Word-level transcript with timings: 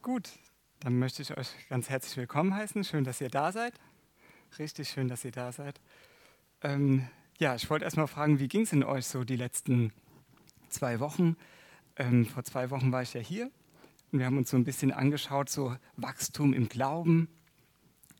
Gut, 0.00 0.30
dann 0.78 0.96
möchte 1.00 1.22
ich 1.22 1.36
euch 1.36 1.48
ganz 1.68 1.90
herzlich 1.90 2.16
willkommen 2.16 2.54
heißen. 2.54 2.84
Schön, 2.84 3.02
dass 3.02 3.20
ihr 3.20 3.30
da 3.30 3.50
seid. 3.50 3.74
Richtig 4.56 4.88
schön, 4.90 5.08
dass 5.08 5.24
ihr 5.24 5.32
da 5.32 5.50
seid. 5.50 5.80
Ähm, 6.62 7.08
ja, 7.38 7.56
ich 7.56 7.68
wollte 7.68 7.84
erst 7.84 7.96
mal 7.96 8.06
fragen, 8.06 8.38
wie 8.38 8.46
ging 8.46 8.62
es 8.62 8.72
in 8.72 8.84
euch 8.84 9.06
so 9.06 9.24
die 9.24 9.34
letzten 9.34 9.92
zwei 10.68 11.00
Wochen? 11.00 11.36
Ähm, 11.96 12.26
vor 12.26 12.44
zwei 12.44 12.70
Wochen 12.70 12.92
war 12.92 13.02
ich 13.02 13.12
ja 13.12 13.20
hier 13.20 13.50
und 14.12 14.20
wir 14.20 14.26
haben 14.26 14.38
uns 14.38 14.50
so 14.50 14.56
ein 14.56 14.62
bisschen 14.62 14.92
angeschaut, 14.92 15.50
so 15.50 15.76
Wachstum 15.96 16.54
im 16.54 16.68
Glauben, 16.68 17.28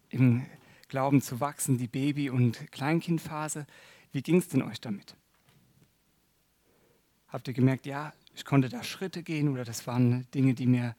im 0.08 0.44
Glauben 0.88 1.22
zu 1.22 1.38
wachsen, 1.38 1.78
die 1.78 1.88
Baby- 1.88 2.28
und 2.28 2.72
Kleinkindphase. 2.72 3.66
Wie 4.10 4.22
ging 4.22 4.38
es 4.38 4.48
denn 4.48 4.62
euch 4.62 4.80
damit? 4.80 5.16
Habt 7.28 7.46
ihr 7.46 7.54
gemerkt, 7.54 7.86
ja, 7.86 8.12
ich 8.34 8.44
konnte 8.44 8.68
da 8.68 8.82
Schritte 8.82 9.22
gehen 9.22 9.48
oder 9.48 9.64
das 9.64 9.86
waren 9.86 10.28
Dinge, 10.32 10.54
die 10.54 10.66
mir 10.66 10.96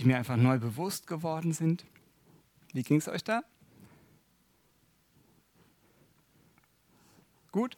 die 0.00 0.06
mir 0.06 0.16
einfach 0.16 0.36
neu 0.36 0.58
bewusst 0.58 1.06
geworden 1.06 1.52
sind. 1.52 1.84
Wie 2.72 2.82
ging 2.82 2.96
es 2.96 3.08
euch 3.08 3.22
da? 3.22 3.42
Gut? 7.52 7.76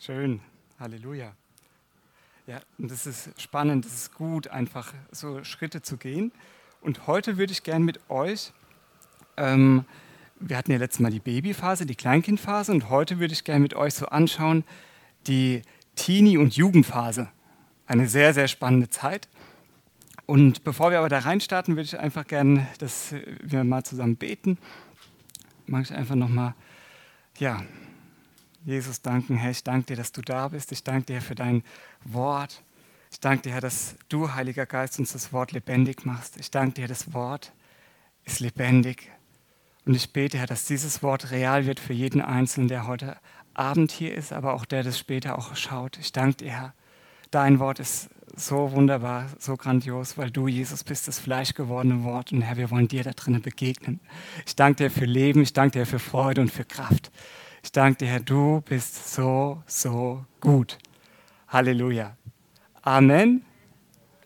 Schön. 0.00 0.40
Halleluja. 0.80 1.36
Ja, 2.48 2.60
und 2.78 2.90
das 2.90 3.06
ist 3.06 3.40
spannend, 3.40 3.86
es 3.86 3.94
ist 3.94 4.14
gut, 4.14 4.48
einfach 4.48 4.92
so 5.12 5.44
Schritte 5.44 5.82
zu 5.82 5.98
gehen. 5.98 6.32
Und 6.80 7.06
heute 7.06 7.36
würde 7.36 7.52
ich 7.52 7.62
gerne 7.62 7.84
mit 7.84 8.00
euch, 8.10 8.52
ähm, 9.36 9.84
wir 10.40 10.56
hatten 10.56 10.72
ja 10.72 10.78
letztes 10.78 11.00
Mal 11.00 11.12
die 11.12 11.20
Babyphase, 11.20 11.86
die 11.86 11.94
Kleinkindphase, 11.94 12.72
und 12.72 12.88
heute 12.88 13.20
würde 13.20 13.34
ich 13.34 13.44
gerne 13.44 13.60
mit 13.60 13.74
euch 13.74 13.94
so 13.94 14.06
anschauen, 14.06 14.64
die 15.28 15.62
Teenie- 15.94 16.38
und 16.38 16.56
Jugendphase. 16.56 17.28
Eine 17.86 18.08
sehr, 18.08 18.34
sehr 18.34 18.48
spannende 18.48 18.88
Zeit. 18.88 19.28
Und 20.28 20.62
bevor 20.62 20.90
wir 20.90 20.98
aber 20.98 21.08
da 21.08 21.20
reinstarten, 21.20 21.76
würde 21.76 21.86
ich 21.86 21.98
einfach 21.98 22.26
gerne, 22.26 22.68
dass 22.80 23.14
wir 23.42 23.64
mal 23.64 23.82
zusammen 23.82 24.16
beten. 24.16 24.58
Mag 25.66 25.84
ich 25.84 25.94
einfach 25.94 26.16
nochmal, 26.16 26.54
ja, 27.38 27.62
Jesus 28.62 29.00
danken. 29.00 29.36
Herr, 29.36 29.52
ich 29.52 29.64
danke 29.64 29.86
dir, 29.86 29.96
dass 29.96 30.12
du 30.12 30.20
da 30.20 30.48
bist. 30.48 30.70
Ich 30.70 30.84
danke 30.84 31.06
dir 31.06 31.22
für 31.22 31.34
dein 31.34 31.62
Wort. 32.04 32.62
Ich 33.10 33.20
danke 33.20 33.44
dir, 33.44 33.54
Herr, 33.54 33.62
dass 33.62 33.96
du, 34.10 34.34
Heiliger 34.34 34.66
Geist, 34.66 34.98
uns 34.98 35.12
das 35.12 35.32
Wort 35.32 35.52
lebendig 35.52 36.04
machst. 36.04 36.36
Ich 36.38 36.50
danke 36.50 36.74
dir, 36.74 36.88
das 36.88 37.14
Wort 37.14 37.54
ist 38.26 38.40
lebendig. 38.40 39.10
Und 39.86 39.94
ich 39.94 40.12
bete, 40.12 40.36
Herr, 40.36 40.46
dass 40.46 40.66
dieses 40.66 41.02
Wort 41.02 41.30
real 41.30 41.64
wird 41.64 41.80
für 41.80 41.94
jeden 41.94 42.20
Einzelnen, 42.20 42.68
der 42.68 42.86
heute 42.86 43.16
Abend 43.54 43.92
hier 43.92 44.14
ist, 44.14 44.34
aber 44.34 44.52
auch 44.52 44.66
der 44.66 44.82
das 44.82 44.98
später 44.98 45.38
auch 45.38 45.56
schaut. 45.56 45.96
Ich 45.96 46.12
danke 46.12 46.44
dir, 46.44 46.50
Herr. 46.50 46.74
Dein 47.30 47.58
Wort 47.58 47.78
ist 47.78 48.08
so 48.36 48.72
wunderbar, 48.72 49.26
so 49.38 49.56
grandios, 49.56 50.16
weil 50.16 50.30
du, 50.30 50.48
Jesus, 50.48 50.84
bist 50.84 51.08
das 51.08 51.18
fleischgewordene 51.18 52.04
Wort. 52.04 52.32
Und 52.32 52.42
Herr, 52.42 52.56
wir 52.56 52.70
wollen 52.70 52.88
dir 52.88 53.02
da 53.02 53.10
drinnen 53.10 53.42
begegnen. 53.42 54.00
Ich 54.46 54.56
danke 54.56 54.84
dir 54.84 54.90
für 54.90 55.04
Leben, 55.04 55.42
ich 55.42 55.52
danke 55.52 55.80
dir 55.80 55.86
für 55.86 55.98
Freude 55.98 56.40
und 56.40 56.50
für 56.50 56.64
Kraft. 56.64 57.10
Ich 57.62 57.72
danke 57.72 57.98
dir, 57.98 58.08
Herr, 58.08 58.20
du 58.20 58.62
bist 58.62 59.12
so, 59.12 59.62
so 59.66 60.24
gut. 60.40 60.78
Halleluja. 61.48 62.16
Amen. 62.82 63.42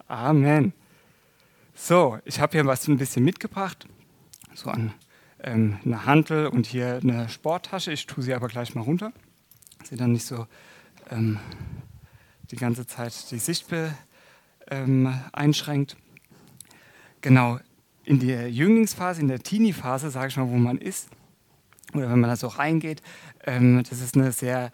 Amen. 0.06 0.72
So, 1.74 2.18
ich 2.24 2.38
habe 2.38 2.52
hier 2.52 2.66
was 2.66 2.86
ein 2.86 2.98
bisschen 2.98 3.24
mitgebracht. 3.24 3.86
So 4.54 4.70
an 4.70 4.92
ähm, 5.42 5.78
eine 5.84 6.06
Hantel 6.06 6.46
und 6.46 6.66
hier 6.66 7.00
eine 7.02 7.28
Sporttasche. 7.28 7.92
Ich 7.92 8.06
tue 8.06 8.22
sie 8.22 8.34
aber 8.34 8.48
gleich 8.48 8.74
mal 8.74 8.82
runter. 8.82 9.12
Sie 9.82 9.96
dann 9.96 10.12
nicht 10.12 10.26
so 10.26 10.46
ähm, 11.10 11.38
die 12.52 12.56
ganze 12.56 12.86
Zeit 12.86 13.30
die 13.30 13.38
Sicht 13.38 13.66
ähm, 14.70 15.12
einschränkt. 15.32 15.96
Genau, 17.22 17.58
in 18.04 18.20
der 18.20 18.50
Jünglingsphase, 18.50 19.20
in 19.20 19.28
der 19.28 19.40
Teenie-Phase, 19.40 20.10
sage 20.10 20.28
ich 20.28 20.36
mal, 20.36 20.48
wo 20.48 20.56
man 20.56 20.78
ist, 20.78 21.08
oder 21.94 22.10
wenn 22.10 22.20
man 22.20 22.30
da 22.30 22.36
so 22.36 22.48
reingeht, 22.48 23.02
ähm, 23.44 23.82
das 23.88 24.00
ist 24.00 24.16
eine 24.16 24.32
sehr 24.32 24.70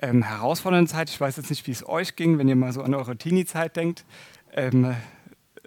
ähm, 0.00 0.22
herausfordernde 0.22 0.90
Zeit. 0.90 1.10
Ich 1.10 1.20
weiß 1.20 1.36
jetzt 1.36 1.50
nicht, 1.50 1.66
wie 1.66 1.72
es 1.72 1.86
euch 1.86 2.16
ging, 2.16 2.38
wenn 2.38 2.48
ihr 2.48 2.56
mal 2.56 2.72
so 2.72 2.82
an 2.82 2.94
eure 2.94 3.16
Teenie-Zeit 3.16 3.76
denkt. 3.76 4.04
Ähm, 4.52 4.94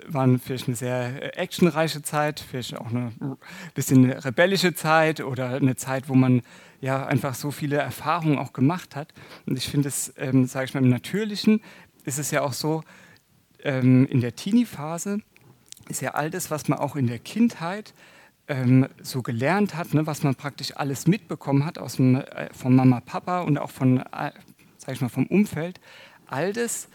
war 0.08 0.28
vielleicht 0.40 0.68
eine 0.68 0.76
sehr 0.76 1.38
actionreiche 1.40 2.02
Zeit, 2.02 2.40
vielleicht 2.40 2.78
auch 2.78 2.88
eine 2.88 3.12
bisschen 3.74 4.12
rebellische 4.12 4.74
Zeit 4.74 5.22
oder 5.22 5.50
eine 5.50 5.76
Zeit, 5.76 6.10
wo 6.10 6.16
man 6.16 6.42
ja 6.80 7.06
einfach 7.06 7.36
so 7.36 7.52
viele 7.52 7.78
Erfahrungen 7.78 8.38
auch 8.38 8.54
gemacht 8.54 8.96
hat. 8.96 9.14
Und 9.46 9.58
ich 9.58 9.68
finde 9.68 9.90
es, 9.90 10.14
ähm, 10.18 10.46
sage 10.46 10.66
ich 10.66 10.74
mal, 10.74 10.84
im 10.84 10.90
Natürlichen 10.90 11.62
ist 12.06 12.20
es 12.20 12.32
ja 12.32 12.42
auch 12.42 12.54
so, 12.54 12.84
ähm, 13.64 14.08
in 14.08 14.22
der 14.22 14.36
Teenie-Phase 14.36 15.20
ist 15.90 16.02
ja 16.02 16.12
all 16.12 16.30
das, 16.30 16.52
was 16.52 16.68
man 16.68 16.80
auch 16.80 16.96
in 16.96 17.08
der 17.08 17.20
Kindheit 17.20 17.94
ähm, 18.48 18.88
so 19.02 19.22
gelernt 19.22 19.76
hat, 19.76 19.94
ne, 19.94 20.08
was 20.08 20.24
man 20.24 20.36
praktisch 20.36 20.76
alles 20.76 21.08
mitbekommen 21.08 21.66
hat 21.66 21.78
aus 21.78 21.98
dem, 21.98 22.16
äh, 22.16 22.50
von 22.54 22.76
Mama, 22.76 23.00
Papa 23.02 23.42
und 23.42 23.58
auch 23.58 23.70
von, 23.70 23.98
äh, 24.00 24.32
ich 24.92 25.02
mal, 25.02 25.10
vom 25.10 25.28
Umfeld, 25.28 25.80
all 26.28 26.54
das 26.54 26.88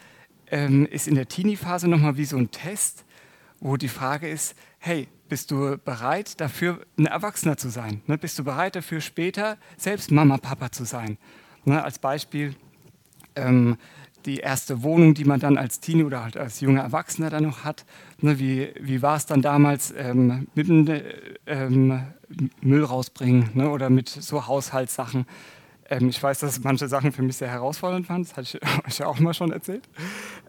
ähm, 0.51 0.85
ist 0.85 1.07
in 1.07 1.15
der 1.15 1.27
Teenie-Phase 1.27 1.87
nochmal 1.87 2.17
wie 2.17 2.25
so 2.25 2.37
ein 2.37 2.51
Test, 2.51 3.05
wo 3.59 3.77
die 3.77 3.87
Frage 3.87 4.29
ist, 4.29 4.55
hey, 4.79 5.07
bist 5.29 5.51
du 5.51 5.77
bereit 5.77 6.39
dafür, 6.39 6.85
ein 6.97 7.05
Erwachsener 7.05 7.57
zu 7.57 7.69
sein? 7.69 8.01
Ne? 8.07 8.17
Bist 8.17 8.39
du 8.39 8.43
bereit 8.43 8.75
dafür, 8.75 9.01
später 9.01 9.57
selbst 9.77 10.11
Mama, 10.11 10.37
Papa 10.37 10.71
zu 10.71 10.85
sein? 10.85 11.17
Ne? 11.65 11.83
Als 11.83 11.99
Beispiel 11.99 12.55
ähm, 13.35 13.77
die 14.25 14.37
erste 14.37 14.83
Wohnung, 14.83 15.13
die 15.13 15.25
man 15.25 15.39
dann 15.39 15.57
als 15.57 15.79
Teenie 15.79 16.03
oder 16.03 16.23
halt 16.23 16.37
als 16.37 16.59
junger 16.59 16.81
Erwachsener 16.81 17.29
dann 17.29 17.43
noch 17.43 17.63
hat. 17.63 17.85
Ne? 18.19 18.39
Wie, 18.39 18.73
wie 18.79 19.01
war 19.01 19.17
es 19.17 19.25
dann 19.25 19.41
damals 19.41 19.93
ähm, 19.97 20.47
mit 20.53 20.67
dem 20.67 21.01
ähm, 21.45 22.03
Müll 22.61 22.83
rausbringen 22.83 23.49
ne? 23.53 23.69
oder 23.69 23.89
mit 23.89 24.09
so 24.09 24.47
Haushaltssachen? 24.47 25.25
Ähm, 25.89 26.09
ich 26.09 26.21
weiß, 26.21 26.39
dass 26.39 26.63
manche 26.63 26.87
Sachen 26.87 27.11
für 27.11 27.21
mich 27.21 27.37
sehr 27.37 27.49
herausfordernd 27.49 28.09
waren, 28.09 28.23
das 28.23 28.35
hatte 28.35 28.57
ich 28.57 28.85
euch 28.87 28.99
ja 28.99 29.07
auch 29.07 29.19
mal 29.19 29.33
schon 29.33 29.51
erzählt. 29.51 29.87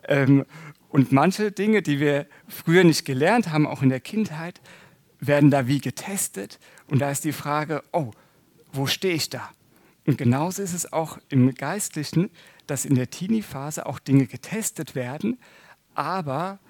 Ähm, 0.07 0.45
und 0.89 1.13
manche 1.13 1.53
Dinge, 1.53 1.83
die 1.83 2.01
wir 2.01 2.27
früher 2.49 2.85
nicht 2.85 3.05
gelernt 3.05 3.51
haben, 3.51 3.67
auch 3.67 3.83
in 3.83 3.91
der 3.91 4.01
Kindheit, 4.01 4.61
werden 5.21 5.51
da 5.51 5.67
wie 5.67 5.81
getestet. 5.81 6.59
Und 6.87 7.01
da 7.01 7.11
ist 7.11 7.25
die 7.25 7.33
Frage, 7.33 7.83
oh, 7.93 8.13
wo 8.73 8.87
stehe 8.87 9.15
ich 9.15 9.31
da? 9.31 9.51
Und 10.07 10.17
genauso 10.17 10.63
ist 10.63 10.73
es 10.73 10.93
auch 10.93 11.19
im 11.29 11.55
Geistlichen, 11.55 12.31
dass 12.67 12.85
in 12.85 12.95
der 12.95 13.11
Teenie-Phase 13.11 13.87
auch 13.87 13.99
Dinge 13.99 14.27
getestet 14.27 14.95
werden, 14.95 15.39
aber 15.95 16.61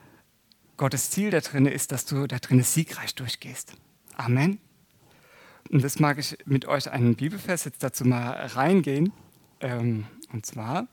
Gottes 0.77 1.11
Ziel 1.11 1.31
da 1.31 1.41
drin 1.41 1.67
ist, 1.67 1.93
dass 1.93 2.05
du 2.07 2.27
da 2.27 2.39
drin 2.39 2.63
siegreich 2.63 3.15
durchgehst. 3.15 3.75
Amen. 4.17 4.59
Und 5.71 5.85
das 5.85 5.99
mag 5.99 6.19
ich 6.19 6.39
mit 6.47 6.67
euch 6.67 6.91
einen 6.91 7.15
Bibelvers 7.15 7.65
jetzt 7.65 7.83
dazu 7.83 8.05
mal 8.05 8.31
reingehen. 8.31 9.13
Ähm, 9.61 10.07
und 10.33 10.47
zwar 10.47 10.89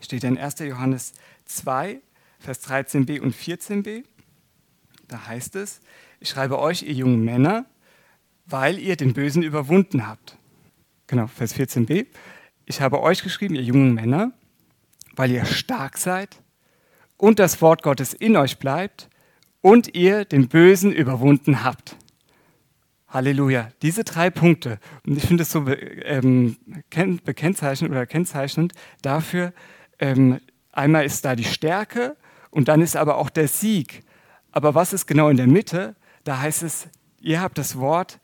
steht 0.00 0.24
in 0.24 0.38
1. 0.38 0.58
Johannes 0.60 1.14
2, 1.46 2.00
Vers 2.38 2.68
13b 2.68 3.20
und 3.20 3.34
14b. 3.34 4.04
Da 5.08 5.26
heißt 5.26 5.56
es, 5.56 5.80
ich 6.20 6.28
schreibe 6.28 6.58
euch, 6.58 6.82
ihr 6.82 6.92
jungen 6.92 7.24
Männer, 7.24 7.66
weil 8.44 8.78
ihr 8.78 8.96
den 8.96 9.14
Bösen 9.14 9.42
überwunden 9.42 10.06
habt. 10.06 10.36
Genau, 11.06 11.26
Vers 11.26 11.54
14b. 11.54 12.06
Ich 12.66 12.80
habe 12.80 13.00
euch 13.00 13.22
geschrieben, 13.22 13.54
ihr 13.54 13.62
jungen 13.62 13.94
Männer, 13.94 14.32
weil 15.14 15.30
ihr 15.30 15.44
stark 15.44 15.96
seid 15.96 16.42
und 17.16 17.38
das 17.38 17.62
Wort 17.62 17.82
Gottes 17.82 18.12
in 18.12 18.36
euch 18.36 18.58
bleibt 18.58 19.08
und 19.60 19.94
ihr 19.94 20.24
den 20.24 20.48
Bösen 20.48 20.92
überwunden 20.92 21.64
habt. 21.64 21.96
Halleluja. 23.08 23.68
Diese 23.82 24.04
drei 24.04 24.30
Punkte, 24.30 24.78
und 25.06 25.16
ich 25.16 25.26
finde 25.26 25.42
es 25.42 25.50
so 25.50 25.66
ähm, 25.68 26.56
bekennzeichnend 27.24 27.92
oder 27.92 28.06
kennzeichnend 28.06 28.72
dafür, 29.02 29.52
ähm, 29.98 30.40
einmal 30.72 31.04
ist 31.04 31.24
da 31.24 31.36
die 31.36 31.44
Stärke 31.44 32.16
und 32.50 32.68
dann 32.68 32.80
ist 32.80 32.96
aber 32.96 33.16
auch 33.18 33.30
der 33.30 33.48
Sieg. 33.48 34.02
Aber 34.50 34.74
was 34.74 34.92
ist 34.92 35.06
genau 35.06 35.28
in 35.28 35.36
der 35.36 35.46
Mitte? 35.46 35.96
Da 36.24 36.40
heißt 36.40 36.62
es, 36.62 36.88
ihr 37.20 37.40
habt 37.40 37.58
das 37.58 37.78
Wort, 37.78 38.18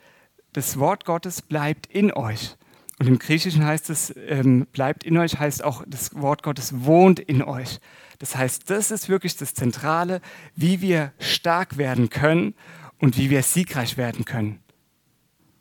das 0.53 0.79
Wort 0.79 1.05
Gottes 1.05 1.43
bleibt 1.43 1.87
in 1.87 2.13
euch. 2.13 2.57
Und 2.99 3.09
im 3.09 3.19
Griechischen 3.19 3.65
heißt 3.65 3.91
es, 3.91 4.15
ähm, 4.29 4.67
bleibt 4.73 5.05
in 5.05 5.17
euch, 5.19 5.39
heißt 5.39 5.65
auch, 5.65 5.83
das 5.87 6.15
Wort 6.15 6.43
Gottes 6.43 6.85
wohnt 6.85 7.19
in 7.19 7.43
euch. 7.43 7.81
Das 8.19 8.37
heißt, 8.37 8.71
das 8.71 8.91
ist 8.91 9.09
wirklich 9.09 9.37
das 9.37 9.55
Zentrale, 9.55 10.21
wie 10.55 10.81
wir 10.81 11.13
stark 11.19 11.79
werden 11.79 12.11
können 12.11 12.55
und 12.99 13.19
wie 13.19 13.29
wir 13.29 13.43
siegreich 13.43 13.97
werden 13.97 14.25
können. 14.25 14.62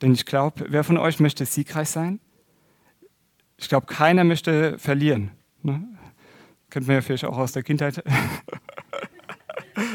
Denn 0.02 0.12
ich 0.12 0.26
glaube, 0.26 0.66
wer 0.68 0.84
von 0.84 0.98
euch 0.98 1.20
möchte 1.20 1.46
siegreich 1.46 1.88
sein? 1.88 2.20
Ich 3.56 3.68
glaube, 3.68 3.86
keiner 3.86 4.24
möchte 4.24 4.78
verlieren. 4.78 5.30
Ne? 5.62 5.84
Kennt 6.68 6.88
man 6.88 6.96
ja 6.96 7.02
vielleicht 7.02 7.24
auch 7.24 7.38
aus 7.38 7.52
der 7.52 7.62
Kindheit. 7.62 8.02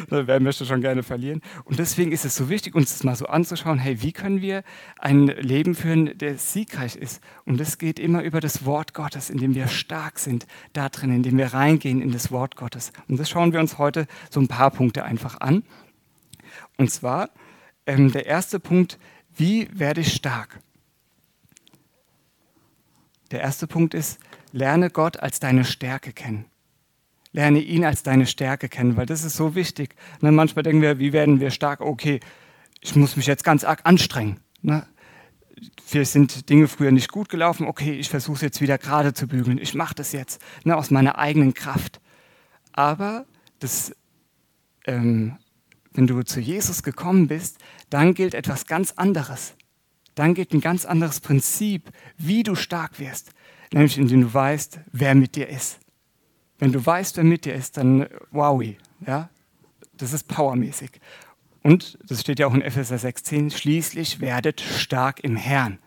Wer 0.09 0.39
möchte 0.39 0.65
schon 0.65 0.81
gerne 0.81 1.03
verlieren? 1.03 1.41
Und 1.65 1.77
deswegen 1.79 2.11
ist 2.11 2.25
es 2.25 2.35
so 2.35 2.49
wichtig, 2.49 2.73
uns 2.75 2.93
das 2.93 3.03
mal 3.03 3.15
so 3.15 3.27
anzuschauen, 3.27 3.77
hey, 3.77 4.01
wie 4.01 4.11
können 4.11 4.41
wir 4.41 4.63
ein 4.97 5.27
Leben 5.27 5.75
führen, 5.75 6.17
der 6.17 6.37
siegreich 6.37 6.95
ist? 6.95 7.21
Und 7.45 7.59
das 7.59 7.77
geht 7.77 7.99
immer 7.99 8.23
über 8.23 8.39
das 8.39 8.65
Wort 8.65 8.93
Gottes, 8.93 9.29
indem 9.29 9.53
wir 9.53 9.67
stark 9.67 10.17
sind 10.17 10.47
da 10.73 10.89
drin, 10.89 11.11
indem 11.11 11.37
wir 11.37 11.53
reingehen 11.53 12.01
in 12.01 12.11
das 12.11 12.31
Wort 12.31 12.55
Gottes. 12.55 12.91
Und 13.07 13.19
das 13.19 13.29
schauen 13.29 13.53
wir 13.53 13.59
uns 13.59 13.77
heute 13.77 14.07
so 14.29 14.39
ein 14.39 14.47
paar 14.47 14.71
Punkte 14.71 15.03
einfach 15.03 15.41
an. 15.41 15.63
Und 16.77 16.89
zwar 16.89 17.29
ähm, 17.85 18.11
der 18.11 18.25
erste 18.25 18.59
Punkt, 18.59 18.97
wie 19.37 19.69
werde 19.71 20.01
ich 20.01 20.13
stark? 20.13 20.59
Der 23.31 23.41
erste 23.41 23.67
Punkt 23.67 23.93
ist, 23.93 24.19
lerne 24.51 24.89
Gott 24.89 25.19
als 25.19 25.39
deine 25.39 25.65
Stärke 25.65 26.13
kennen. 26.13 26.45
Lerne 27.33 27.59
ihn 27.59 27.85
als 27.85 28.03
deine 28.03 28.25
Stärke 28.25 28.69
kennen, 28.69 28.97
weil 28.97 29.05
das 29.05 29.23
ist 29.23 29.35
so 29.35 29.53
wichtig. 29.53 29.95
Ne, 30.21 30.31
manchmal 30.31 30.63
denken 30.63 30.81
wir, 30.81 30.97
wie 30.97 31.13
werden 31.13 31.39
wir 31.39 31.51
stark? 31.51 31.81
Okay, 31.81 32.19
ich 32.81 32.95
muss 32.95 33.15
mich 33.15 33.27
jetzt 33.27 33.43
ganz 33.43 33.63
arg 33.63 33.81
anstrengen. 33.83 34.39
Ne? 34.61 34.87
Vielleicht 35.85 36.11
sind 36.11 36.49
Dinge 36.49 36.67
früher 36.67 36.91
nicht 36.91 37.11
gut 37.11 37.29
gelaufen. 37.29 37.67
Okay, 37.67 37.93
ich 37.93 38.09
versuche 38.09 38.37
es 38.37 38.41
jetzt 38.41 38.61
wieder 38.61 38.77
gerade 38.77 39.13
zu 39.13 39.27
bügeln. 39.27 39.57
Ich 39.57 39.75
mache 39.75 39.95
das 39.95 40.13
jetzt 40.13 40.41
ne, 40.63 40.75
aus 40.75 40.89
meiner 40.89 41.17
eigenen 41.17 41.53
Kraft. 41.53 41.99
Aber 42.71 43.25
das, 43.59 43.95
ähm, 44.85 45.37
wenn 45.93 46.07
du 46.07 46.23
zu 46.23 46.39
Jesus 46.39 46.81
gekommen 46.83 47.27
bist, 47.27 47.57
dann 47.89 48.13
gilt 48.13 48.33
etwas 48.33 48.65
ganz 48.65 48.93
anderes. 48.93 49.55
Dann 50.15 50.33
gilt 50.33 50.53
ein 50.53 50.61
ganz 50.61 50.85
anderes 50.85 51.19
Prinzip, 51.19 51.91
wie 52.17 52.43
du 52.43 52.55
stark 52.55 52.99
wirst. 52.99 53.31
Nämlich 53.71 53.97
indem 53.97 54.21
du 54.21 54.33
weißt, 54.33 54.79
wer 54.91 55.13
mit 55.13 55.35
dir 55.35 55.49
ist. 55.49 55.79
Wenn 56.59 56.71
du 56.71 56.83
weißt, 56.83 57.17
wer 57.17 57.23
mit 57.23 57.45
dir 57.45 57.53
ist, 57.53 57.77
dann 57.77 58.07
wowi, 58.31 58.77
ja, 59.05 59.29
das 59.97 60.13
ist 60.13 60.27
powermäßig. 60.27 60.91
Und, 61.63 61.97
das 62.07 62.21
steht 62.21 62.39
ja 62.39 62.47
auch 62.47 62.53
in 62.53 62.61
Epheser 62.61 62.95
6,10, 62.95 63.55
schließlich 63.55 64.21
werdet 64.21 64.61
stark 64.61 65.19
im 65.23 65.35
Herrn. 65.35 65.79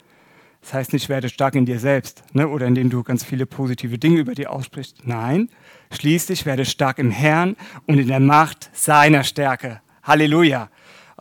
Das 0.61 0.75
heißt 0.75 0.93
nicht, 0.93 1.09
werde 1.09 1.29
stark 1.29 1.55
in 1.55 1.65
dir 1.65 1.81
selbst 1.81 2.23
ne, 2.35 2.47
oder 2.47 2.67
indem 2.67 2.91
du 2.91 3.03
ganz 3.03 3.25
viele 3.25 3.47
positive 3.47 3.99
Dinge 3.99 4.19
über 4.19 4.35
dir 4.35 4.53
aussprichst. 4.53 5.07
Nein, 5.07 5.49
schließlich 5.91 6.45
werde 6.45 6.67
stark 6.67 6.99
im 6.99 7.11
Herrn 7.11 7.57
und 7.87 7.99
in 7.99 8.09
der 8.09 8.21
Macht 8.21 8.71
seiner 8.75 9.25
Stärke. 9.25 9.81
Halleluja. 10.03 10.69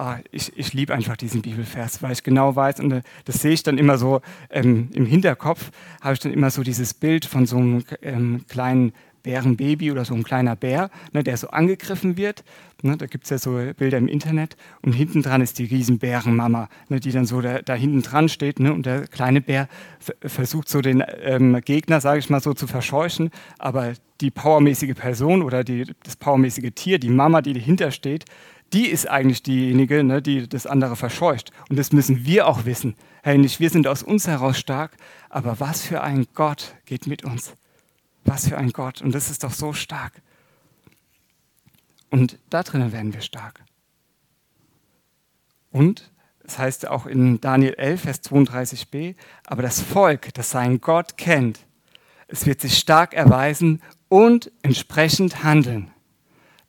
Oh, 0.02 0.14
ich, 0.32 0.58
ich 0.58 0.72
liebe 0.72 0.94
einfach 0.94 1.18
diesen 1.18 1.42
Bibelvers, 1.42 2.02
weil 2.02 2.14
ich 2.14 2.24
genau 2.24 2.56
weiß, 2.56 2.80
und 2.80 2.92
äh, 2.94 3.02
das 3.26 3.42
sehe 3.42 3.52
ich 3.52 3.64
dann 3.64 3.78
immer 3.78 3.98
so 3.98 4.22
ähm, 4.50 4.88
im 4.94 5.06
Hinterkopf, 5.06 5.72
habe 6.00 6.14
ich 6.14 6.22
dann 6.22 6.32
immer 6.32 6.50
so 6.52 6.64
dieses 6.64 6.94
Bild 6.94 7.26
von 7.26 7.46
so 7.46 7.58
einem 7.58 7.84
ähm, 8.02 8.46
kleinen 8.48 8.94
Bärenbaby 9.24 9.92
oder 9.92 10.06
so 10.06 10.14
ein 10.14 10.24
kleiner 10.24 10.56
Bär, 10.56 10.90
ne, 11.12 11.22
der 11.22 11.36
so 11.36 11.50
angegriffen 11.50 12.16
wird. 12.16 12.46
Ne, 12.82 12.96
da 12.96 13.08
gibt 13.08 13.26
es 13.26 13.30
ja 13.30 13.38
so 13.38 13.60
Bilder 13.78 13.98
im 13.98 14.08
Internet 14.08 14.56
und 14.82 14.94
hinten 14.94 15.22
dran 15.22 15.42
ist 15.42 15.60
die 15.60 15.66
Riesenbärenmama, 15.66 16.70
ne, 16.88 17.02
die 17.02 17.12
dann 17.12 17.26
so 17.26 17.42
da, 17.42 17.62
da 17.62 17.74
hinten 17.74 18.02
dran 18.02 18.30
steht 18.30 18.62
ne, 18.62 18.74
und 18.74 18.86
der 18.86 19.06
kleine 19.08 19.42
Bär 19.42 19.68
versucht 20.22 20.70
so 20.70 20.80
den 20.80 21.04
ähm, 21.22 21.60
Gegner, 21.66 22.00
sage 22.00 22.20
ich 22.20 22.30
mal 22.30 22.40
so, 22.40 22.54
zu 22.54 22.68
verscheuchen, 22.68 23.32
aber 23.58 23.94
die 24.22 24.32
powermäßige 24.32 24.96
Person 24.96 25.42
oder 25.42 25.66
die, 25.66 25.86
das 26.04 26.16
powermäßige 26.16 26.72
Tier, 26.74 27.00
die 27.00 27.10
Mama, 27.10 27.42
die 27.42 27.54
dahinter 27.54 27.92
steht, 27.92 28.24
die 28.74 28.88
ist 28.88 29.08
eigentlich 29.08 29.44
diejenige, 29.44 30.04
ne, 30.04 30.22
die 30.22 30.48
das 30.48 30.66
andere 30.66 30.96
verscheucht. 30.96 31.52
Und 31.70 31.78
das 31.78 31.92
müssen 31.92 32.26
wir 32.26 32.48
auch 32.48 32.66
wissen. 32.66 32.96
Hey, 33.24 33.38
nicht 33.38 33.60
wir 33.60 33.70
sind 33.70 33.88
aus 33.88 34.04
uns 34.04 34.28
heraus 34.28 34.58
stark, 34.58 34.92
aber 35.30 35.60
was 35.60 35.82
für 35.82 36.02
ein 36.02 36.28
Gott 36.34 36.76
geht 36.86 37.08
mit 37.08 37.24
uns. 37.24 37.54
Was 38.24 38.48
für 38.48 38.58
ein 38.58 38.72
Gott. 38.72 39.02
Und 39.02 39.14
das 39.14 39.30
ist 39.30 39.44
doch 39.44 39.54
so 39.54 39.74
stark. 39.74 40.22
Und 42.10 42.38
da 42.50 42.64
drinnen 42.64 42.92
werden 42.92 43.14
wir 43.14 43.22
stark. 43.22 43.62
Und 45.72 46.12
das 46.44 46.58
heißt 46.58 46.88
auch 46.88 47.06
in 47.06 47.40
Daniel 47.42 47.76
11, 47.76 48.02
Vers 48.02 48.24
32b, 48.24 49.16
aber 49.46 49.62
das 49.62 49.82
Volk, 49.82 50.34
das 50.34 50.50
seinen 50.50 50.82
Gott 50.82 51.18
kennt, 51.18 51.60
es 52.28 52.46
wird 52.46 52.62
sich 52.62 52.78
stark 52.78 53.14
erweisen 53.14 53.82
und 54.08 54.52
entsprechend 54.64 55.44
handeln. 55.44 55.92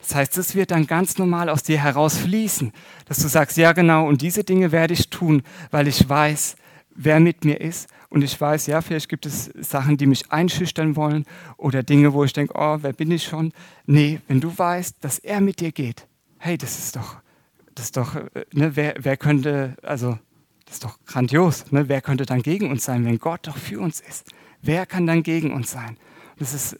Das 0.01 0.15
heißt, 0.15 0.37
es 0.37 0.55
wird 0.55 0.71
dann 0.71 0.87
ganz 0.87 1.17
normal 1.17 1.49
aus 1.49 1.63
dir 1.63 1.81
heraus 1.81 2.17
fließen, 2.17 2.73
dass 3.05 3.19
du 3.19 3.27
sagst, 3.27 3.57
ja 3.57 3.71
genau, 3.71 4.07
und 4.07 4.21
diese 4.21 4.43
Dinge 4.43 4.71
werde 4.71 4.93
ich 4.93 5.09
tun, 5.09 5.43
weil 5.69 5.87
ich 5.87 6.07
weiß, 6.07 6.55
wer 6.95 7.19
mit 7.19 7.45
mir 7.45 7.61
ist 7.61 7.89
und 8.09 8.23
ich 8.23 8.39
weiß, 8.39 8.67
ja, 8.67 8.81
vielleicht 8.81 9.09
gibt 9.09 9.25
es 9.25 9.45
Sachen, 9.59 9.97
die 9.97 10.05
mich 10.05 10.31
einschüchtern 10.31 10.95
wollen 10.95 11.25
oder 11.57 11.83
Dinge, 11.83 12.13
wo 12.13 12.23
ich 12.23 12.33
denke, 12.33 12.53
oh, 12.57 12.77
wer 12.81 12.93
bin 12.93 13.11
ich 13.11 13.23
schon? 13.23 13.53
Nee, 13.85 14.19
wenn 14.27 14.41
du 14.41 14.57
weißt, 14.57 14.97
dass 15.01 15.19
er 15.19 15.39
mit 15.39 15.59
dir 15.59 15.71
geht, 15.71 16.07
hey, 16.39 16.57
das 16.57 16.79
ist 16.79 16.95
doch, 16.95 17.17
das 17.75 17.85
ist 17.85 17.97
doch, 17.97 18.15
äh, 18.15 18.45
ne, 18.53 18.75
wer, 18.75 18.95
wer 18.99 19.17
könnte, 19.17 19.75
also, 19.83 20.17
das 20.65 20.75
ist 20.75 20.83
doch 20.83 20.97
grandios, 21.05 21.71
ne? 21.71 21.89
wer 21.89 22.01
könnte 22.01 22.25
dann 22.25 22.41
gegen 22.41 22.69
uns 22.69 22.85
sein, 22.85 23.05
wenn 23.05 23.19
Gott 23.19 23.47
doch 23.47 23.57
für 23.57 23.79
uns 23.79 23.99
ist? 23.99 24.31
Wer 24.61 24.85
kann 24.85 25.05
dann 25.05 25.21
gegen 25.23 25.53
uns 25.53 25.71
sein? 25.71 25.97
Das 26.37 26.53
ist 26.53 26.77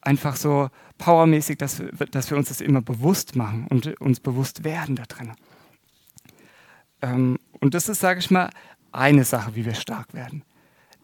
einfach 0.00 0.36
so 0.36 0.70
powermäßig, 0.98 1.58
dass, 1.58 1.82
dass 2.10 2.30
wir 2.30 2.36
uns 2.36 2.48
das 2.48 2.60
immer 2.60 2.82
bewusst 2.82 3.36
machen 3.36 3.66
und 3.68 4.00
uns 4.00 4.20
bewusst 4.20 4.64
werden 4.64 4.96
da 4.96 5.04
drin. 5.04 5.32
Ähm, 7.00 7.38
und 7.60 7.74
das 7.74 7.88
ist, 7.88 8.00
sage 8.00 8.20
ich 8.20 8.30
mal, 8.30 8.50
eine 8.92 9.24
Sache, 9.24 9.54
wie 9.54 9.64
wir 9.64 9.74
stark 9.74 10.14
werden. 10.14 10.42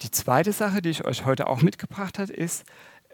Die 0.03 0.11
zweite 0.11 0.53
Sache, 0.53 0.83
die 0.83 0.91
ich 0.91 1.05
euch 1.05 1.25
heute 1.25 1.47
auch 1.47 1.63
mitgebracht 1.63 2.19
habe, 2.19 2.33
ist, 2.33 2.65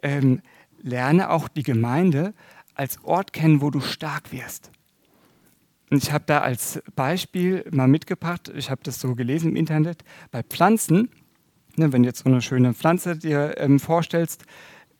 ähm, 0.02 0.40
lerne 0.82 1.30
auch 1.30 1.48
die 1.48 1.62
Gemeinde 1.62 2.34
als 2.74 3.02
Ort 3.04 3.32
kennen, 3.32 3.60
wo 3.60 3.70
du 3.70 3.80
stark 3.80 4.32
wirst. 4.32 4.70
Und 5.90 6.02
ich 6.02 6.12
habe 6.12 6.24
da 6.26 6.40
als 6.40 6.80
Beispiel 6.94 7.64
mal 7.70 7.88
mitgebracht, 7.88 8.50
ich 8.54 8.70
habe 8.70 8.80
das 8.84 9.00
so 9.00 9.14
gelesen 9.14 9.50
im 9.50 9.56
Internet, 9.56 10.04
bei 10.30 10.42
Pflanzen, 10.42 11.10
ne, 11.76 11.92
wenn 11.92 12.02
du 12.02 12.08
jetzt 12.08 12.22
so 12.22 12.30
eine 12.30 12.40
schöne 12.40 12.74
Pflanze 12.74 13.16
dir 13.16 13.54
ähm, 13.58 13.80
vorstellst, 13.80 14.44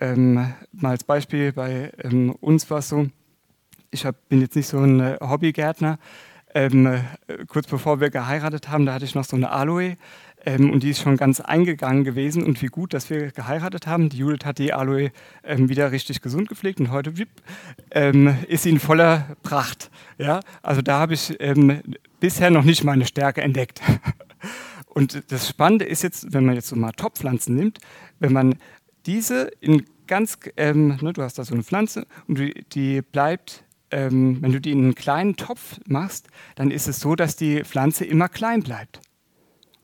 ähm, 0.00 0.54
mal 0.72 0.90
als 0.90 1.04
Beispiel 1.04 1.52
bei 1.52 1.92
ähm, 2.02 2.30
uns 2.40 2.70
war 2.70 2.78
es 2.78 2.88
so, 2.88 3.06
ich 3.90 4.04
hab, 4.04 4.28
bin 4.28 4.40
jetzt 4.40 4.56
nicht 4.56 4.68
so 4.68 4.78
ein 4.78 5.00
äh, 5.00 5.18
Hobbygärtner, 5.20 5.98
ähm, 6.54 6.86
äh, 6.86 7.00
kurz 7.46 7.66
bevor 7.66 8.00
wir 8.00 8.10
geheiratet 8.10 8.68
haben, 8.68 8.86
da 8.86 8.94
hatte 8.94 9.04
ich 9.04 9.14
noch 9.14 9.24
so 9.24 9.36
eine 9.36 9.50
Aloe 9.50 9.96
ähm, 10.44 10.70
und 10.70 10.82
die 10.82 10.90
ist 10.90 11.00
schon 11.00 11.16
ganz 11.16 11.40
eingegangen 11.40 12.02
gewesen 12.02 12.42
und 12.42 12.60
wie 12.62 12.66
gut, 12.66 12.94
dass 12.94 13.10
wir 13.10 13.30
geheiratet 13.30 13.86
haben. 13.86 14.08
Die 14.08 14.18
Judith 14.18 14.44
hat 14.44 14.58
die 14.58 14.72
Aloe 14.72 15.12
ähm, 15.44 15.68
wieder 15.68 15.92
richtig 15.92 16.22
gesund 16.22 16.48
gepflegt 16.48 16.80
und 16.80 16.90
heute 16.90 17.12
ähm, 17.90 18.36
ist 18.48 18.64
sie 18.64 18.70
in 18.70 18.80
voller 18.80 19.36
Pracht. 19.42 19.90
Ja? 20.18 20.40
Also 20.62 20.82
da 20.82 20.98
habe 20.98 21.14
ich 21.14 21.38
bisher 22.20 22.50
noch 22.50 22.64
nicht 22.64 22.84
meine 22.84 23.06
Stärke 23.06 23.42
entdeckt. 23.42 23.80
Und 24.92 25.30
das 25.30 25.48
Spannende 25.48 25.84
ist 25.84 26.02
jetzt, 26.02 26.32
wenn 26.32 26.44
man 26.44 26.56
jetzt 26.56 26.66
so 26.66 26.74
mal 26.74 26.90
Topfpflanzen 26.90 27.54
nimmt, 27.54 27.78
wenn 28.18 28.32
man 28.32 28.56
diese 29.06 29.50
in 29.60 29.84
ganz, 30.06 30.38
ähm, 30.56 30.98
ne, 31.00 31.12
du 31.12 31.22
hast 31.22 31.38
da 31.38 31.44
so 31.44 31.54
eine 31.54 31.62
Pflanze 31.62 32.06
und 32.26 32.38
die, 32.38 32.64
die 32.72 33.02
bleibt 33.02 33.64
ähm, 33.90 34.38
wenn 34.40 34.52
du 34.52 34.60
die 34.60 34.72
in 34.72 34.84
einen 34.84 34.94
kleinen 34.94 35.36
Topf 35.36 35.80
machst, 35.86 36.28
dann 36.54 36.70
ist 36.70 36.88
es 36.88 37.00
so, 37.00 37.14
dass 37.16 37.36
die 37.36 37.64
Pflanze 37.64 38.04
immer 38.04 38.28
klein 38.28 38.62
bleibt. 38.62 39.00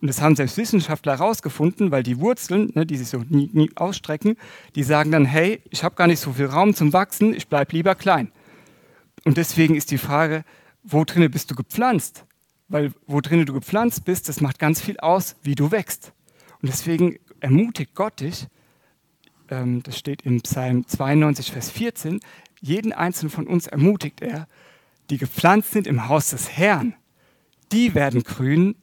Und 0.01 0.09
das 0.09 0.21
haben 0.21 0.37
selbst 0.37 0.59
Wissenschaftler 0.59 1.19
herausgefunden, 1.19 1.91
weil 1.91 2.03
die 2.03 2.21
Wurzeln, 2.21 2.71
ne, 2.75 2.87
die 2.87 2.97
sich 2.97 3.09
so 3.09 3.25
nie, 3.29 3.51
nie 3.53 3.71
ausstrecken, 3.77 4.37
die 4.75 4.83
sagen 4.83 5.11
dann, 5.11 5.25
hey, 5.25 5.63
ich 5.71 5.83
habe 5.85 5.95
gar 5.95 6.07
nicht 6.07 6.21
so 6.21 6.35
viel 6.35 6.47
Raum 6.47 6.75
zum 6.75 6.93
Wachsen, 6.93 7.35
ich 7.35 7.49
bleibe 7.49 7.73
lieber 7.73 7.95
klein. 7.95 8.31
Und 9.25 9.39
deswegen 9.39 9.75
ist 9.75 9.91
die 9.91 9.99
Frage, 9.99 10.45
wo 10.83 11.05
drinnen 11.05 11.31
bist 11.31 11.51
du 11.51 11.55
gepflanzt? 11.55 12.25
Weil 12.69 12.93
wo 13.07 13.21
drinnen 13.21 13.47
du 13.47 13.55
gepflanzt 13.55 14.05
bist, 14.05 14.29
das 14.29 14.41
macht 14.41 14.59
ganz 14.59 14.81
viel 14.81 14.99
aus, 14.99 15.37
wie 15.43 15.55
du 15.55 15.71
wächst. 15.71 16.13
Und 16.61 16.69
deswegen 16.69 17.17
ermutigt 17.41 17.95
Gott 17.95 18.21
dich, 18.21 18.47
ähm, 19.51 19.83
das 19.83 19.99
steht 19.99 20.23
in 20.23 20.41
Psalm 20.43 20.87
92, 20.87 21.53
Vers 21.53 21.71
14, 21.71 22.21
jeden 22.61 22.93
einzelnen 22.93 23.31
von 23.31 23.47
uns 23.47 23.67
ermutigt 23.67 24.21
er, 24.21 24.47
die 25.11 25.19
gepflanzt 25.19 25.73
sind 25.73 25.87
im 25.87 26.09
Haus 26.09 26.31
des 26.31 26.51
Herrn, 26.57 26.95
die 27.73 27.95
werden 27.95 28.23
grün, 28.23 28.77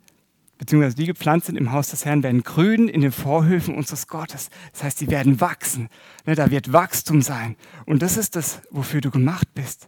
beziehungsweise 0.57 0.95
die 0.95 1.05
gepflanzt 1.05 1.47
sind 1.47 1.57
im 1.57 1.71
Haus 1.71 1.89
des 1.89 2.05
Herrn, 2.05 2.23
werden 2.23 2.43
grün 2.43 2.87
in 2.87 3.01
den 3.01 3.11
Vorhöfen 3.11 3.75
unseres 3.75 4.07
Gottes. 4.07 4.49
Das 4.71 4.83
heißt, 4.83 5.01
die 5.01 5.09
werden 5.09 5.41
wachsen. 5.41 5.89
Ne, 6.25 6.35
da 6.35 6.51
wird 6.51 6.71
Wachstum 6.71 7.21
sein. 7.21 7.57
Und 7.85 8.01
das 8.01 8.17
ist 8.17 8.35
das, 8.35 8.61
wofür 8.71 9.01
du 9.01 9.11
gemacht 9.11 9.47
bist. 9.53 9.87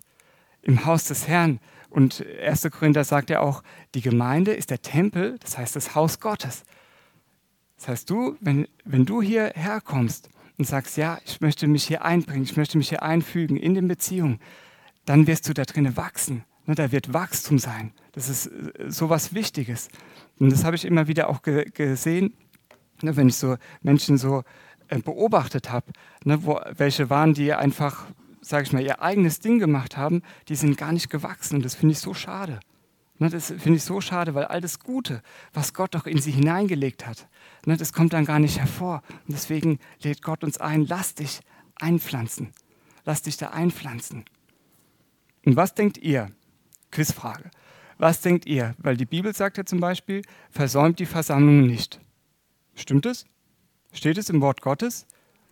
Im 0.62 0.86
Haus 0.86 1.06
des 1.06 1.28
Herrn. 1.28 1.60
Und 1.90 2.26
1. 2.44 2.70
Korinther 2.72 3.04
sagt 3.04 3.30
ja 3.30 3.40
auch, 3.40 3.64
die 3.94 4.02
Gemeinde 4.02 4.54
ist 4.54 4.70
der 4.70 4.82
Tempel, 4.82 5.38
das 5.40 5.58
heißt 5.58 5.76
das 5.76 5.96
Haus 5.96 6.20
Gottes. 6.20 6.64
Das 7.78 7.88
heißt, 7.88 8.10
du, 8.10 8.36
wenn, 8.42 8.68
wenn 8.84 9.06
du 9.06 9.22
hierher 9.22 9.80
kommst 9.82 10.30
und 10.58 10.66
sagst, 10.66 10.98
ja, 10.98 11.20
ich 11.26 11.42
möchte 11.42 11.68
mich 11.68 11.86
hier 11.86 12.04
einbringen, 12.04 12.44
ich 12.44 12.58
möchte 12.58 12.78
mich 12.78 12.90
hier 12.90 13.04
einfügen 13.04 13.58
in 13.58 13.74
den 13.74 13.88
Beziehungen, 13.88 14.40
dann 15.06 15.28
wirst 15.28 15.48
du 15.48 15.54
da 15.54 15.64
drinnen 15.64 15.98
wachsen. 15.98 16.44
Ne, 16.66 16.74
da 16.74 16.92
wird 16.92 17.14
Wachstum 17.14 17.60
sein. 17.60 17.92
Das 18.14 18.28
ist 18.28 18.48
äh, 18.48 18.90
so 18.90 19.10
was 19.10 19.34
Wichtiges. 19.34 19.90
Und 20.40 20.52
das 20.52 20.64
habe 20.64 20.76
ich 20.76 20.86
immer 20.86 21.08
wieder 21.08 21.30
auch 21.30 21.44
ge 21.44 21.70
gesehen, 21.72 22.34
ne, 23.02 23.16
wenn 23.16 23.28
ich 23.28 23.36
so 23.36 23.58
Menschen 23.82 24.18
so 24.18 24.44
äh, 24.88 25.00
beobachtet 25.00 25.72
habe, 25.72 25.92
ne, 26.24 26.40
welche 26.78 27.10
waren, 27.10 27.34
die 27.36 27.54
einfach, 27.54 28.08
sage 28.42 28.64
ich 28.64 28.74
mal, 28.74 28.82
ihr 28.82 29.02
eigenes 29.02 29.40
Ding 29.40 29.60
gemacht 29.60 29.96
haben, 29.96 30.24
die 30.48 30.56
sind 30.56 30.78
gar 30.78 30.92
nicht 30.92 31.10
gewachsen. 31.10 31.58
Und 31.58 31.66
das 31.66 31.76
finde 31.76 31.94
ich 31.94 32.00
so 32.00 32.14
schade. 32.16 32.60
Ne, 33.18 33.30
das 33.30 33.48
finde 33.48 33.76
ich 33.76 33.84
so 33.84 34.02
schade, 34.02 34.36
weil 34.36 34.46
all 34.46 34.60
das 34.60 34.80
Gute, 34.80 35.22
was 35.54 35.74
Gott 35.74 35.96
doch 35.96 36.06
in 36.06 36.20
sie 36.20 36.32
hineingelegt 36.32 37.06
hat, 37.08 37.28
Ne, 37.66 37.78
das 37.78 37.94
kommt 37.94 38.14
dann 38.14 38.26
gar 38.26 38.40
nicht 38.40 38.60
hervor. 38.60 39.02
Und 39.28 39.34
deswegen 39.34 39.80
lädt 40.02 40.22
Gott 40.22 40.44
uns 40.44 40.60
ein, 40.60 40.86
lass 40.86 41.16
dich 41.16 41.40
einpflanzen. 41.76 42.54
Lass 43.06 43.24
dich 43.24 43.38
da 43.38 43.50
einpflanzen. 43.50 44.26
Und 45.46 45.56
was 45.56 45.74
denkt 45.74 45.98
ihr? 45.98 46.30
Quizfrage. 46.92 47.50
Was 47.98 48.22
denkt 48.22 48.46
ihr? 48.46 48.76
Weil 48.78 48.98
die 48.98 49.06
Bibel 49.06 49.34
sagt 49.34 49.58
ja 49.58 49.66
zum 49.66 49.80
Beispiel, 49.80 50.22
versäumt 50.50 51.00
die 51.00 51.06
Versammlung 51.06 51.66
nicht. 51.66 52.00
Stimmt 52.76 53.06
es? 53.06 53.26
Steht 53.94 54.18
es 54.18 54.30
im 54.30 54.42
Wort 54.42 54.62
Gottes? 54.62 55.08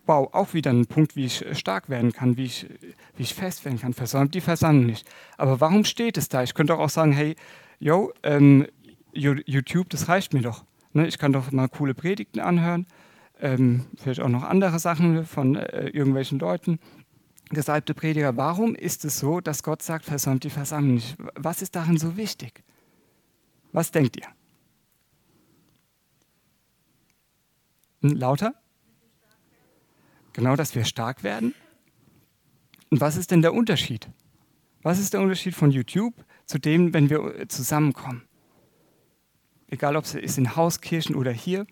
Wow, 0.06 0.28
auch 0.32 0.52
wieder 0.52 0.70
ein 0.70 0.86
Punkt, 0.86 1.16
wie 1.16 1.24
ich 1.24 1.44
stark 1.52 1.88
werden 1.88 2.12
kann, 2.12 2.36
wie 2.36 2.44
ich, 2.44 2.66
wie 3.16 3.22
ich 3.22 3.34
fest 3.34 3.64
werden 3.64 3.80
kann. 3.80 3.94
Versäumt 3.94 4.34
die 4.34 4.42
Versammlung 4.42 4.86
nicht. 4.86 5.08
Aber 5.38 5.60
warum 5.60 5.84
steht 5.84 6.18
es 6.18 6.28
da? 6.28 6.42
Ich 6.42 6.54
könnte 6.54 6.76
auch 6.76 6.90
sagen, 6.90 7.12
hey, 7.12 7.36
yo, 7.78 8.12
ähm, 8.22 8.66
YouTube, 9.12 9.88
das 9.90 10.08
reicht 10.08 10.34
mir 10.34 10.42
doch. 10.42 10.64
Ne? 10.92 11.06
Ich 11.06 11.18
kann 11.18 11.32
doch 11.32 11.52
mal 11.52 11.68
coole 11.68 11.94
Predigten 11.94 12.40
anhören, 12.40 12.86
ähm, 13.40 13.86
vielleicht 13.96 14.20
auch 14.20 14.28
noch 14.28 14.42
andere 14.42 14.78
Sachen 14.78 15.24
von 15.24 15.56
äh, 15.56 15.88
irgendwelchen 15.88 16.38
Leuten 16.38 16.78
gesalbte 17.50 17.94
Prediger, 17.94 18.36
warum 18.36 18.74
ist 18.74 19.04
es 19.04 19.18
so, 19.18 19.40
dass 19.40 19.62
Gott 19.62 19.82
sagt, 19.82 20.04
versäumt 20.04 20.44
die 20.44 20.50
Versammlung 20.50 20.94
nicht? 20.94 21.16
Was 21.34 21.62
ist 21.62 21.76
darin 21.76 21.98
so 21.98 22.16
wichtig? 22.16 22.64
Was 23.72 23.90
denkt 23.90 24.16
ihr? 24.16 24.26
Hm, 28.02 28.16
lauter? 28.16 28.54
Genau, 30.34 30.56
dass 30.56 30.74
wir 30.74 30.84
stark 30.84 31.22
werden. 31.22 31.54
Und 32.90 33.00
was 33.00 33.16
ist 33.16 33.30
denn 33.30 33.40
der 33.40 33.54
Unterschied? 33.54 34.10
Was 34.82 34.98
ist 34.98 35.14
der 35.14 35.20
Unterschied 35.20 35.54
von 35.54 35.70
YouTube 35.70 36.14
zu 36.44 36.58
dem, 36.58 36.92
wenn 36.92 37.08
wir 37.08 37.48
zusammenkommen? 37.48 38.22
Egal, 39.68 39.96
ob 39.96 40.04
es 40.04 40.14
ist 40.14 40.36
in 40.36 40.56
Hauskirchen 40.56 41.14
oder 41.14 41.32
hier. 41.32 41.66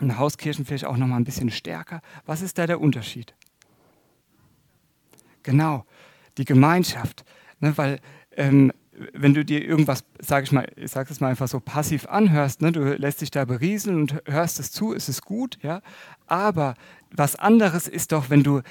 In 0.00 0.18
Hauskirchen 0.18 0.64
vielleicht 0.64 0.86
auch 0.86 0.96
noch 0.96 1.06
mal 1.06 1.16
ein 1.16 1.24
bisschen 1.24 1.50
stärker. 1.50 2.00
Was 2.26 2.42
ist 2.42 2.58
da 2.58 2.66
der 2.66 2.80
Unterschied? 2.80 3.34
Genau, 5.42 5.84
die 6.38 6.44
Gemeinschaft. 6.44 7.24
Ne, 7.60 7.76
weil 7.78 8.00
ähm, 8.32 8.72
wenn 9.12 9.34
du 9.34 9.44
dir 9.44 9.64
irgendwas, 9.64 10.04
sage 10.18 10.44
ich 10.44 10.52
mal, 10.52 10.66
ich 10.76 10.90
sage 10.90 11.10
es 11.10 11.20
mal 11.20 11.28
einfach 11.28 11.48
so 11.48 11.60
passiv 11.60 12.06
anhörst, 12.06 12.60
ne, 12.60 12.72
du 12.72 12.94
lässt 12.94 13.20
dich 13.20 13.30
da 13.30 13.44
berieseln 13.44 14.00
und 14.00 14.22
hörst 14.26 14.60
es 14.60 14.70
zu, 14.70 14.92
ist 14.92 15.08
es 15.08 15.22
gut, 15.22 15.58
ja. 15.62 15.80
Aber 16.26 16.74
was 17.10 17.36
anderes 17.36 17.88
ist 17.88 18.12
doch, 18.12 18.30
wenn 18.30 18.42
du 18.42 18.62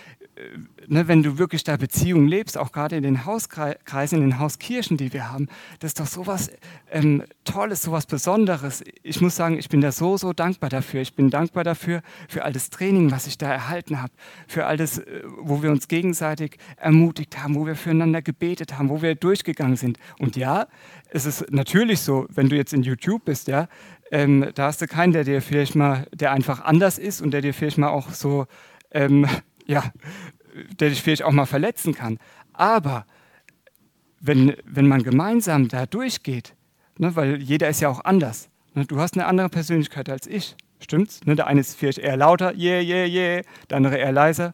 ne, 0.88 1.08
wenn 1.08 1.24
du 1.24 1.38
wirklich 1.38 1.64
da 1.64 1.78
Beziehungen 1.78 2.28
lebst, 2.28 2.58
auch 2.58 2.72
gerade 2.72 2.96
in 2.96 3.04
den 3.04 3.26
Hauskreisen, 3.26 4.18
in 4.18 4.30
den 4.30 4.40
Hauskirchen, 4.40 4.98
die 4.98 5.14
wir 5.14 5.32
haben, 5.32 5.48
das 5.80 5.90
ist 5.90 6.00
doch 6.00 6.08
sowas 6.08 6.52
ähm, 6.92 7.24
Tolles, 7.44 7.82
sowas 7.82 8.06
Besonderes. 8.06 8.84
Ich 9.04 9.22
muss 9.22 9.36
sagen, 9.36 9.58
ich 9.58 9.70
bin 9.70 9.82
da 9.82 9.92
so, 9.92 10.18
so 10.18 10.34
dankbar 10.34 10.70
dafür. 10.70 11.02
Ich 11.02 11.16
bin 11.16 11.30
dankbar 11.30 11.64
dafür, 11.64 12.02
für 12.30 12.44
all 12.44 12.54
das 12.54 12.70
Training, 12.70 13.12
was 13.12 13.28
ich 13.28 13.38
da 13.38 13.52
erhalten 13.52 14.02
habe, 14.02 14.14
für 14.48 14.66
all 14.66 14.78
das, 14.78 15.00
äh, 15.00 15.24
wo 15.40 15.62
wir 15.64 15.72
uns 15.72 15.88
gegenseitig 15.88 16.58
ermutigt 16.78 17.42
haben, 17.42 17.56
wo 17.56 17.66
wir 17.66 17.76
füreinander 17.76 18.22
gebetet 18.22 18.78
haben, 18.78 18.90
wo 18.90 19.02
wir 19.02 19.16
durchgegangen 19.16 19.76
sind. 19.76 19.98
Und 20.20 20.36
ja, 20.36 20.68
es 21.10 21.26
ist 21.26 21.52
natürlich 21.52 22.02
so, 22.02 22.26
wenn 22.30 22.50
du 22.50 22.56
jetzt 22.56 22.74
in 22.74 22.84
YouTube 22.84 23.26
bist, 23.26 23.48
ja, 23.48 23.68
ähm, 24.12 24.50
da 24.56 24.66
hast 24.66 24.82
du 24.82 24.88
keinen, 24.88 25.14
der 25.14 25.24
dir 25.24 25.42
vielleicht 25.42 25.76
mal, 25.76 26.06
der 26.14 26.32
einfach 26.32 26.62
anders 26.62 26.98
ist 26.98 27.22
und 27.22 27.32
der 27.32 27.42
dir 27.42 27.54
vielleicht 27.54 27.78
mal 27.78 27.90
auch 27.90 28.12
so 28.12 28.46
ähm, 28.92 29.26
ja, 29.72 29.92
der 30.80 30.90
dich 30.90 31.02
vielleicht 31.02 31.24
auch 31.24 31.32
mal 31.32 31.46
verletzen 31.46 31.96
kann. 31.96 32.20
Aber 32.54 33.06
wenn, 34.20 34.56
wenn 34.66 34.88
man 34.88 35.02
gemeinsam 35.02 35.70
da 35.70 35.86
durchgeht, 35.86 36.56
ne, 36.98 37.16
weil 37.16 37.42
jeder 37.42 37.70
ist 37.70 37.80
ja 37.80 37.90
auch 37.90 38.04
anders. 38.04 38.50
Ne, 38.74 38.86
du 38.86 39.00
hast 39.00 39.16
eine 39.16 39.26
andere 39.26 39.50
Persönlichkeit 39.50 40.10
als 40.10 40.28
ich, 40.28 40.56
stimmt's? 40.80 41.22
Ne, 41.26 41.36
der 41.36 41.48
eine 41.48 41.62
ist 41.62 41.78
vielleicht 41.78 42.00
eher 42.00 42.18
lauter, 42.18 42.54
yeah, 42.56 42.82
yeah, 42.82 43.08
yeah, 43.08 43.42
der 43.70 43.78
andere 43.78 43.98
eher 43.98 44.12
leiser, 44.12 44.52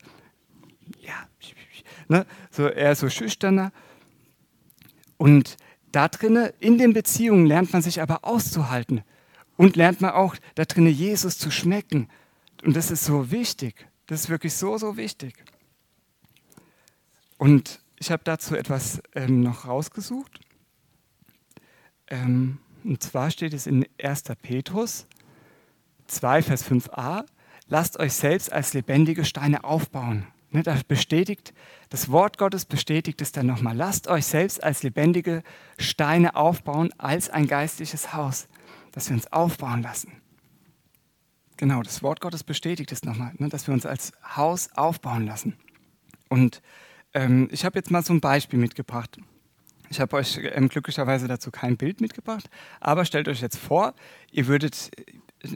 ja, 1.00 1.27
ne, 2.07 2.25
so 2.51 2.67
eher 2.67 2.95
so 2.95 3.09
schüchterner. 3.09 3.71
Und 5.17 5.57
da 5.91 6.07
drinnen, 6.07 6.51
in 6.59 6.77
den 6.77 6.93
Beziehungen, 6.93 7.47
lernt 7.47 7.74
man 7.74 7.81
sich 7.81 8.01
aber 8.03 8.24
auszuhalten 8.24 9.01
und 9.57 9.75
lernt 9.75 10.00
man 10.00 10.12
auch 10.12 10.36
da 10.53 10.65
drinnen 10.65 10.93
Jesus 10.93 11.39
zu 11.39 11.50
schmecken. 11.50 12.07
Und 12.63 12.75
das 12.75 12.91
ist 12.91 13.03
so 13.03 13.31
wichtig. 13.31 13.88
Das 14.08 14.22
ist 14.22 14.30
wirklich 14.30 14.54
so, 14.54 14.78
so 14.78 14.98
wichtig. 14.98 15.36
Und 17.38 17.80
ich 17.98 18.12
habe 18.12 18.24
dazu 18.24 18.56
etwas 18.56 19.02
ähm, 19.14 19.42
noch 19.42 19.66
rausgesucht. 19.66 20.40
Ähm, 22.08 22.60
und 22.84 23.04
zwar 23.04 23.32
steht 23.32 23.54
es 23.54 23.68
in 23.68 23.86
1. 24.02 24.24
Petrus 24.42 25.08
2, 26.08 26.42
Vers 26.42 26.66
5a, 26.70 27.26
lasst 27.68 28.00
euch 28.00 28.14
selbst 28.14 28.52
als 28.52 28.74
lebendige 28.74 29.26
Steine 29.26 29.64
aufbauen. 29.64 30.26
Ne, 30.52 30.64
das 30.64 30.86
bestätigt, 30.86 31.54
das 31.90 32.10
Wort 32.10 32.38
Gottes 32.38 32.64
bestätigt 32.64 33.22
es 33.22 33.34
dann 33.34 33.48
nochmal. 33.48 33.76
Lasst 33.76 34.08
euch 34.08 34.26
selbst 34.26 34.64
als 34.64 34.84
lebendige 34.84 35.44
Steine 35.78 36.38
aufbauen, 36.38 36.94
als 36.98 37.30
ein 37.30 37.48
geistliches 37.48 38.14
Haus, 38.14 38.48
das 38.94 39.10
wir 39.10 39.16
uns 39.18 39.32
aufbauen 39.34 39.82
lassen. 39.82 40.22
Genau, 41.58 41.82
das 41.82 42.04
Wort 42.04 42.22
Gottes 42.22 42.44
bestätigt 42.44 42.92
es 42.92 43.04
nochmal, 43.04 43.34
ne, 43.40 43.50
dass 43.50 43.68
wir 43.68 43.74
uns 43.74 43.86
als 43.86 44.14
Haus 44.36 44.70
aufbauen 44.76 45.26
lassen. 45.26 45.58
Und 46.30 46.62
ähm, 47.14 47.50
ich 47.52 47.66
habe 47.66 47.80
jetzt 47.80 47.90
mal 47.90 48.04
so 48.04 48.14
ein 48.14 48.22
Beispiel 48.22 48.60
mitgebracht. 48.60 49.18
Ich 49.90 50.00
habe 50.00 50.18
euch 50.18 50.40
ähm, 50.44 50.70
glücklicherweise 50.70 51.28
dazu 51.28 51.50
kein 51.50 51.78
Bild 51.78 52.00
mitgebracht, 52.00 52.50
aber 52.80 53.06
stellt 53.06 53.28
euch 53.28 53.42
jetzt 53.42 53.58
vor, 53.58 53.96
ihr 54.32 54.48
würdet, 54.48 54.92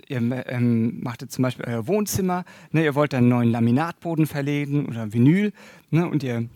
ihr 0.07 0.17
ähm, 0.47 1.03
macht 1.03 1.21
jetzt 1.21 1.33
zum 1.33 1.43
Beispiel 1.43 1.65
euer 1.65 1.85
Wohnzimmer, 1.85 2.45
ne, 2.71 2.83
ihr 2.83 2.95
wollt 2.95 3.13
einen 3.13 3.27
neuen 3.27 3.51
Laminatboden 3.51 4.25
verlegen 4.25 4.87
oder 4.87 5.13
Vinyl 5.13 5.53
ne, 5.91 6.07
und 6.07 6.23
ihr 6.23 6.49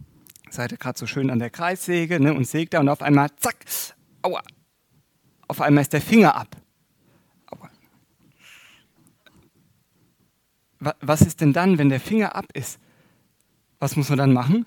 seid 0.50 0.80
gerade 0.80 0.98
so 0.98 1.06
schön 1.06 1.30
an 1.30 1.40
der 1.40 1.50
Kreissäge 1.52 2.20
ne, 2.20 2.34
und 2.34 2.48
sägt 2.48 2.74
da 2.74 2.80
und 2.80 2.90
auf 2.90 3.02
einmal, 3.02 3.30
zack, 3.36 3.58
aua, 4.24 4.42
auf 5.48 5.62
einmal 5.62 5.84
ist 5.84 5.94
der 5.94 6.02
Finger 6.02 6.36
ab. 6.36 6.56
Was 11.02 11.22
ist 11.22 11.42
denn 11.42 11.54
dann, 11.54 11.78
wenn 11.78 11.90
der 11.90 12.00
Finger 12.00 12.36
ab 12.36 12.46
ist? 12.54 12.80
Was 13.80 13.96
muss 13.96 14.10
man 14.10 14.18
dann 14.18 14.34
machen? 14.34 14.66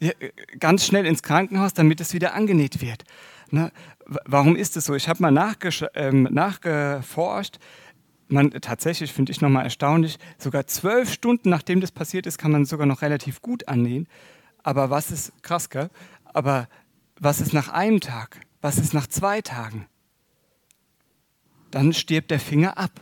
Ja, 0.00 0.12
ganz 0.60 0.86
schnell 0.86 1.06
ins 1.06 1.22
Krankenhaus, 1.22 1.74
damit 1.74 2.00
es 2.00 2.14
wieder 2.14 2.34
angenäht 2.34 2.80
wird. 2.80 3.04
Ne? 3.50 3.72
Warum 4.06 4.56
ist 4.56 4.76
es 4.76 4.84
so? 4.84 4.94
Ich 4.94 5.08
habe 5.08 5.22
mal 5.22 5.56
ähm, 5.94 6.28
nachgeforscht. 6.30 7.58
Man, 8.28 8.50
tatsächlich 8.50 9.12
finde 9.12 9.32
ich 9.32 9.40
nochmal 9.40 9.64
erstaunlich, 9.64 10.18
sogar 10.36 10.66
zwölf 10.66 11.12
Stunden 11.12 11.48
nachdem 11.48 11.80
das 11.80 11.90
passiert 11.90 12.26
ist, 12.26 12.38
kann 12.38 12.52
man 12.52 12.66
sogar 12.66 12.86
noch 12.86 13.02
relativ 13.02 13.40
gut 13.40 13.66
annähen. 13.68 14.06
Aber 14.62 14.90
was 14.90 15.10
ist 15.10 15.42
krass, 15.42 15.70
gell? 15.70 15.88
Aber 16.24 16.68
was 17.18 17.40
ist 17.40 17.54
nach 17.54 17.70
einem 17.70 18.00
Tag? 18.00 18.40
Was 18.60 18.78
ist 18.78 18.92
nach 18.92 19.06
zwei 19.06 19.40
Tagen? 19.40 19.86
Dann 21.70 21.92
stirbt 21.92 22.30
der 22.30 22.40
Finger 22.40 22.76
ab. 22.78 22.92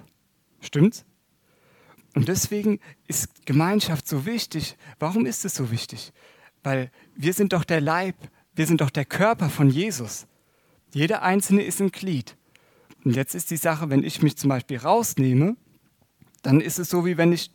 Stimmt's? 0.66 1.04
Und 2.14 2.28
deswegen 2.28 2.80
ist 3.06 3.46
Gemeinschaft 3.46 4.08
so 4.08 4.24
wichtig. 4.24 4.76
Warum 4.98 5.26
ist 5.26 5.44
es 5.44 5.54
so 5.54 5.70
wichtig? 5.70 6.12
Weil 6.62 6.90
wir 7.14 7.32
sind 7.32 7.52
doch 7.52 7.64
der 7.64 7.80
Leib, 7.80 8.16
wir 8.54 8.66
sind 8.66 8.80
doch 8.80 8.90
der 8.90 9.04
Körper 9.04 9.50
von 9.50 9.68
Jesus. 9.68 10.26
Jeder 10.92 11.22
Einzelne 11.22 11.62
ist 11.62 11.80
ein 11.80 11.90
Glied. 11.90 12.36
Und 13.04 13.14
jetzt 13.14 13.34
ist 13.34 13.50
die 13.50 13.58
Sache, 13.58 13.90
wenn 13.90 14.02
ich 14.02 14.22
mich 14.22 14.36
zum 14.36 14.48
Beispiel 14.48 14.78
rausnehme, 14.78 15.56
dann 16.42 16.60
ist 16.60 16.78
es 16.78 16.88
so, 16.88 17.04
wie 17.04 17.18
wenn 17.18 17.32
ich 17.32 17.50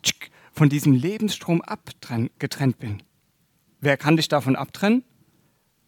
von 0.52 0.68
diesem 0.68 0.92
Lebensstrom 0.92 1.60
abgetrennt 1.60 2.78
bin. 2.78 3.02
Wer 3.80 3.96
kann 3.96 4.16
dich 4.16 4.28
davon 4.28 4.54
abtrennen? 4.54 5.02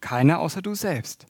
Keiner 0.01 0.39
außer 0.39 0.61
du 0.61 0.75
selbst. 0.75 1.27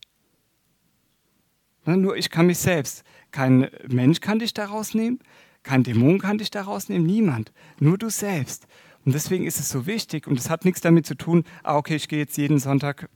Nur 1.85 2.17
ich 2.17 2.31
kann 2.31 2.47
mich 2.47 2.57
selbst. 2.57 3.03
Kein 3.29 3.69
Mensch 3.87 4.19
kann 4.19 4.39
dich 4.39 4.53
da 4.53 4.65
rausnehmen, 4.65 5.19
kein 5.65 5.83
Dämon 5.83 6.19
kann 6.19 6.37
dich 6.37 6.51
da 6.51 6.61
rausnehmen, 6.61 7.05
niemand, 7.05 7.51
nur 7.79 7.97
du 7.97 8.09
selbst. 8.09 8.67
Und 9.03 9.13
deswegen 9.13 9.45
ist 9.45 9.59
es 9.59 9.69
so 9.69 9.85
wichtig 9.85 10.27
und 10.27 10.39
es 10.39 10.49
hat 10.49 10.63
nichts 10.63 10.81
damit 10.81 11.05
zu 11.05 11.15
tun, 11.15 11.43
ah, 11.63 11.75
okay, 11.75 11.95
ich 11.95 12.07
gehe 12.07 12.19
jetzt 12.19 12.37
jeden 12.37 12.59
Sonntag, 12.59 13.09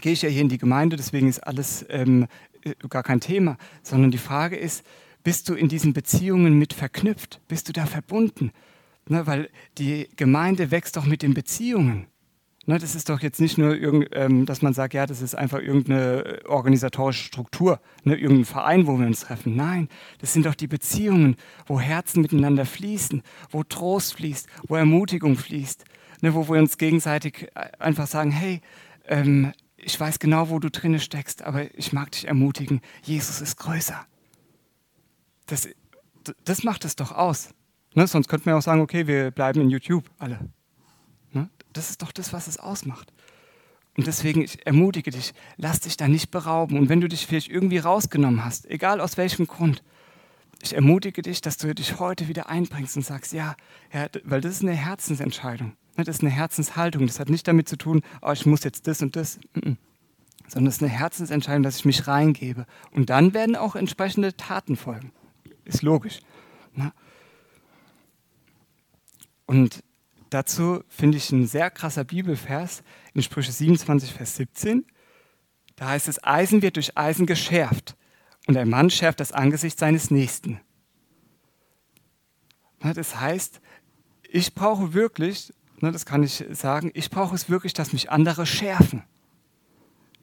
gehe 0.00 0.12
ich 0.12 0.22
ja 0.22 0.28
hier 0.28 0.42
in 0.42 0.48
die 0.48 0.58
Gemeinde, 0.58 0.96
deswegen 0.96 1.28
ist 1.28 1.40
alles 1.40 1.84
ähm, 1.88 2.28
äh, 2.62 2.74
gar 2.88 3.02
kein 3.02 3.20
Thema, 3.20 3.56
sondern 3.82 4.10
die 4.10 4.18
Frage 4.18 4.56
ist, 4.56 4.84
bist 5.24 5.48
du 5.48 5.54
in 5.54 5.68
diesen 5.68 5.94
Beziehungen 5.94 6.58
mit 6.58 6.72
verknüpft? 6.72 7.40
Bist 7.48 7.68
du 7.68 7.72
da 7.72 7.86
verbunden? 7.86 8.52
Ne, 9.08 9.26
weil 9.26 9.50
die 9.78 10.08
Gemeinde 10.16 10.70
wächst 10.70 10.96
doch 10.96 11.06
mit 11.06 11.22
den 11.22 11.32
Beziehungen. 11.32 12.06
Ne, 12.68 12.78
das 12.78 12.94
ist 12.94 13.08
doch 13.08 13.20
jetzt 13.20 13.40
nicht 13.40 13.56
nur, 13.56 13.74
ähm, 14.14 14.44
dass 14.44 14.60
man 14.60 14.74
sagt, 14.74 14.92
ja, 14.92 15.06
das 15.06 15.22
ist 15.22 15.34
einfach 15.34 15.58
irgendeine 15.58 16.40
organisatorische 16.44 17.24
Struktur, 17.24 17.80
ne, 18.04 18.14
irgendein 18.14 18.44
Verein, 18.44 18.86
wo 18.86 18.98
wir 18.98 19.06
uns 19.06 19.20
treffen. 19.20 19.56
Nein, 19.56 19.88
das 20.18 20.34
sind 20.34 20.44
doch 20.44 20.54
die 20.54 20.66
Beziehungen, 20.66 21.36
wo 21.64 21.80
Herzen 21.80 22.20
miteinander 22.20 22.66
fließen, 22.66 23.22
wo 23.50 23.62
Trost 23.62 24.16
fließt, 24.16 24.48
wo 24.66 24.76
Ermutigung 24.76 25.36
fließt, 25.36 25.84
ne, 26.20 26.34
wo 26.34 26.46
wir 26.46 26.60
uns 26.60 26.76
gegenseitig 26.76 27.48
äh, 27.54 27.70
einfach 27.78 28.06
sagen, 28.06 28.32
hey, 28.32 28.60
ähm, 29.06 29.54
ich 29.78 29.98
weiß 29.98 30.18
genau, 30.18 30.50
wo 30.50 30.58
du 30.58 30.68
drinne 30.68 31.00
steckst, 31.00 31.44
aber 31.44 31.74
ich 31.74 31.94
mag 31.94 32.10
dich 32.10 32.28
ermutigen. 32.28 32.82
Jesus 33.02 33.40
ist 33.40 33.56
größer. 33.56 33.98
Das, 35.46 35.70
das 36.44 36.64
macht 36.64 36.84
es 36.84 36.96
doch 36.96 37.12
aus. 37.12 37.48
Ne, 37.94 38.06
sonst 38.06 38.28
könnten 38.28 38.44
wir 38.44 38.58
auch 38.58 38.62
sagen, 38.62 38.82
okay, 38.82 39.06
wir 39.06 39.30
bleiben 39.30 39.62
in 39.62 39.70
YouTube 39.70 40.04
alle. 40.18 40.38
Das 41.72 41.90
ist 41.90 42.02
doch 42.02 42.12
das, 42.12 42.32
was 42.32 42.46
es 42.48 42.58
ausmacht. 42.58 43.12
Und 43.96 44.06
deswegen 44.06 44.42
ich 44.42 44.66
ermutige 44.66 45.10
dich, 45.10 45.32
lass 45.56 45.80
dich 45.80 45.96
da 45.96 46.08
nicht 46.08 46.30
berauben. 46.30 46.78
Und 46.78 46.88
wenn 46.88 47.00
du 47.00 47.08
dich 47.08 47.26
vielleicht 47.26 47.48
irgendwie 47.48 47.78
rausgenommen 47.78 48.44
hast, 48.44 48.66
egal 48.70 49.00
aus 49.00 49.16
welchem 49.16 49.46
Grund, 49.46 49.82
ich 50.62 50.74
ermutige 50.74 51.22
dich, 51.22 51.40
dass 51.40 51.56
du 51.56 51.72
dich 51.74 52.00
heute 52.00 52.28
wieder 52.28 52.48
einbringst 52.48 52.96
und 52.96 53.04
sagst, 53.04 53.32
ja, 53.32 53.54
Herr, 53.90 54.10
weil 54.24 54.40
das 54.40 54.54
ist 54.54 54.62
eine 54.62 54.72
Herzensentscheidung. 54.72 55.76
Ne, 55.96 56.04
das 56.04 56.16
ist 56.16 56.22
eine 56.22 56.30
Herzenshaltung. 56.30 57.06
Das 57.06 57.20
hat 57.20 57.28
nicht 57.28 57.46
damit 57.46 57.68
zu 57.68 57.76
tun, 57.76 58.02
oh, 58.22 58.32
ich 58.32 58.46
muss 58.46 58.64
jetzt 58.64 58.86
das 58.86 59.02
und 59.02 59.14
das, 59.14 59.38
sondern 60.48 60.68
es 60.68 60.76
ist 60.76 60.82
eine 60.82 60.90
Herzensentscheidung, 60.90 61.62
dass 61.62 61.76
ich 61.76 61.84
mich 61.84 62.06
reingebe. 62.06 62.66
Und 62.90 63.10
dann 63.10 63.34
werden 63.34 63.56
auch 63.56 63.76
entsprechende 63.76 64.36
Taten 64.36 64.76
folgen. 64.76 65.12
Ist 65.64 65.82
logisch. 65.82 66.20
Ne? 66.74 66.92
Und 69.46 69.82
dazu 70.30 70.82
finde 70.88 71.18
ich 71.18 71.30
ein 71.30 71.46
sehr 71.46 71.70
krasser 71.70 72.04
Bibelvers 72.04 72.82
in 73.14 73.22
Sprüche 73.22 73.52
27, 73.52 74.12
Vers 74.12 74.36
17. 74.36 74.86
Da 75.76 75.88
heißt 75.88 76.08
es, 76.08 76.22
Eisen 76.24 76.62
wird 76.62 76.76
durch 76.76 76.96
Eisen 76.96 77.26
geschärft 77.26 77.96
und 78.46 78.56
ein 78.56 78.68
Mann 78.68 78.90
schärft 78.90 79.20
das 79.20 79.32
Angesicht 79.32 79.78
seines 79.78 80.10
Nächsten. 80.10 80.60
Das 82.80 83.20
heißt, 83.20 83.60
ich 84.28 84.54
brauche 84.54 84.94
wirklich, 84.94 85.52
das 85.80 86.06
kann 86.06 86.22
ich 86.22 86.44
sagen, 86.50 86.90
ich 86.94 87.10
brauche 87.10 87.34
es 87.34 87.48
wirklich, 87.48 87.72
dass 87.72 87.92
mich 87.92 88.10
andere 88.10 88.46
schärfen. 88.46 89.02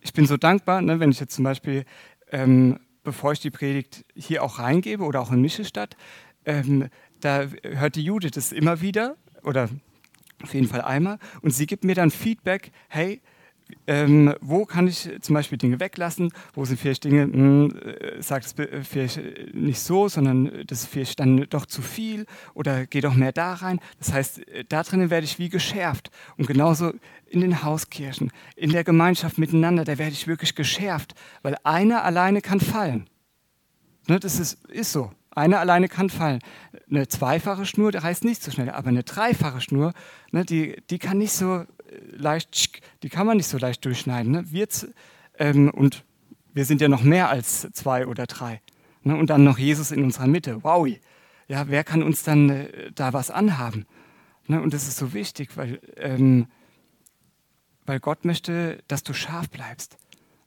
Ich 0.01 0.13
bin 0.13 0.27
so 0.27 0.37
dankbar, 0.37 0.81
ne, 0.81 0.99
wenn 0.99 1.11
ich 1.11 1.19
jetzt 1.19 1.35
zum 1.35 1.43
Beispiel, 1.43 1.85
ähm, 2.31 2.79
bevor 3.03 3.31
ich 3.31 3.39
die 3.39 3.51
Predigt 3.51 4.05
hier 4.15 4.43
auch 4.43 4.59
reingebe 4.59 5.03
oder 5.03 5.21
auch 5.21 5.31
in 5.31 5.41
Mischestadt, 5.41 5.97
ähm, 6.45 6.89
da 7.19 7.47
hört 7.63 7.95
die 7.95 8.03
Judith 8.03 8.31
das 8.31 8.51
immer 8.51 8.81
wieder 8.81 9.17
oder 9.43 9.69
auf 10.43 10.53
jeden 10.53 10.67
Fall 10.67 10.81
einmal 10.81 11.19
und 11.41 11.51
sie 11.51 11.65
gibt 11.65 11.83
mir 11.83 11.95
dann 11.95 12.11
Feedback, 12.11 12.71
hey, 12.89 13.21
ähm, 13.87 14.33
wo 14.41 14.65
kann 14.65 14.87
ich 14.87 15.09
zum 15.21 15.33
Beispiel 15.33 15.57
Dinge 15.57 15.79
weglassen, 15.79 16.31
wo 16.53 16.65
sind 16.65 16.79
vielleicht 16.79 17.03
Dinge, 17.03 17.27
mh, 17.27 17.33
hm, 17.33 17.79
äh, 17.79 18.21
sagt 18.21 18.45
es 18.45 18.55
vielleicht 18.87 19.19
nicht 19.53 19.79
so, 19.79 20.07
sondern 20.07 20.63
das 20.67 20.83
ist 20.83 20.89
vielleicht 20.89 21.19
dann 21.19 21.45
doch 21.49 21.65
zu 21.65 21.81
viel 21.81 22.25
oder 22.53 22.85
geh 22.85 23.01
doch 23.01 23.15
mehr 23.15 23.31
da 23.31 23.53
rein. 23.53 23.79
Das 23.99 24.13
heißt, 24.13 24.47
äh, 24.47 24.65
da 24.67 24.83
drinnen 24.83 25.09
werde 25.09 25.25
ich 25.25 25.39
wie 25.39 25.49
geschärft. 25.49 26.11
Und 26.37 26.47
genauso 26.47 26.93
in 27.27 27.41
den 27.41 27.63
Hauskirchen, 27.63 28.31
in 28.55 28.71
der 28.71 28.83
Gemeinschaft 28.83 29.37
miteinander, 29.37 29.83
da 29.83 29.97
werde 29.97 30.13
ich 30.13 30.27
wirklich 30.27 30.55
geschärft, 30.55 31.15
weil 31.41 31.55
einer 31.63 32.03
alleine 32.03 32.41
kann 32.41 32.59
fallen. 32.59 33.09
Ne, 34.07 34.19
das 34.19 34.39
ist, 34.39 34.63
ist 34.65 34.91
so. 34.91 35.11
Einer 35.35 35.59
alleine 35.59 35.89
kann 35.89 36.09
fallen. 36.09 36.39
Eine 36.89 37.07
zweifache 37.07 37.65
Schnur, 37.65 37.91
der 37.91 38.03
heißt 38.03 38.23
nicht 38.23 38.41
so 38.41 38.51
schnell, 38.51 38.69
aber 38.69 38.87
eine 38.87 39.03
dreifache 39.03 39.61
Schnur, 39.61 39.93
ne, 40.31 40.45
die, 40.45 40.81
die 40.89 40.97
kann 40.97 41.17
nicht 41.17 41.33
so 41.33 41.65
leicht, 42.11 42.81
die 43.03 43.09
kann 43.09 43.27
man 43.27 43.37
nicht 43.37 43.47
so 43.47 43.57
leicht 43.57 43.83
durchschneiden. 43.85 44.31
Ne? 44.31 44.51
Wir, 44.51 44.67
ähm, 45.37 45.69
und 45.69 46.05
wir 46.53 46.65
sind 46.65 46.81
ja 46.81 46.87
noch 46.87 47.03
mehr 47.03 47.29
als 47.29 47.67
zwei 47.73 48.07
oder 48.07 48.25
drei. 48.25 48.61
Ne? 49.03 49.15
Und 49.15 49.29
dann 49.29 49.43
noch 49.43 49.57
Jesus 49.57 49.91
in 49.91 50.03
unserer 50.03 50.27
Mitte. 50.27 50.63
Wow. 50.63 50.87
Ja, 51.47 51.67
wer 51.67 51.83
kann 51.83 52.01
uns 52.01 52.23
dann 52.23 52.49
äh, 52.49 52.91
da 52.93 53.13
was 53.13 53.29
anhaben? 53.29 53.85
Ne? 54.47 54.61
Und 54.61 54.73
das 54.73 54.87
ist 54.87 54.97
so 54.97 55.13
wichtig, 55.13 55.57
weil, 55.57 55.79
ähm, 55.97 56.47
weil 57.85 57.99
Gott 57.99 58.25
möchte, 58.25 58.83
dass 58.87 59.03
du 59.03 59.13
scharf 59.13 59.49
bleibst. 59.49 59.97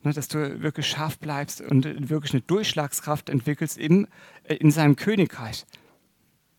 Ne? 0.03 0.13
Dass 0.13 0.29
du 0.29 0.63
wirklich 0.63 0.87
scharf 0.87 1.19
bleibst 1.19 1.61
und 1.61 2.09
wirklich 2.09 2.33
eine 2.33 2.43
Durchschlagskraft 2.43 3.29
entwickelst 3.29 3.79
im, 3.79 4.07
äh, 4.45 4.55
in 4.55 4.71
seinem 4.71 4.97
Königreich. 4.97 5.67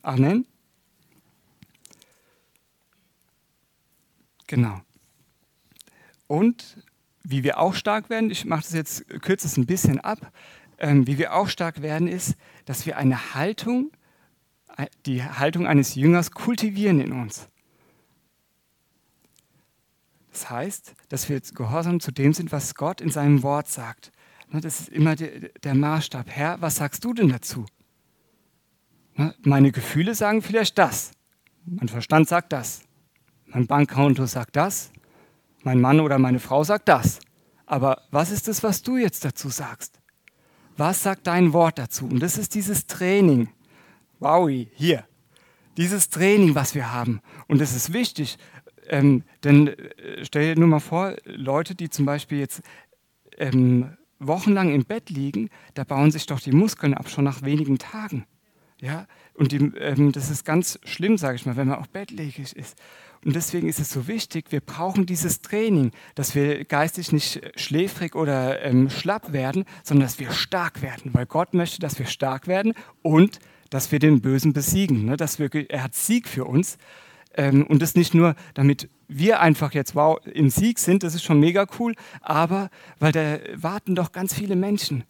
Amen. 0.02 0.46
Genau. 4.48 4.82
Und 6.28 6.84
wie 7.24 7.44
wir 7.44 7.60
auch 7.60 7.76
stark 7.76 8.10
werden, 8.10 8.32
ich 8.32 8.46
mache 8.46 8.62
das 8.62 8.74
jetzt, 8.74 9.08
kürze 9.22 9.60
ein 9.60 9.66
bisschen 9.66 10.00
ab, 10.00 10.32
ähm, 10.80 11.06
wie 11.06 11.18
wir 11.18 11.36
auch 11.36 11.48
stark 11.48 11.82
werden, 11.82 12.08
ist, 12.08 12.36
dass 12.66 12.86
wir 12.86 12.98
eine 12.98 13.36
Haltung, 13.36 13.92
äh, 14.78 14.88
die 15.06 15.24
Haltung 15.24 15.68
eines 15.68 15.96
Jüngers 15.96 16.32
kultivieren 16.32 17.00
in 17.00 17.12
uns. 17.12 17.48
Das 20.40 20.50
heißt, 20.50 20.94
dass 21.10 21.28
wir 21.28 21.42
gehorsam 21.42 22.00
zu 22.00 22.12
dem 22.12 22.32
sind, 22.32 22.54
was 22.54 22.74
Gott 22.74 23.02
in 23.02 23.12
seinem 23.12 23.44
Wort 23.44 23.68
sagt. 23.68 24.14
Ne, 24.50 24.62
das 24.62 24.80
ist 24.80 24.90
immer 24.90 25.18
der 25.18 25.76
Maßstab. 25.76 26.28
Herr, 26.30 26.62
was 26.62 26.78
sagst 26.78 27.04
du 27.04 27.14
denn 27.14 27.28
dazu? 27.28 27.66
Ne, 29.16 29.36
meine 29.42 29.74
Gefühle 29.74 30.16
sagen 30.16 30.42
vielleicht 30.42 30.78
das. 30.78 31.12
Mein 31.66 31.90
Verstand 31.90 32.30
sagt 32.30 32.54
das. 32.54 32.84
Mein 33.48 33.68
Bankkonto 33.68 34.26
sagt 34.28 34.56
das, 34.56 34.92
mein 35.64 35.82
Mann 35.82 36.00
oder 36.00 36.18
meine 36.18 36.40
Frau 36.40 36.64
sagt 36.64 36.88
das. 36.88 37.20
Aber 37.66 38.04
was 38.10 38.32
ist 38.32 38.48
es, 38.48 38.64
was 38.64 38.82
du 38.82 38.96
jetzt 38.96 39.26
dazu 39.26 39.50
sagst? 39.50 40.00
Was 40.78 41.04
sagt 41.04 41.28
dein 41.28 41.52
Wort 41.52 41.78
dazu? 41.78 42.06
Und 42.06 42.22
das 42.22 42.38
ist 42.38 42.56
dieses 42.56 42.88
Training. 42.88 43.50
Wow, 44.20 44.50
hier. 44.50 45.04
Dieses 45.76 46.10
Training, 46.10 46.56
was 46.56 46.76
wir 46.76 46.94
haben. 46.94 47.20
Und 47.48 47.60
das 47.60 47.76
ist 47.76 47.92
wichtig, 47.92 48.38
ähm, 48.90 49.24
denn 49.44 49.68
äh, 49.68 50.24
stell 50.24 50.54
dir 50.54 50.60
nur 50.60 50.70
mal 50.70 50.80
vor, 50.80 51.16
Leute, 51.26 51.76
die 51.76 51.90
zum 51.90 52.06
Beispiel 52.06 52.40
jetzt 52.40 52.62
ähm, 53.38 53.98
wochenlang 54.20 54.74
im 54.74 54.86
Bett 54.86 55.10
liegen, 55.10 55.50
da 55.74 55.84
bauen 55.84 56.12
sich 56.12 56.26
doch 56.26 56.40
die 56.40 56.52
Muskeln 56.52 56.94
ab 56.94 57.10
schon 57.10 57.24
nach 57.24 57.42
wenigen 57.42 57.78
Tagen. 57.78 58.26
Ja, 58.82 59.08
und 59.34 59.52
die, 59.52 59.58
ähm, 59.58 60.14
das 60.14 60.30
ist 60.30 60.46
ganz 60.46 60.80
schlimm, 60.86 61.18
sage 61.18 61.36
ich 61.36 61.46
mal, 61.46 61.58
wenn 61.58 61.68
man 61.68 61.80
auch 61.80 61.88
bettlägerig 61.88 62.56
ist. 62.56 62.78
Und 63.26 63.36
deswegen 63.36 63.68
ist 63.68 63.80
es 63.80 63.90
so 63.90 64.08
wichtig, 64.08 64.52
wir 64.52 64.62
brauchen 64.62 65.06
dieses 65.06 65.42
Training, 65.42 65.92
dass 66.16 66.34
wir 66.34 66.64
geistig 66.64 67.12
nicht 67.12 67.42
schläfrig 67.60 68.16
oder 68.16 68.62
ähm, 68.62 68.90
schlapp 68.90 69.34
werden, 69.34 69.66
sondern 69.84 70.08
dass 70.08 70.20
wir 70.20 70.32
stark 70.32 70.82
werden, 70.82 71.14
weil 71.14 71.26
Gott 71.26 71.54
möchte, 71.54 71.80
dass 71.80 72.00
wir 72.00 72.06
stark 72.06 72.48
werden 72.48 72.74
und 73.02 73.40
dass 73.70 73.92
wir 73.92 74.00
den 74.00 74.22
Bösen 74.22 74.54
besiegen. 74.54 75.06
Ne? 75.06 75.18
Dass 75.18 75.40
wir, 75.40 75.50
er 75.70 75.84
hat 75.84 75.94
Sieg 75.94 76.30
für 76.30 76.46
uns. 76.46 76.78
Ähm, 77.36 77.66
und 77.68 77.82
das 77.82 77.96
nicht 77.96 78.14
nur, 78.14 78.36
damit 78.54 78.90
wir 79.08 79.40
einfach 79.40 79.74
jetzt 79.74 79.96
wow, 79.96 80.20
im 80.26 80.50
Sieg 80.50 80.80
sind, 80.80 81.04
das 81.04 81.16
ist 81.16 81.24
schon 81.24 81.40
mega 81.40 81.66
cool, 81.80 81.96
aber 82.22 82.70
weil 83.00 83.12
da 83.12 83.38
warten 83.56 83.96
doch 83.96 84.12
ganz 84.12 84.34
viele 84.34 84.56
Menschen. 84.56 85.04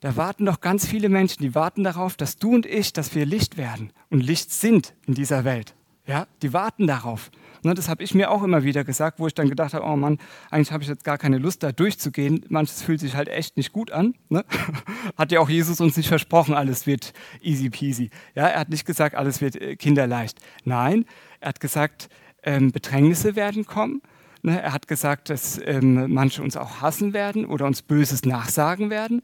Da 0.00 0.16
warten 0.16 0.44
doch 0.44 0.60
ganz 0.60 0.86
viele 0.86 1.08
Menschen, 1.08 1.42
die 1.42 1.54
warten 1.54 1.82
darauf, 1.82 2.16
dass 2.16 2.36
du 2.36 2.54
und 2.54 2.66
ich, 2.66 2.92
dass 2.92 3.14
wir 3.14 3.24
Licht 3.24 3.56
werden 3.56 3.92
und 4.10 4.20
Licht 4.20 4.52
sind 4.52 4.94
in 5.06 5.14
dieser 5.14 5.44
Welt. 5.44 5.74
Ja, 6.06 6.28
die 6.42 6.52
warten 6.52 6.86
darauf. 6.86 7.30
Ne, 7.64 7.74
das 7.74 7.88
habe 7.88 8.04
ich 8.04 8.14
mir 8.14 8.30
auch 8.30 8.44
immer 8.44 8.62
wieder 8.62 8.84
gesagt, 8.84 9.18
wo 9.18 9.26
ich 9.26 9.34
dann 9.34 9.48
gedacht 9.48 9.74
habe, 9.74 9.84
oh 9.84 9.96
Mann, 9.96 10.18
eigentlich 10.52 10.70
habe 10.70 10.84
ich 10.84 10.88
jetzt 10.88 11.02
gar 11.02 11.18
keine 11.18 11.38
Lust, 11.38 11.64
da 11.64 11.72
durchzugehen. 11.72 12.44
Manches 12.48 12.82
fühlt 12.82 13.00
sich 13.00 13.16
halt 13.16 13.28
echt 13.28 13.56
nicht 13.56 13.72
gut 13.72 13.90
an. 13.90 14.14
Ne? 14.28 14.44
Hat 15.16 15.32
ja 15.32 15.40
auch 15.40 15.48
Jesus 15.48 15.80
uns 15.80 15.96
nicht 15.96 16.06
versprochen, 16.08 16.54
alles 16.54 16.86
wird 16.86 17.12
easy 17.40 17.70
peasy. 17.70 18.10
Ja, 18.36 18.46
er 18.46 18.60
hat 18.60 18.68
nicht 18.68 18.86
gesagt, 18.86 19.16
alles 19.16 19.40
wird 19.40 19.56
äh, 19.56 19.74
kinderleicht. 19.74 20.38
Nein, 20.64 21.06
er 21.40 21.48
hat 21.48 21.60
gesagt, 21.60 22.08
ähm, 22.42 22.72
Bedrängnisse 22.72 23.36
werden 23.36 23.66
kommen. 23.66 24.02
Ne? 24.42 24.60
Er 24.60 24.72
hat 24.72 24.88
gesagt, 24.88 25.30
dass 25.30 25.60
ähm, 25.64 26.12
manche 26.12 26.42
uns 26.42 26.56
auch 26.56 26.80
hassen 26.80 27.12
werden 27.12 27.44
oder 27.46 27.66
uns 27.66 27.82
Böses 27.82 28.24
nachsagen 28.24 28.90
werden. 28.90 29.22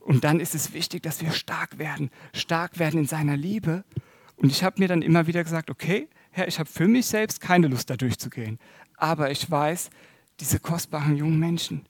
Und 0.00 0.24
dann 0.24 0.40
ist 0.40 0.54
es 0.54 0.72
wichtig, 0.72 1.02
dass 1.02 1.22
wir 1.22 1.30
stark 1.30 1.78
werden, 1.78 2.10
stark 2.32 2.78
werden 2.78 3.00
in 3.00 3.06
seiner 3.06 3.36
Liebe. 3.36 3.84
Und 4.36 4.50
ich 4.50 4.64
habe 4.64 4.80
mir 4.80 4.88
dann 4.88 5.02
immer 5.02 5.26
wieder 5.26 5.44
gesagt, 5.44 5.70
okay, 5.70 6.08
Herr, 6.30 6.48
ich 6.48 6.58
habe 6.58 6.68
für 6.68 6.88
mich 6.88 7.06
selbst 7.06 7.40
keine 7.40 7.68
Lust, 7.68 7.90
da 7.90 7.96
durchzugehen. 7.96 8.58
Aber 8.96 9.30
ich 9.30 9.48
weiß, 9.48 9.90
diese 10.40 10.58
kostbaren 10.58 11.16
jungen 11.16 11.38
Menschen 11.38 11.86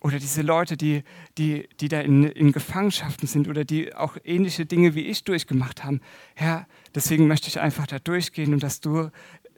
oder 0.00 0.18
diese 0.18 0.42
Leute, 0.42 0.76
die, 0.76 1.02
die, 1.36 1.68
die 1.80 1.88
da 1.88 2.00
in, 2.00 2.24
in 2.24 2.52
Gefangenschaften 2.52 3.28
sind 3.28 3.48
oder 3.48 3.64
die 3.64 3.94
auch 3.94 4.16
ähnliche 4.24 4.66
Dinge 4.66 4.94
wie 4.94 5.02
ich 5.02 5.24
durchgemacht 5.24 5.84
haben, 5.84 6.00
Herr, 6.34 6.66
deswegen 6.94 7.26
möchte 7.26 7.48
ich 7.48 7.60
einfach 7.60 7.86
da 7.86 7.98
durchgehen 7.98 8.54
und 8.54 8.62
dass 8.62 8.80
du, 8.80 9.10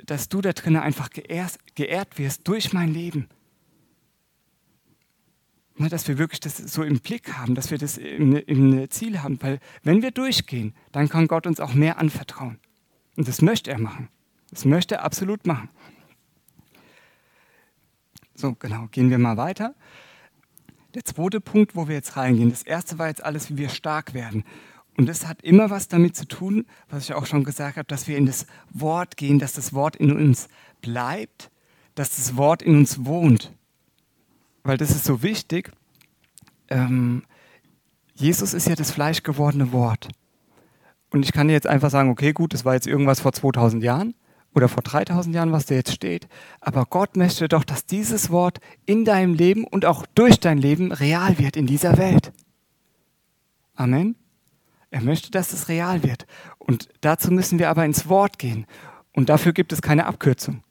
dass 0.05 0.29
du 0.29 0.41
da 0.41 0.53
drinnen 0.53 0.83
einfach 0.83 1.11
geehrt, 1.11 1.59
geehrt 1.75 2.19
wirst 2.19 2.47
durch 2.49 2.73
mein 2.73 2.93
Leben. 2.93 3.29
Ne, 5.77 5.89
dass 5.89 6.07
wir 6.07 6.19
wirklich 6.19 6.41
das 6.41 6.59
so 6.59 6.83
im 6.83 7.01
Blick 7.01 7.33
haben, 7.33 7.55
dass 7.55 7.71
wir 7.71 7.79
das 7.79 7.97
im, 7.97 8.37
im 8.37 8.91
Ziel 8.91 9.23
haben, 9.23 9.41
weil 9.43 9.59
wenn 9.83 10.03
wir 10.03 10.11
durchgehen, 10.11 10.75
dann 10.91 11.09
kann 11.09 11.29
Gott 11.29 11.47
uns 11.47 11.61
auch 11.61 11.73
mehr 11.73 11.99
anvertrauen. 11.99 12.59
Und 13.17 13.27
das 13.29 13.41
möchte 13.41 13.71
er 13.71 13.79
machen. 13.79 14.09
Das 14.51 14.65
möchte 14.65 14.97
er 14.97 15.05
absolut 15.05 15.47
machen. 15.47 15.71
So, 18.35 18.55
genau, 18.55 18.89
gehen 18.91 19.09
wir 19.09 19.19
mal 19.19 19.37
weiter. 19.37 19.75
Der 20.95 21.05
zweite 21.05 21.41
Punkt, 21.41 21.75
wo 21.75 21.89
wir 21.89 21.95
jetzt 21.95 22.17
reingehen, 22.17 22.51
das 22.51 22.63
erste 22.63 22.99
war 22.99 23.09
jetzt 23.09 23.25
alles, 23.25 23.51
wie 23.51 23.57
wir 23.57 23.71
stark 23.71 24.13
werden. 24.13 24.45
Und 24.99 25.09
das 25.09 25.27
hat 25.27 25.43
immer 25.43 25.71
was 25.71 25.89
damit 25.89 26.17
zu 26.17 26.27
tun, 26.27 26.67
was 26.91 27.05
ich 27.05 27.15
auch 27.15 27.25
schon 27.25 27.45
gesagt 27.45 27.79
habe, 27.79 27.87
dass 27.87 28.09
wir 28.09 28.19
in 28.19 28.27
das 28.27 28.47
Wort 28.71 29.17
gehen, 29.17 29.39
dass 29.39 29.55
das 29.55 29.73
Wort 29.73 29.97
in 29.97 30.13
uns 30.13 30.49
bleibt, 30.83 31.51
dass 31.95 32.17
das 32.17 32.37
Wort 32.37 32.61
in 32.61 32.77
uns 32.77 33.05
wohnt. 33.07 33.53
Weil 34.65 34.77
das 34.77 34.91
ist 34.91 35.05
so 35.05 35.23
wichtig. 35.23 35.73
Ähm, 36.69 37.25
Jesus 38.15 38.53
ist 38.53 38.69
ja 38.69 38.75
das 38.75 38.91
fleischgewordene 38.91 39.73
Wort. 39.73 40.09
Und 41.11 41.25
ich 41.25 41.33
kann 41.33 41.49
jetzt 41.49 41.67
einfach 41.67 41.91
sagen, 41.91 42.11
okay, 42.11 42.33
gut, 42.33 42.53
das 42.53 42.65
war 42.65 42.75
jetzt 42.75 42.87
irgendwas 42.87 43.21
vor 43.21 43.33
2000 43.33 43.83
Jahren 43.83 44.15
oder 44.55 44.69
vor 44.69 44.83
3000 44.83 45.35
Jahren, 45.35 45.53
was 45.53 45.67
da 45.67 45.75
jetzt 45.75 45.93
steht. 45.93 46.29
Aber 46.61 46.85
Gott 46.87 47.17
möchte 47.17 47.49
doch, 47.49 47.65
dass 47.65 47.87
dieses 47.87 48.31
Wort 48.31 48.59
in 48.87 49.05
deinem 49.05 49.35
Leben 49.35 49.65
und 49.65 49.85
auch 49.85 50.07
durch 50.15 50.41
dein 50.41 50.59
Leben 50.59 50.93
real 50.93 51.39
wird 51.39 51.57
in 51.57 51.67
dieser 51.67 51.99
Welt. 51.99 52.33
Amen. 53.75 54.17
Er 54.91 55.01
möchte, 55.01 55.31
dass 55.31 55.53
es 55.53 55.69
real 55.69 56.03
wird. 56.03 56.27
Und 56.59 56.89
dazu 57.01 57.33
müssen 57.33 57.59
wir 57.59 57.71
aber 57.71 57.85
ins 57.85 58.09
Wort 58.09 58.39
gehen. 58.39 58.67
Und 59.15 59.31
dafür 59.31 59.53
gibt 59.53 59.73
es 59.73 59.81
keine 59.81 60.07
Abkürzung. 60.07 60.63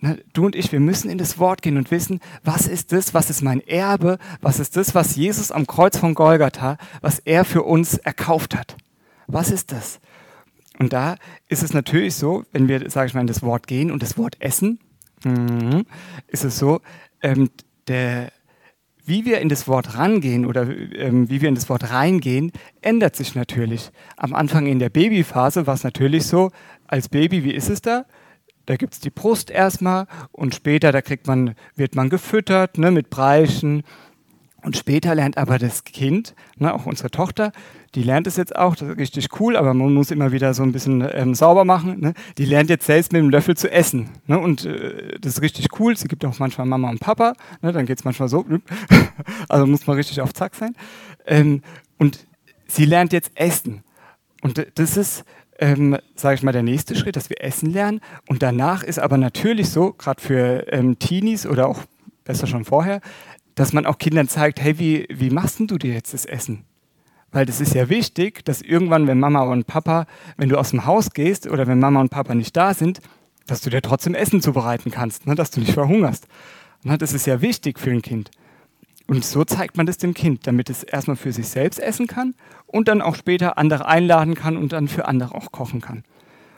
Ne, 0.00 0.20
du 0.32 0.46
und 0.46 0.56
ich, 0.56 0.72
wir 0.72 0.80
müssen 0.80 1.08
in 1.08 1.18
das 1.18 1.38
Wort 1.38 1.62
gehen 1.62 1.76
und 1.76 1.92
wissen, 1.92 2.18
was 2.42 2.66
ist 2.66 2.90
das, 2.90 3.14
was 3.14 3.30
ist 3.30 3.40
mein 3.40 3.60
Erbe, 3.60 4.18
was 4.40 4.58
ist 4.58 4.76
das, 4.76 4.96
was 4.96 5.14
Jesus 5.14 5.52
am 5.52 5.64
Kreuz 5.68 5.96
von 5.96 6.14
Golgatha, 6.14 6.76
was 7.00 7.20
er 7.20 7.44
für 7.44 7.62
uns 7.62 7.98
erkauft 7.98 8.56
hat. 8.56 8.76
Was 9.28 9.52
ist 9.52 9.70
das? 9.70 10.00
Und 10.82 10.92
da 10.92 11.14
ist 11.48 11.62
es 11.62 11.74
natürlich 11.74 12.16
so, 12.16 12.42
wenn 12.50 12.66
wir, 12.66 12.90
sage 12.90 13.06
ich 13.06 13.14
mal, 13.14 13.20
in 13.20 13.28
das 13.28 13.44
Wort 13.44 13.68
gehen 13.68 13.92
und 13.92 14.02
das 14.02 14.18
Wort 14.18 14.34
essen, 14.40 14.80
mhm, 15.22 15.84
ist 16.26 16.42
es 16.42 16.58
so, 16.58 16.80
ähm, 17.20 17.50
der, 17.86 18.32
wie 19.04 19.24
wir 19.24 19.38
in 19.38 19.48
das 19.48 19.68
Wort 19.68 19.96
rangehen 19.96 20.44
oder 20.44 20.68
ähm, 20.68 21.30
wie 21.30 21.40
wir 21.40 21.48
in 21.48 21.54
das 21.54 21.68
Wort 21.68 21.92
reingehen, 21.92 22.50
ändert 22.80 23.14
sich 23.14 23.36
natürlich. 23.36 23.92
Am 24.16 24.34
Anfang 24.34 24.66
in 24.66 24.80
der 24.80 24.90
Babyphase 24.90 25.68
war 25.68 25.74
es 25.74 25.84
natürlich 25.84 26.26
so, 26.26 26.50
als 26.88 27.08
Baby, 27.08 27.44
wie 27.44 27.54
ist 27.54 27.70
es 27.70 27.80
da? 27.80 28.04
Da 28.66 28.74
gibt 28.74 28.94
es 28.94 28.98
die 28.98 29.10
Brust 29.10 29.52
erstmal 29.52 30.08
und 30.32 30.52
später, 30.52 30.90
da 30.90 31.00
kriegt 31.00 31.28
man, 31.28 31.54
wird 31.76 31.94
man 31.94 32.10
gefüttert 32.10 32.76
ne, 32.76 32.90
mit 32.90 33.08
Breischen. 33.08 33.84
Und 34.62 34.76
später 34.76 35.14
lernt 35.14 35.38
aber 35.38 35.60
das 35.60 35.84
Kind, 35.84 36.34
ne, 36.56 36.74
auch 36.74 36.86
unsere 36.86 37.12
Tochter, 37.12 37.52
die 37.94 38.02
lernt 38.02 38.26
es 38.26 38.36
jetzt 38.36 38.56
auch, 38.56 38.74
das 38.74 38.88
ist 38.88 38.98
richtig 38.98 39.40
cool, 39.40 39.56
aber 39.56 39.74
man 39.74 39.92
muss 39.92 40.10
immer 40.10 40.32
wieder 40.32 40.54
so 40.54 40.62
ein 40.62 40.72
bisschen 40.72 41.06
ähm, 41.12 41.34
sauber 41.34 41.64
machen. 41.64 42.00
Ne? 42.00 42.14
Die 42.38 42.46
lernt 42.46 42.70
jetzt 42.70 42.86
selbst 42.86 43.12
mit 43.12 43.20
dem 43.20 43.28
Löffel 43.28 43.54
zu 43.56 43.70
essen. 43.70 44.08
Ne? 44.26 44.38
Und 44.38 44.64
äh, 44.64 45.18
das 45.20 45.34
ist 45.34 45.42
richtig 45.42 45.78
cool. 45.78 45.96
Sie 45.96 46.08
gibt 46.08 46.24
auch 46.24 46.38
manchmal 46.38 46.66
Mama 46.66 46.88
und 46.88 47.00
Papa. 47.00 47.34
Ne? 47.60 47.72
Dann 47.72 47.84
geht 47.84 47.98
es 47.98 48.04
manchmal 48.04 48.28
so. 48.28 48.46
also 49.48 49.66
muss 49.66 49.86
man 49.86 49.96
richtig 49.96 50.20
auf 50.22 50.32
Zack 50.32 50.54
sein. 50.54 50.74
Ähm, 51.26 51.62
und 51.98 52.26
sie 52.66 52.86
lernt 52.86 53.12
jetzt 53.12 53.32
essen. 53.34 53.82
Und 54.40 54.66
das 54.74 54.96
ist, 54.96 55.24
ähm, 55.58 55.98
sage 56.14 56.36
ich 56.36 56.42
mal, 56.42 56.52
der 56.52 56.62
nächste 56.62 56.96
Schritt, 56.96 57.16
dass 57.16 57.28
wir 57.28 57.42
essen 57.44 57.70
lernen. 57.70 58.00
Und 58.26 58.42
danach 58.42 58.82
ist 58.82 58.98
aber 58.98 59.18
natürlich 59.18 59.68
so, 59.68 59.92
gerade 59.92 60.20
für 60.20 60.66
ähm, 60.72 60.98
Teenies 60.98 61.46
oder 61.46 61.68
auch 61.68 61.80
besser 62.24 62.46
schon 62.46 62.64
vorher, 62.64 63.02
dass 63.54 63.74
man 63.74 63.84
auch 63.84 63.98
Kindern 63.98 64.28
zeigt, 64.28 64.62
hey, 64.62 64.78
wie, 64.78 65.06
wie 65.10 65.28
machst 65.28 65.58
denn 65.58 65.66
du 65.66 65.76
dir 65.76 65.92
jetzt 65.92 66.14
das 66.14 66.24
Essen? 66.24 66.64
Weil 67.32 67.46
das 67.46 67.60
ist 67.60 67.74
ja 67.74 67.88
wichtig, 67.88 68.44
dass 68.44 68.60
irgendwann, 68.60 69.06
wenn 69.06 69.18
Mama 69.18 69.42
und 69.42 69.66
Papa, 69.66 70.06
wenn 70.36 70.50
du 70.50 70.58
aus 70.58 70.70
dem 70.70 70.86
Haus 70.86 71.10
gehst 71.10 71.48
oder 71.48 71.66
wenn 71.66 71.78
Mama 71.78 72.00
und 72.00 72.10
Papa 72.10 72.34
nicht 72.34 72.56
da 72.56 72.74
sind, 72.74 73.00
dass 73.46 73.62
du 73.62 73.70
dir 73.70 73.82
trotzdem 73.82 74.14
Essen 74.14 74.40
zubereiten 74.40 74.90
kannst, 74.90 75.26
ne, 75.26 75.34
dass 75.34 75.50
du 75.50 75.60
nicht 75.60 75.72
verhungerst. 75.72 76.28
Ne, 76.84 76.98
das 76.98 77.12
ist 77.12 77.26
ja 77.26 77.40
wichtig 77.40 77.80
für 77.80 77.90
ein 77.90 78.02
Kind. 78.02 78.30
Und 79.08 79.24
so 79.24 79.44
zeigt 79.44 79.76
man 79.76 79.86
das 79.86 79.98
dem 79.98 80.14
Kind, 80.14 80.46
damit 80.46 80.70
es 80.70 80.84
erstmal 80.84 81.16
für 81.16 81.32
sich 81.32 81.48
selbst 81.48 81.80
essen 81.80 82.06
kann 82.06 82.34
und 82.66 82.88
dann 82.88 83.02
auch 83.02 83.16
später 83.16 83.58
andere 83.58 83.86
einladen 83.86 84.34
kann 84.34 84.56
und 84.56 84.72
dann 84.72 84.86
für 84.86 85.06
andere 85.06 85.34
auch 85.34 85.50
kochen 85.52 85.80
kann. 85.80 86.04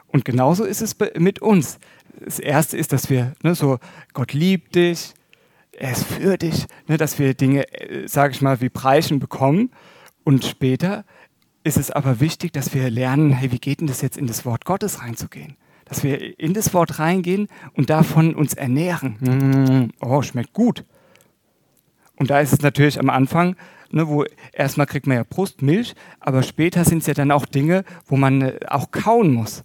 Und 0.08 0.24
genauso 0.24 0.64
ist 0.64 0.82
es 0.82 0.96
mit 1.18 1.40
uns. 1.40 1.78
Das 2.20 2.38
Erste 2.38 2.76
ist, 2.76 2.92
dass 2.92 3.10
wir 3.10 3.32
ne, 3.42 3.54
so, 3.54 3.78
Gott 4.12 4.32
liebt 4.32 4.74
dich, 4.74 5.14
er 5.72 5.92
ist 5.92 6.04
für 6.04 6.38
dich, 6.38 6.66
ne, 6.86 6.96
dass 6.96 7.18
wir 7.18 7.34
Dinge, 7.34 7.68
äh, 7.72 8.06
sage 8.06 8.32
ich 8.32 8.40
mal, 8.40 8.60
wie 8.60 8.68
Preischen 8.68 9.18
bekommen. 9.18 9.70
Und 10.24 10.44
später 10.44 11.04
ist 11.62 11.76
es 11.76 11.90
aber 11.90 12.20
wichtig, 12.20 12.52
dass 12.52 12.74
wir 12.74 12.90
lernen, 12.90 13.30
hey, 13.30 13.52
wie 13.52 13.58
geht 13.58 13.80
denn 13.80 13.86
das 13.86 14.02
jetzt 14.02 14.16
in 14.16 14.26
das 14.26 14.44
Wort 14.44 14.64
Gottes 14.64 15.00
reinzugehen? 15.00 15.56
Dass 15.84 16.02
wir 16.02 16.38
in 16.38 16.54
das 16.54 16.74
Wort 16.74 16.98
reingehen 16.98 17.48
und 17.74 17.90
davon 17.90 18.34
uns 18.34 18.54
ernähren. 18.54 19.16
Mm, 19.20 20.04
oh, 20.04 20.22
schmeckt 20.22 20.52
gut. 20.52 20.84
Und 22.16 22.30
da 22.30 22.40
ist 22.40 22.52
es 22.52 22.62
natürlich 22.62 22.98
am 22.98 23.10
Anfang, 23.10 23.56
ne, 23.90 24.08
wo 24.08 24.24
erstmal 24.52 24.86
kriegt 24.86 25.06
man 25.06 25.16
ja 25.16 25.24
Brustmilch, 25.24 25.94
aber 26.20 26.42
später 26.42 26.84
sind 26.84 26.98
es 26.98 27.06
ja 27.06 27.14
dann 27.14 27.30
auch 27.30 27.46
Dinge, 27.46 27.84
wo 28.06 28.16
man 28.16 28.42
äh, 28.42 28.60
auch 28.68 28.90
kauen 28.90 29.32
muss 29.32 29.62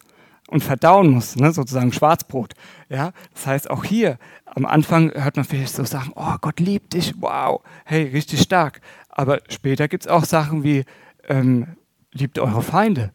und 0.49 0.63
verdauen 0.63 1.09
muss, 1.09 1.35
ne, 1.35 1.51
sozusagen 1.51 1.93
Schwarzbrot. 1.93 2.53
Ja? 2.89 3.11
Das 3.33 3.47
heißt, 3.47 3.69
auch 3.69 3.83
hier 3.83 4.17
am 4.45 4.65
Anfang 4.65 5.11
hört 5.13 5.35
man 5.35 5.45
vielleicht 5.45 5.75
so 5.75 5.83
Sachen, 5.83 6.13
oh, 6.15 6.35
Gott 6.41 6.59
liebt 6.59 6.93
dich, 6.93 7.13
wow, 7.19 7.61
hey, 7.85 8.03
richtig 8.03 8.41
stark. 8.41 8.81
Aber 9.09 9.39
später 9.49 9.87
gibt 9.87 10.05
es 10.05 10.07
auch 10.07 10.25
Sachen 10.25 10.63
wie, 10.63 10.85
ähm, 11.27 11.67
liebt 12.11 12.39
eure 12.39 12.61
Feinde. 12.61 13.11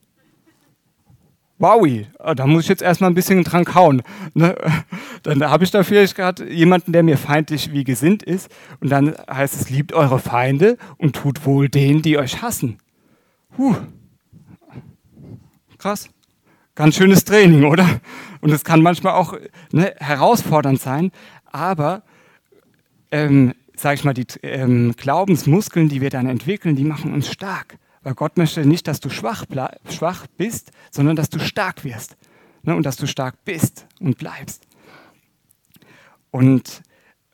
Wowi, 1.58 2.06
ah, 2.18 2.34
da 2.34 2.46
muss 2.46 2.64
ich 2.64 2.68
jetzt 2.68 2.82
erstmal 2.82 3.10
ein 3.10 3.14
bisschen 3.14 3.42
dran 3.44 3.64
kauen. 3.64 4.02
Ne? 4.34 4.56
Dann 5.22 5.42
habe 5.48 5.64
ich 5.64 5.70
da 5.70 5.82
vielleicht 5.82 6.16
gerade 6.16 6.50
jemanden, 6.52 6.92
der 6.92 7.02
mir 7.02 7.16
feindlich 7.16 7.72
wie 7.72 7.84
gesinnt 7.84 8.22
ist. 8.22 8.50
Und 8.80 8.90
dann 8.90 9.14
heißt 9.30 9.54
es, 9.54 9.70
liebt 9.70 9.94
eure 9.94 10.18
Feinde 10.18 10.76
und 10.98 11.16
tut 11.16 11.46
wohl 11.46 11.70
denen, 11.70 12.02
die 12.02 12.18
euch 12.18 12.42
hassen. 12.42 12.76
Puh. 13.56 13.76
Krass. 15.78 16.10
Ganz 16.74 16.96
schönes 16.96 17.24
Training, 17.24 17.64
oder? 17.64 18.00
Und 18.40 18.50
es 18.50 18.64
kann 18.64 18.82
manchmal 18.82 19.14
auch 19.14 19.38
ne, 19.70 19.94
herausfordernd 19.98 20.80
sein, 20.80 21.12
aber 21.46 22.02
ähm, 23.12 23.54
sage 23.76 23.94
ich 23.94 24.04
mal, 24.04 24.14
die 24.14 24.26
ähm, 24.42 24.94
Glaubensmuskeln, 24.96 25.88
die 25.88 26.00
wir 26.00 26.10
dann 26.10 26.26
entwickeln, 26.28 26.74
die 26.74 26.84
machen 26.84 27.12
uns 27.12 27.30
stark. 27.30 27.78
Weil 28.02 28.14
Gott 28.14 28.36
möchte 28.36 28.66
nicht, 28.66 28.88
dass 28.88 29.00
du 29.00 29.08
schwach, 29.08 29.44
schwach 29.88 30.26
bist, 30.36 30.72
sondern 30.90 31.16
dass 31.16 31.30
du 31.30 31.38
stark 31.38 31.84
wirst. 31.84 32.16
Ne? 32.62 32.74
Und 32.74 32.84
dass 32.84 32.96
du 32.96 33.06
stark 33.06 33.44
bist 33.44 33.86
und 34.00 34.18
bleibst. 34.18 34.66
Und 36.30 36.82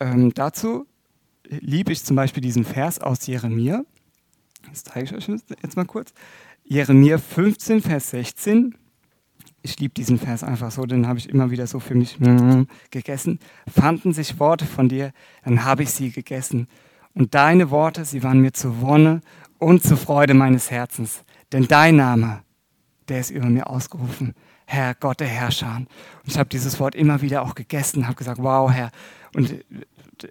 ähm, 0.01 0.33
dazu 0.35 0.87
liebe 1.49 1.93
ich 1.93 2.05
zum 2.05 2.15
Beispiel 2.15 2.43
diesen 2.43 2.65
Vers 2.65 3.01
aus 3.01 3.27
Jeremia. 3.27 3.85
Das 4.69 4.85
zeige 4.85 5.07
ich 5.07 5.15
euch 5.15 5.41
jetzt 5.63 5.77
mal 5.77 5.87
kurz. 5.87 6.13
Jeremia 6.65 7.19
15, 7.19 7.83
Vers 7.83 8.11
16. 8.11 8.77
Ich 9.63 9.79
liebe 9.79 9.95
diesen 9.95 10.19
Vers 10.19 10.43
einfach 10.43 10.71
so, 10.71 10.85
den 10.87 11.07
habe 11.07 11.19
ich 11.19 11.29
immer 11.29 11.51
wieder 11.51 11.67
so 11.67 11.81
für 11.81 11.95
mich 11.95 12.19
gegessen. 12.91 13.39
Fanden 13.69 14.13
sich 14.13 14.41
Worte 14.41 14.65
von 14.65 14.89
dir, 14.89 15.13
dann 15.45 15.65
habe 15.65 15.83
ich 15.83 15.91
sie 15.91 16.11
gegessen. 16.11 16.67
Und 17.15 17.35
deine 17.35 17.71
Worte, 17.71 18.05
sie 18.05 18.23
waren 18.23 18.41
mir 18.41 18.53
zur 18.53 18.81
Wonne 18.81 19.21
und 19.59 19.83
zur 19.83 19.97
Freude 19.97 20.35
meines 20.35 20.71
Herzens. 20.71 21.25
Denn 21.53 21.67
dein 21.67 21.97
Name, 21.97 22.43
der 23.09 23.21
ist 23.21 23.31
über 23.31 23.47
mir 23.47 23.69
ausgerufen. 23.69 24.35
Herr 24.67 24.95
Gott 24.95 25.21
der 25.21 25.27
Herrscher. 25.27 25.77
Und 25.77 25.89
ich 26.25 26.39
habe 26.39 26.49
dieses 26.49 26.79
Wort 26.79 26.95
immer 26.95 27.21
wieder 27.23 27.43
auch 27.43 27.57
gegessen, 27.57 28.07
habe 28.07 28.15
gesagt, 28.15 28.41
wow, 28.41 28.71
Herr. 28.71 28.91
Und 29.35 29.65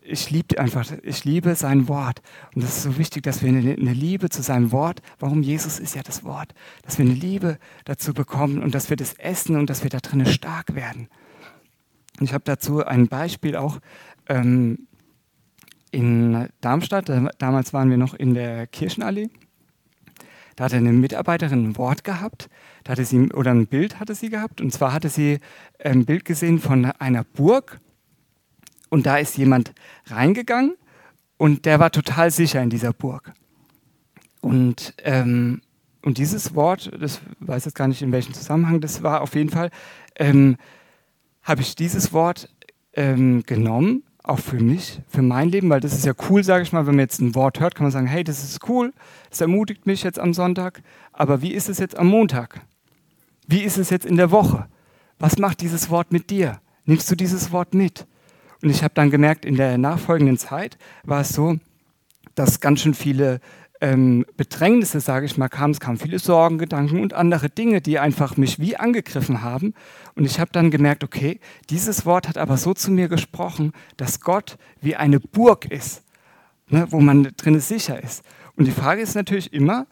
ich 0.03 0.29
liebe 0.29 0.59
einfach, 0.59 0.91
ich 1.03 1.23
liebe 1.23 1.55
sein 1.55 1.87
Wort. 1.87 2.21
Und 2.53 2.63
das 2.63 2.77
ist 2.77 2.83
so 2.83 2.97
wichtig, 2.97 3.23
dass 3.23 3.41
wir 3.41 3.49
eine, 3.49 3.73
eine, 3.73 3.93
Liebe 3.93 4.29
zu 4.29 4.41
seinem 4.41 4.71
Wort, 4.71 5.01
warum 5.19 5.41
Jesus 5.41 5.79
ist 5.79 5.95
ja 5.95 6.03
das 6.03 6.23
Wort, 6.23 6.53
dass 6.83 6.97
wir 6.97 7.05
eine 7.05 7.15
Liebe 7.15 7.57
dazu 7.85 8.13
bekommen 8.13 8.61
und 8.61 8.75
dass 8.75 8.89
wir 8.89 8.97
das 8.97 9.13
essen 9.13 9.55
und 9.55 9.69
dass 9.69 9.83
wir 9.83 9.89
da 9.89 9.99
drinnen 9.99 10.25
stark 10.25 10.75
werden. 10.75 11.07
Ich 12.19 12.33
habe 12.33 12.43
dazu 12.43 12.85
ein 12.85 13.07
Beispiel 13.07 13.55
auch 13.55 13.79
ähm, 14.27 14.87
in 15.91 16.49
Darmstadt, 16.61 17.11
damals 17.39 17.73
waren 17.73 17.89
wir 17.89 17.97
noch 17.97 18.13
in 18.13 18.33
der 18.33 18.67
Kirchenallee. 18.67 19.29
Da 20.55 20.65
hatte 20.65 20.75
eine 20.75 20.91
Mitarbeiterin 20.91 21.69
ein 21.69 21.77
Wort 21.77 22.03
gehabt, 22.03 22.49
da 22.83 22.91
hatte 22.91 23.05
sie, 23.05 23.31
oder 23.31 23.51
ein 23.51 23.67
Bild 23.67 23.99
hatte 23.99 24.13
sie 24.13 24.29
gehabt. 24.29 24.59
Und 24.59 24.73
zwar 24.73 24.91
hatte 24.91 25.07
sie 25.07 25.39
ein 25.81 26.05
Bild 26.05 26.25
gesehen 26.25 26.59
von 26.59 26.85
einer 26.85 27.23
Burg. 27.23 27.79
Und 28.89 29.05
da 29.05 29.17
ist 29.17 29.37
jemand 29.37 29.73
reingegangen 30.07 30.75
und 31.37 31.65
der 31.65 31.79
war 31.79 31.91
total 31.91 32.31
sicher 32.31 32.61
in 32.61 32.69
dieser 32.69 32.93
Burg. 32.93 33.33
Und, 34.41 34.93
ähm, 35.03 35.61
und 36.01 36.17
dieses 36.17 36.55
Wort, 36.55 36.91
das 36.99 37.21
weiß 37.39 37.65
jetzt 37.65 37.75
gar 37.75 37.87
nicht 37.87 38.01
in 38.01 38.11
welchem 38.11 38.33
Zusammenhang, 38.33 38.81
das 38.81 39.03
war 39.03 39.21
auf 39.21 39.35
jeden 39.35 39.49
Fall, 39.49 39.69
ähm, 40.15 40.57
habe 41.43 41.61
ich 41.61 41.75
dieses 41.75 42.13
Wort 42.13 42.53
ähm, 42.93 43.43
genommen 43.45 44.03
auch 44.23 44.39
für 44.39 44.59
mich, 44.59 45.01
für 45.07 45.21
mein 45.21 45.49
Leben, 45.49 45.69
weil 45.69 45.79
das 45.79 45.93
ist 45.93 46.05
ja 46.05 46.13
cool, 46.29 46.43
sage 46.43 46.63
ich 46.63 46.71
mal, 46.71 46.85
wenn 46.85 46.95
man 46.95 47.03
jetzt 47.03 47.19
ein 47.19 47.35
Wort 47.35 47.59
hört, 47.59 47.73
kann 47.73 47.85
man 47.85 47.91
sagen, 47.91 48.07
hey, 48.07 48.23
das 48.23 48.43
ist 48.43 48.67
cool, 48.69 48.93
das 49.29 49.41
ermutigt 49.41 49.87
mich 49.87 50.03
jetzt 50.03 50.19
am 50.19 50.33
Sonntag, 50.33 50.81
aber 51.13 51.41
wie 51.41 51.53
ist 51.53 51.67
es 51.67 51.79
jetzt 51.79 51.97
am 51.97 52.07
Montag? 52.07 52.61
Wie 53.47 53.61
ist 53.61 53.77
es 53.77 53.89
jetzt 53.89 54.05
in 54.05 54.17
der 54.17 54.29
Woche? 54.29 54.67
Was 55.17 55.39
macht 55.39 55.61
dieses 55.61 55.89
Wort 55.89 56.11
mit 56.11 56.29
dir? 56.29 56.61
Nimmst 56.85 57.09
du 57.09 57.15
dieses 57.15 57.51
Wort 57.51 57.73
mit? 57.73 58.05
Und 58.61 58.69
ich 58.69 58.83
habe 58.83 58.93
dann 58.93 59.09
gemerkt, 59.09 59.45
in 59.45 59.55
der 59.55 59.77
nachfolgenden 59.77 60.37
Zeit 60.37 60.77
war 61.03 61.21
es 61.21 61.29
so, 61.29 61.57
dass 62.35 62.59
ganz 62.59 62.81
schön 62.81 62.93
viele 62.93 63.39
ähm, 63.81 64.25
Bedrängnisse, 64.35 64.99
sage 64.99 65.25
ich 65.25 65.37
mal, 65.37 65.47
kamen. 65.47 65.71
Es 65.71 65.79
kamen 65.79 65.97
viele 65.97 66.19
Sorgen, 66.19 66.57
Gedanken 66.57 67.01
und 67.01 67.13
andere 67.13 67.49
Dinge, 67.49 67.81
die 67.81 67.99
einfach 67.99 68.37
mich 68.37 68.59
wie 68.59 68.75
angegriffen 68.75 69.41
haben. 69.41 69.73
Und 70.15 70.25
ich 70.25 70.39
habe 70.39 70.51
dann 70.51 70.71
gemerkt, 70.71 71.03
okay, 71.03 71.39
dieses 71.69 72.05
Wort 72.05 72.27
hat 72.27 72.37
aber 72.37 72.57
so 72.57 72.73
zu 72.73 72.91
mir 72.91 73.07
gesprochen, 73.07 73.71
dass 73.97 74.19
Gott 74.19 74.57
wie 74.81 74.95
eine 74.95 75.19
Burg 75.19 75.65
ist, 75.71 76.03
ne, 76.67 76.87
wo 76.89 76.99
man 76.99 77.31
drin 77.37 77.59
sicher 77.59 78.01
ist. 78.01 78.23
Und 78.55 78.65
die 78.65 78.71
Frage 78.71 79.01
ist 79.01 79.15
natürlich 79.15 79.53
immer, 79.53 79.87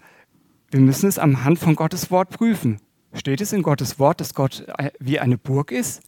wir 0.70 0.82
müssen 0.82 1.08
es 1.08 1.18
am 1.18 1.46
Hand 1.46 1.60
von 1.60 1.76
Gottes 1.76 2.12
Wort 2.12 2.30
prüfen. 2.30 2.82
Steht 3.14 3.40
es 3.40 3.54
in 3.54 3.64
Gottes 3.64 4.00
Wort, 4.00 4.20
dass 4.20 4.34
Gott 4.34 4.66
äh, 4.78 4.92
wie 5.00 5.20
eine 5.20 5.38
Burg 5.38 5.72
ist? 5.72 6.02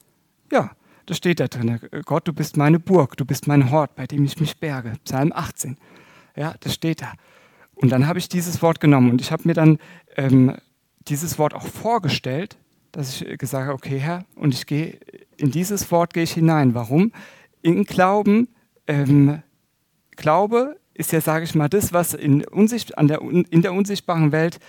Ja, 0.52 0.72
das 1.10 1.18
steht 1.18 1.40
da 1.40 1.48
drin. 1.48 1.80
Gott, 2.06 2.28
du 2.28 2.34
bist 2.34 2.56
meine 2.56 2.80
Burg, 2.80 3.18
du 3.18 3.26
bist 3.26 3.48
mein 3.48 3.72
Hort, 3.72 3.96
bei 3.96 4.06
dem 4.06 4.24
ich 4.26 4.40
mich 4.40 4.60
berge. 4.60 4.94
Psalm 5.06 5.34
18. 5.34 5.78
Ja, 6.36 6.54
das 6.60 6.76
steht 6.76 7.02
da. 7.02 7.14
Und 7.74 7.90
dann 7.90 8.06
habe 8.06 8.20
ich 8.20 8.30
dieses 8.30 8.62
Wort 8.62 8.80
genommen 8.80 9.10
und 9.10 9.22
ich 9.22 9.32
habe 9.32 9.44
mir 9.46 9.56
dann 9.56 9.80
ähm, 10.18 10.56
dieses 11.08 11.40
Wort 11.40 11.56
auch 11.56 11.66
vorgestellt, 11.66 12.58
dass 12.92 13.22
ich 13.22 13.40
gesagt 13.40 13.66
habe, 13.66 13.74
okay 13.74 13.98
Herr, 13.98 14.26
und 14.36 14.54
ich 14.54 14.68
gehe 14.68 15.00
in 15.38 15.50
dieses 15.50 15.90
Wort 15.92 16.14
gehe 16.14 16.24
ich 16.24 16.34
hinein. 16.34 16.76
Warum? 16.76 17.12
In 17.62 17.86
Glauben, 17.86 18.50
ähm, 18.86 19.42
Glaube 20.16 20.78
ist 20.94 21.12
ja, 21.12 21.22
sage 21.22 21.46
ich 21.46 21.56
mal, 21.56 21.70
das, 21.70 21.92
was 21.92 22.14
in, 22.14 22.44
Unsicht, 22.46 22.94
der, 23.00 23.22
in 23.22 23.62
der 23.62 23.74
unsichtbaren 23.74 24.32
Welt 24.32 24.60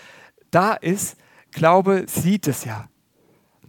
da 0.51 0.73
ist. 0.73 1.19
Glaube 1.51 2.05
sieht 2.07 2.49
es 2.49 2.65
ja. 2.65 2.89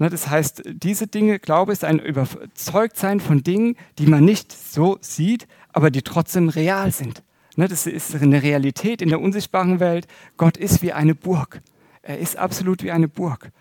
Ne, 0.02 0.10
das 0.10 0.32
heißt, 0.32 0.64
diese 0.66 1.06
Dinge, 1.06 1.38
Glaube 1.38 1.72
ist 1.72 1.84
ein 1.84 2.00
Überzeugtsein 2.00 3.20
von 3.20 3.44
Dingen, 3.44 3.76
die 4.00 4.08
man 4.08 4.26
nicht 4.26 4.52
so 4.52 4.98
sieht, 5.00 5.48
aber 5.74 5.92
die 5.92 6.02
trotzdem 6.02 6.50
real 6.50 6.92
sind. 6.92 7.22
Ne, 7.56 7.68
das 7.68 7.86
ist 7.86 8.16
eine 8.16 8.42
Realität 8.42 9.04
in 9.04 9.10
der 9.10 9.22
unsichtbaren 9.22 9.80
Welt. 9.80 10.08
Gott 10.38 10.58
ist 10.58 10.82
wie 10.82 10.92
eine 10.92 11.14
Burg. 11.14 11.62
Er 12.02 12.18
ist 12.18 12.36
absolut 12.36 12.82
wie 12.82 12.90
eine 12.90 13.08
Burg. 13.08 13.52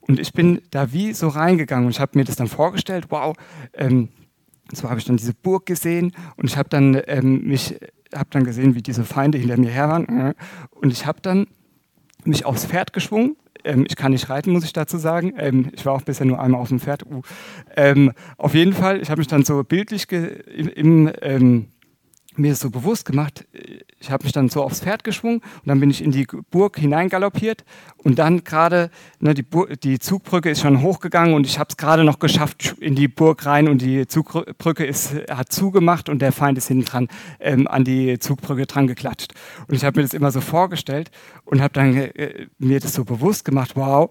Und 0.00 0.18
ich 0.18 0.32
bin 0.32 0.62
da 0.70 0.90
wie 0.94 1.12
so 1.12 1.28
reingegangen 1.28 1.84
und 1.84 1.90
ich 1.90 2.00
habe 2.00 2.16
mir 2.16 2.24
das 2.24 2.36
dann 2.36 2.48
vorgestellt, 2.48 3.08
wow, 3.10 3.36
ähm, 3.74 4.08
so 4.72 4.88
habe 4.88 4.98
ich 4.98 5.04
dann 5.04 5.18
diese 5.18 5.34
Burg 5.34 5.66
gesehen 5.66 6.12
und 6.38 6.46
ich 6.46 6.56
habe 6.56 6.70
dann 6.70 6.98
ähm, 7.08 7.46
mich, 7.46 7.78
dann 8.30 8.44
gesehen, 8.44 8.74
wie 8.74 8.80
diese 8.80 9.04
Feinde 9.04 9.36
hinter 9.36 9.58
mir 9.58 9.70
her 9.70 9.90
waren 9.90 10.08
äh, 10.08 10.34
und 10.70 10.94
ich 10.94 11.04
habe 11.04 11.20
dann 11.20 11.46
mich 12.24 12.46
aufs 12.46 12.64
Pferd 12.64 12.94
geschwungen. 12.94 13.36
Ähm, 13.64 13.84
ich 13.88 13.96
kann 13.96 14.12
nicht 14.12 14.28
reiten, 14.28 14.52
muss 14.52 14.64
ich 14.64 14.72
dazu 14.72 14.98
sagen. 14.98 15.34
Ähm, 15.36 15.70
ich 15.74 15.84
war 15.86 15.94
auch 15.94 16.02
bisher 16.02 16.26
nur 16.26 16.40
einmal 16.40 16.60
auf 16.60 16.68
dem 16.68 16.80
Pferd. 16.80 17.04
Uh. 17.06 17.22
Ähm, 17.76 18.12
auf 18.36 18.54
jeden 18.54 18.72
Fall, 18.72 19.00
ich 19.00 19.10
habe 19.10 19.20
mich 19.20 19.28
dann 19.28 19.44
so 19.44 19.62
bildlich 19.64 20.10
im, 20.10 20.68
im 20.68 21.12
ähm, 21.22 21.66
mir 22.36 22.52
ist 22.52 22.60
so 22.60 22.70
bewusst 22.70 23.04
gemacht, 23.04 23.46
ich 24.00 24.10
habe 24.10 24.24
mich 24.24 24.32
dann 24.32 24.48
so 24.48 24.62
aufs 24.62 24.80
Pferd 24.80 25.04
geschwungen 25.04 25.38
und 25.38 25.66
dann 25.66 25.80
bin 25.80 25.90
ich 25.90 26.02
in 26.02 26.10
die 26.10 26.26
Burg 26.50 26.78
hineingaloppiert 26.78 27.64
und 27.98 28.18
dann 28.18 28.44
gerade, 28.44 28.90
ne, 29.20 29.34
die, 29.34 29.44
die, 29.82 29.98
Zugbrücke 29.98 30.50
ist 30.50 30.60
schon 30.60 30.82
hochgegangen 30.82 31.34
und 31.34 31.46
ich 31.46 31.58
habe 31.58 31.68
es 31.70 31.76
gerade 31.76 32.04
noch 32.04 32.18
geschafft 32.18 32.76
in 32.80 32.94
die 32.94 33.08
Burg 33.08 33.46
rein 33.46 33.68
und 33.68 33.82
die 33.82 34.06
Zugbrücke 34.06 34.84
ist, 34.84 35.14
hat 35.30 35.52
zugemacht 35.52 36.08
und 36.08 36.20
der 36.20 36.32
Feind 36.32 36.58
ist 36.58 36.68
hinten 36.68 36.84
dran 36.84 37.08
ähm, 37.40 37.66
an 37.68 37.84
die 37.84 38.18
Zugbrücke 38.18 38.66
dran 38.66 38.86
geklatscht. 38.86 39.34
Und 39.68 39.74
ich 39.74 39.84
habe 39.84 39.98
mir 39.98 40.02
das 40.02 40.14
immer 40.14 40.30
so 40.30 40.40
vorgestellt 40.40 41.10
und 41.44 41.60
habe 41.60 41.72
dann 41.72 41.96
äh, 41.96 42.46
mir 42.58 42.80
das 42.80 42.94
so 42.94 43.04
bewusst 43.04 43.44
gemacht, 43.44 43.72
wow, 43.74 44.10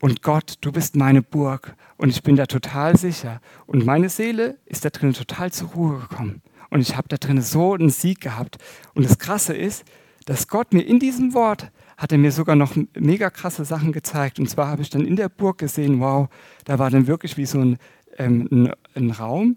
und 0.00 0.22
Gott, 0.22 0.54
du 0.60 0.72
bist 0.72 0.94
meine 0.94 1.22
Burg 1.22 1.74
und 1.96 2.10
ich 2.10 2.22
bin 2.22 2.36
da 2.36 2.46
total 2.46 2.96
sicher 2.96 3.40
und 3.66 3.86
meine 3.86 4.08
Seele 4.08 4.58
ist 4.66 4.84
da 4.84 4.90
drin 4.90 5.14
total 5.14 5.52
zur 5.52 5.70
Ruhe 5.70 5.98
gekommen. 5.98 6.42
Und 6.70 6.80
ich 6.80 6.96
habe 6.96 7.08
da 7.08 7.16
drin 7.16 7.40
so 7.40 7.74
einen 7.74 7.90
Sieg 7.90 8.20
gehabt. 8.20 8.58
Und 8.94 9.04
das 9.04 9.18
Krasse 9.18 9.54
ist, 9.54 9.84
dass 10.24 10.48
Gott 10.48 10.72
mir 10.72 10.82
in 10.82 10.98
diesem 10.98 11.34
Wort 11.34 11.70
hat 11.96 12.12
er 12.12 12.18
mir 12.18 12.32
sogar 12.32 12.56
noch 12.56 12.76
mega 12.94 13.30
krasse 13.30 13.64
Sachen 13.64 13.92
gezeigt. 13.92 14.38
Und 14.38 14.50
zwar 14.50 14.68
habe 14.68 14.82
ich 14.82 14.90
dann 14.90 15.06
in 15.06 15.16
der 15.16 15.28
Burg 15.28 15.58
gesehen, 15.58 16.00
wow, 16.00 16.28
da 16.64 16.78
war 16.78 16.90
dann 16.90 17.06
wirklich 17.06 17.36
wie 17.36 17.46
so 17.46 17.58
ein, 17.58 17.78
ähm, 18.18 18.48
ein, 18.50 18.72
ein 18.94 19.10
Raum, 19.12 19.56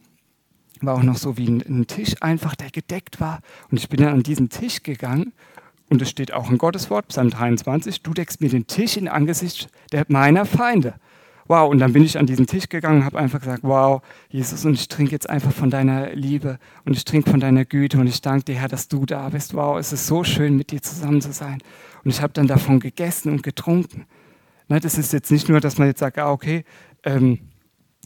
war 0.82 0.96
auch 0.96 1.04
noch 1.04 1.18
so 1.18 1.38
wie 1.38 1.48
ein, 1.48 1.62
ein, 1.68 1.88
Tisch 1.88 2.16
einfach, 2.22 2.56
der 2.56 2.70
gedeckt 2.70 3.20
war. 3.20 3.42
Und 3.70 3.78
ich 3.78 3.90
bin 3.90 4.00
dann 4.00 4.14
an 4.14 4.24
diesen 4.24 4.50
Tisch 4.50 4.84
gegangen 4.84 5.34
und 5.90 6.02
es 6.02 6.10
steht 6.10 6.32
auch 6.32 6.50
in 6.50 6.58
Gottes 6.58 6.90
Wort, 6.90 7.08
Psalm 7.10 7.30
23, 7.30 8.04
du 8.04 8.14
deckst 8.14 8.42
mir 8.42 8.50
den 8.50 8.68
Tisch 8.68 8.96
in 8.96 9.08
Angesicht 9.08 9.70
der, 9.92 10.06
meiner 10.08 10.46
Feinde 10.46 10.94
wow, 11.50 11.70
und 11.70 11.80
dann 11.80 11.94
bin 11.94 12.04
ich 12.04 12.18
an 12.18 12.28
diesen 12.28 12.46
Tisch 12.46 12.70
gegangen 12.70 13.00
und 13.00 13.06
habe 13.06 13.18
einfach 13.18 13.40
gesagt, 13.40 13.64
wow, 13.64 14.02
Jesus, 14.30 14.64
und 14.66 14.76
ich 14.76 14.88
trinke 14.88 15.12
jetzt 15.12 15.30
einfach 15.30 15.52
von 15.52 15.72
deiner 15.72 16.16
Liebe 16.16 16.60
und 16.86 16.96
ich 16.96 17.04
trinke 17.04 17.30
von 17.30 17.40
deiner 17.40 17.66
Güte 17.66 18.00
und 18.00 18.08
ich 18.08 18.22
danke 18.22 18.46
dir, 18.46 18.56
Herr, 18.56 18.68
dass 18.68 18.88
du 18.88 19.06
da 19.06 19.30
bist. 19.30 19.56
Wow, 19.56 19.80
es 19.80 19.92
ist 19.92 20.06
so 20.06 20.24
schön, 20.24 20.56
mit 20.56 20.72
dir 20.72 20.82
zusammen 20.82 21.22
zu 21.22 21.34
sein. 21.34 21.58
Und 22.04 22.12
ich 22.12 22.22
habe 22.22 22.32
dann 22.34 22.46
davon 22.46 22.80
gegessen 22.80 23.32
und 23.32 23.42
getrunken. 23.42 24.06
Ne, 24.68 24.80
das 24.80 25.00
ist 25.00 25.12
jetzt 25.12 25.32
nicht 25.32 25.50
nur, 25.50 25.60
dass 25.60 25.80
man 25.80 25.88
jetzt 25.88 26.00
sagt, 26.00 26.20
ah, 26.20 26.32
okay, 26.32 26.64
ähm, 27.04 27.40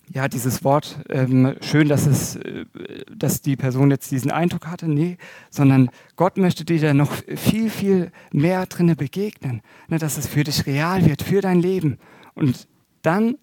ja, 0.09 0.29
dieses 0.29 0.63
Wort, 0.63 0.99
ähm, 1.09 1.55
schön, 1.61 1.89
dass, 1.89 2.05
es, 2.05 2.37
äh, 2.37 2.65
dass 3.13 3.41
die 3.41 3.57
Person 3.57 3.91
jetzt 3.91 4.09
diesen 4.11 4.31
Eindruck 4.31 4.67
hatte. 4.67 4.87
Nee, 4.87 5.17
sondern 5.49 5.89
Gott 6.15 6.37
möchte 6.37 6.63
dir 6.63 6.79
da 6.79 6.93
noch 6.93 7.11
viel, 7.35 7.69
viel 7.69 8.11
mehr 8.31 8.65
drinne 8.67 8.95
begegnen. 8.95 9.61
Ne, 9.89 9.99
dass 9.99 10.17
es 10.17 10.27
für 10.27 10.45
dich 10.45 10.65
real 10.65 11.05
wird, 11.05 11.21
für 11.21 11.41
dein 11.41 11.59
Leben. 11.59 11.97
Und 12.35 12.67
dann, 13.03 13.37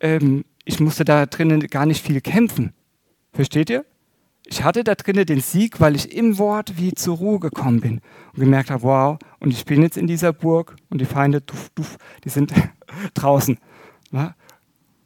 ähm, 0.00 0.44
ich 0.64 0.80
musste 0.80 1.04
da 1.04 1.26
drinnen 1.26 1.60
gar 1.66 1.86
nicht 1.86 2.04
viel 2.04 2.20
kämpfen. 2.20 2.72
Versteht 3.32 3.70
ihr? 3.70 3.84
Ich 4.48 4.62
hatte 4.62 4.84
da 4.84 4.94
drinnen 4.94 5.26
den 5.26 5.40
Sieg, 5.40 5.80
weil 5.80 5.96
ich 5.96 6.16
im 6.16 6.38
Wort 6.38 6.78
wie 6.78 6.94
zur 6.94 7.16
Ruhe 7.16 7.40
gekommen 7.40 7.80
bin 7.80 8.00
und 8.32 8.40
gemerkt 8.40 8.70
habe, 8.70 8.84
wow, 8.84 9.18
und 9.40 9.50
ich 9.50 9.64
bin 9.64 9.82
jetzt 9.82 9.96
in 9.96 10.06
dieser 10.06 10.32
Burg 10.32 10.76
und 10.88 11.00
die 11.00 11.04
Feinde, 11.04 11.40
duff, 11.40 11.70
duff, 11.74 11.98
die 12.24 12.28
sind 12.28 12.52
draußen. 13.14 13.58
Ja? 14.12 14.36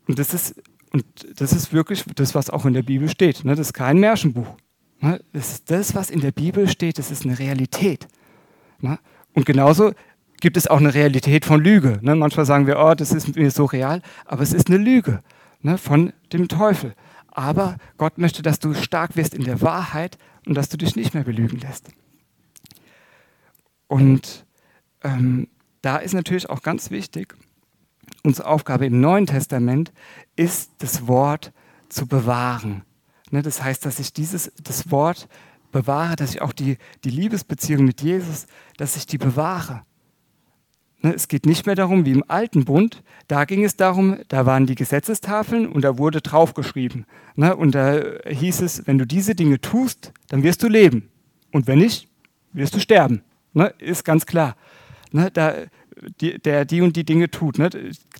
Und, 0.06 0.18
das 0.18 0.34
ist, 0.34 0.62
und 0.92 1.04
das 1.40 1.52
ist 1.52 1.72
wirklich 1.72 2.04
das, 2.14 2.34
was 2.34 2.50
auch 2.50 2.66
in 2.66 2.74
der 2.74 2.82
Bibel 2.82 3.08
steht. 3.08 3.44
Ne? 3.44 3.54
Das 3.54 3.68
ist 3.68 3.72
kein 3.72 3.98
Märchenbuch. 3.98 4.56
Ne? 5.00 5.20
Das 5.32 5.52
ist 5.52 5.70
das, 5.70 5.94
was 5.94 6.10
in 6.10 6.20
der 6.20 6.32
Bibel 6.32 6.68
steht, 6.68 6.98
das 6.98 7.10
ist 7.10 7.24
eine 7.24 7.38
Realität. 7.38 8.08
Ne? 8.80 8.98
Und 9.32 9.46
genauso 9.46 9.92
gibt 10.40 10.56
es 10.56 10.66
auch 10.66 10.78
eine 10.78 10.94
Realität 10.94 11.44
von 11.44 11.62
Lüge. 11.62 11.98
Ne? 12.02 12.14
Manchmal 12.14 12.46
sagen 12.46 12.66
wir, 12.66 12.78
oh, 12.78 12.94
das 12.94 13.12
ist 13.12 13.36
mir 13.36 13.50
so 13.50 13.66
real, 13.66 14.02
aber 14.24 14.42
es 14.42 14.52
ist 14.52 14.68
eine 14.68 14.78
Lüge 14.78 15.22
ne? 15.60 15.78
von 15.78 16.12
dem 16.32 16.48
Teufel. 16.48 16.94
Aber 17.28 17.76
Gott 17.96 18.18
möchte, 18.18 18.42
dass 18.42 18.58
du 18.58 18.74
stark 18.74 19.16
wirst 19.16 19.34
in 19.34 19.44
der 19.44 19.60
Wahrheit 19.60 20.18
und 20.46 20.54
dass 20.54 20.68
du 20.68 20.76
dich 20.76 20.96
nicht 20.96 21.14
mehr 21.14 21.24
belügen 21.24 21.60
lässt. 21.60 21.88
Und 23.86 24.46
ähm, 25.02 25.48
da 25.82 25.96
ist 25.96 26.14
natürlich 26.14 26.50
auch 26.50 26.62
ganz 26.62 26.90
wichtig, 26.90 27.36
unsere 28.22 28.48
Aufgabe 28.48 28.86
im 28.86 29.00
Neuen 29.00 29.26
Testament 29.26 29.92
ist, 30.36 30.72
das 30.78 31.06
Wort 31.06 31.52
zu 31.88 32.06
bewahren. 32.06 32.82
Ne? 33.30 33.42
Das 33.42 33.62
heißt, 33.62 33.84
dass 33.84 33.98
ich 33.98 34.12
dieses, 34.12 34.52
das 34.62 34.90
Wort 34.90 35.28
bewahre, 35.72 36.16
dass 36.16 36.34
ich 36.34 36.42
auch 36.42 36.52
die, 36.52 36.78
die 37.04 37.10
Liebesbeziehung 37.10 37.84
mit 37.84 38.02
Jesus, 38.02 38.46
dass 38.76 38.96
ich 38.96 39.06
die 39.06 39.18
bewahre. 39.18 39.82
Ne, 41.02 41.14
es 41.14 41.28
geht 41.28 41.46
nicht 41.46 41.64
mehr 41.64 41.74
darum, 41.74 42.04
wie 42.04 42.12
im 42.12 42.24
alten 42.28 42.66
Bund, 42.66 43.02
da 43.26 43.46
ging 43.46 43.64
es 43.64 43.76
darum, 43.76 44.18
da 44.28 44.44
waren 44.44 44.66
die 44.66 44.74
Gesetzestafeln 44.74 45.66
und 45.66 45.82
da 45.82 45.96
wurde 45.96 46.20
draufgeschrieben. 46.20 47.06
Ne, 47.36 47.56
und 47.56 47.74
da 47.74 48.00
hieß 48.26 48.60
es, 48.60 48.86
wenn 48.86 48.98
du 48.98 49.06
diese 49.06 49.34
Dinge 49.34 49.60
tust, 49.60 50.12
dann 50.28 50.42
wirst 50.42 50.62
du 50.62 50.68
leben. 50.68 51.08
Und 51.52 51.66
wenn 51.66 51.78
nicht, 51.78 52.08
wirst 52.52 52.74
du 52.74 52.80
sterben. 52.80 53.22
Ne, 53.54 53.72
ist 53.78 54.04
ganz 54.04 54.26
klar. 54.26 54.56
Der 55.12 56.64
die 56.64 56.80
und 56.82 56.96
die 56.96 57.04
Dinge 57.04 57.30
tut, 57.30 57.58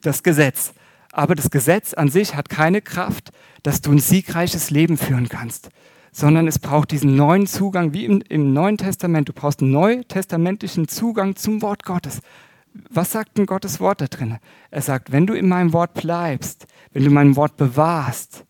das 0.03 0.23
Gesetz. 0.23 0.73
Aber 1.13 1.35
das 1.35 1.51
Gesetz 1.51 1.93
an 1.93 2.09
sich 2.09 2.35
hat 2.35 2.49
keine 2.49 2.81
Kraft, 2.81 3.31
dass 3.63 3.83
du 3.83 3.93
ein 3.93 3.99
siegreiches 3.99 4.71
Leben 4.71 4.97
führen 4.97 5.29
kannst, 5.29 5.69
sondern 6.13 6.49
es 6.49 6.59
braucht 6.59 6.93
diesen 6.93 7.15
neuen 7.15 7.47
Zugang, 7.47 7.93
wie 7.93 8.07
im, 8.07 8.23
im 8.29 8.53
Neuen 8.53 8.79
Testament. 8.79 9.29
Du 9.29 9.33
brauchst 9.33 9.61
einen 9.61 9.73
neutestamentlichen 9.73 10.89
Zugang 10.89 11.37
zum 11.37 11.63
Wort 11.63 11.85
Gottes 11.85 12.21
was 12.89 13.13
sagt 13.13 13.39
denn 13.39 13.47
Gottes 13.47 13.81
Wort 13.81 14.01
da 14.01 14.07
drin? 14.07 14.39
Er 14.71 14.83
sagt, 14.83 15.13
wenn 15.13 15.27
du 15.27 15.35
in 15.35 15.49
meinem 15.49 15.73
Wort 15.73 15.95
bleibst, 15.95 16.67
wenn 16.93 17.05
du 17.05 17.11
mein 17.11 17.37
Wort 17.37 17.57
bewahrst, 17.57 18.45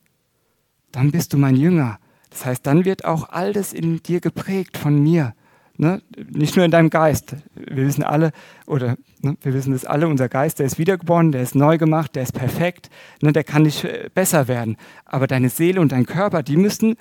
dann 0.93 1.11
bist 1.11 1.33
du 1.33 1.39
mein 1.39 1.57
Jünger. 1.57 1.99
Das 2.31 2.45
heißt, 2.45 2.67
dann 2.67 2.85
wird 2.85 3.05
auch 3.05 3.29
all 3.31 3.53
das 3.53 3.73
in 3.73 4.03
dir 4.03 4.21
geprägt 4.21 4.77
von 4.77 5.03
mir. 5.03 5.35
Ne? 5.77 6.03
Nicht 6.31 6.57
nur 6.57 6.65
in 6.65 6.71
deinem 6.71 6.91
Geist. 6.91 7.37
Wir 7.55 7.87
wissen 7.87 8.03
alle, 8.03 8.33
oder 8.67 8.97
ne, 9.23 9.37
wir 9.41 9.55
wissen 9.55 9.73
das 9.73 9.87
alle, 9.87 10.09
unser 10.09 10.29
Geist, 10.29 10.59
der 10.59 10.67
ist 10.67 10.79
wiedergeboren, 10.79 11.33
der 11.33 11.43
ist 11.43 11.55
neu 11.55 11.79
gemacht, 11.79 12.15
der 12.15 12.23
ist 12.23 12.33
perfekt, 12.33 12.91
ne, 13.23 13.33
der 13.33 13.45
kann 13.45 13.63
nicht 13.63 13.85
äh, 13.85 14.11
besser 14.13 14.47
werden. 14.47 14.77
Aber 15.07 15.27
deine 15.27 15.49
Seele 15.49 15.81
und 15.81 15.93
dein 15.93 16.05
Körper, 16.07 16.43
die 16.43 16.59
müssen 16.59 16.97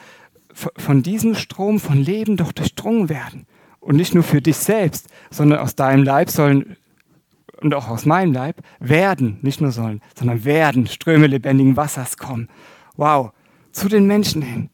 von 0.54 1.04
diesem 1.04 1.36
Strom 1.36 1.80
von 1.80 1.98
Leben 1.98 2.38
doch 2.38 2.52
durchdrungen 2.52 3.10
werden. 3.10 3.46
Und 3.82 3.98
nicht 3.98 4.14
nur 4.14 4.24
für 4.24 4.42
dich 4.42 4.58
selbst, 4.58 5.10
sondern 5.30 5.60
aus 5.60 5.76
deinem 5.76 6.04
Leib 6.04 6.30
sollen 6.30 6.78
und 7.62 7.74
auch 7.74 7.88
aus 7.90 8.06
meinem 8.06 8.34
Leib 8.34 8.62
werden, 8.80 9.40
nicht 9.42 9.62
nur 9.62 9.72
sollen, 9.72 10.02
sondern 10.16 10.46
werden 10.46 10.88
Ströme 10.88 11.28
lebendigen 11.28 11.78
Wassers 11.78 12.18
kommen. 12.18 12.50
Wow, 12.96 13.32
zu 13.72 13.88
den 13.88 14.08
Menschen 14.08 14.42
hin, 14.42 14.70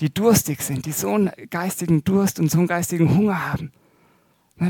die 0.00 0.12
durstig 0.12 0.62
sind, 0.62 0.86
die 0.86 0.92
so 0.92 1.14
einen 1.14 1.30
geistigen 1.50 2.04
Durst 2.04 2.40
und 2.40 2.50
so 2.50 2.58
einen 2.58 2.66
geistigen 2.66 3.14
Hunger 3.16 3.50
haben. 3.52 3.72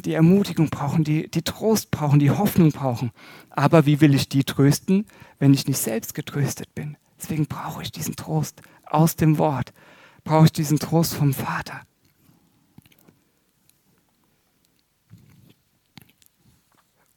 Die 0.05 0.15
Ermutigung 0.15 0.71
brauchen, 0.71 1.05
die, 1.05 1.31
die 1.31 1.43
Trost 1.43 1.91
brauchen, 1.91 2.19
die 2.19 2.31
Hoffnung 2.31 2.73
brauchen. 2.73 3.11
Aber 3.51 3.85
wie 3.85 4.01
will 4.01 4.15
ich 4.15 4.29
die 4.29 4.45
trösten, 4.45 5.07
wenn 5.39 5.53
ich 5.53 5.67
nicht 5.67 5.79
selbst 5.79 6.15
getröstet 6.15 6.75
bin? 6.75 6.97
Deswegen 7.21 7.47
brauche 7.47 7.83
ich 7.83 7.93
diesen 7.93 8.17
Trost 8.17 8.63
aus 8.87 9.17
dem 9.17 9.39
Wort, 9.39 9.73
brauche 10.25 10.47
ich 10.47 10.53
diesen 10.53 10.79
Trost 10.79 11.15
vom 11.15 11.35
Vater. 11.35 11.83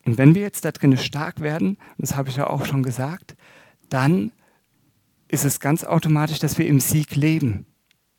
Und 0.07 0.17
wenn 0.17 0.35
wir 0.35 0.41
jetzt 0.41 0.63
da 0.63 0.71
drin 0.71 0.95
stark 0.95 1.41
werden, 1.41 1.77
das 1.97 2.15
habe 2.15 2.29
ich 2.29 2.37
ja 2.37 2.49
auch 2.49 2.65
schon 2.65 2.81
gesagt, 2.81 3.35
dann 3.89 4.31
ist 5.27 5.43
es 5.43 5.59
ganz 5.59 5.83
automatisch, 5.83 6.39
dass 6.39 6.57
wir 6.57 6.65
im 6.65 6.79
Sieg 6.79 7.17
leben. 7.17 7.65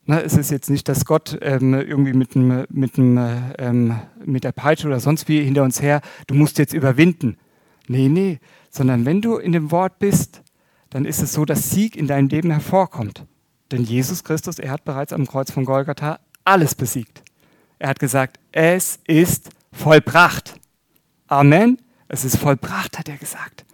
Ne, 0.05 0.22
es 0.22 0.37
ist 0.37 0.51
jetzt 0.51 0.68
nicht, 0.68 0.87
dass 0.87 1.07
Gott 1.07 1.38
ähm, 1.40 1.72
irgendwie 1.72 2.12
mit, 2.12 2.35
dem, 2.35 2.66
mit, 2.68 2.98
dem, 2.98 3.18
ähm, 3.59 3.98
mit 4.22 4.44
der 4.44 4.53
Peitsche 4.53 4.87
oder 4.87 5.01
sonst 5.01 5.29
wie 5.29 5.42
hinter 5.42 5.62
uns 5.62 5.81
her, 5.81 6.03
du 6.27 6.35
musst 6.35 6.59
jetzt 6.59 6.74
überwinden. 6.74 7.38
Nee, 7.88 8.11
nee, 8.11 8.38
sondern 8.68 9.07
wenn 9.07 9.22
du 9.22 9.37
in 9.37 9.53
dem 9.53 9.70
Wort 9.70 9.98
bist, 9.98 10.42
dann 10.90 11.07
ist 11.07 11.22
es 11.22 11.33
so, 11.33 11.46
dass 11.46 11.70
Sieg 11.70 11.96
in 11.96 12.07
deinem 12.07 12.29
Leben 12.29 12.51
hervorkommt. 12.51 13.24
Denn 13.72 13.83
Jesus 13.83 14.24
Christus, 14.24 14.59
er 14.59 14.72
hat 14.72 14.85
bereits 14.85 15.14
am 15.14 15.27
Kreuz 15.27 15.51
von 15.51 15.64
Golgatha 15.64 16.20
alles 16.44 16.74
besiegt. 16.74 17.22
Er 17.79 17.88
hat 17.88 17.98
gesagt, 17.98 18.38
es 18.53 18.98
ist 19.07 19.48
vollbracht. 19.72 20.58
Amen. 21.29 21.79
Es 22.09 22.25
ist 22.25 22.38
vollbracht, 22.38 22.99
hat 22.99 23.09
er 23.09 23.19
gesagt. 23.19 23.67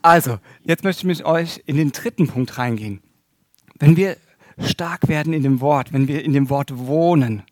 Also, 0.00 0.38
jetzt 0.62 0.84
möchte 0.84 1.00
ich 1.00 1.18
mit 1.18 1.24
euch 1.24 1.62
in 1.66 1.76
den 1.76 1.92
dritten 1.92 2.28
Punkt 2.28 2.56
reingehen. 2.56 3.00
Wenn 3.78 3.96
wir 3.96 4.16
stark 4.58 5.08
werden 5.08 5.32
in 5.32 5.42
dem 5.42 5.60
Wort, 5.60 5.92
wenn 5.92 6.06
wir 6.06 6.24
in 6.24 6.32
dem 6.32 6.50
Wort 6.50 6.76
wohnen, 6.78 7.42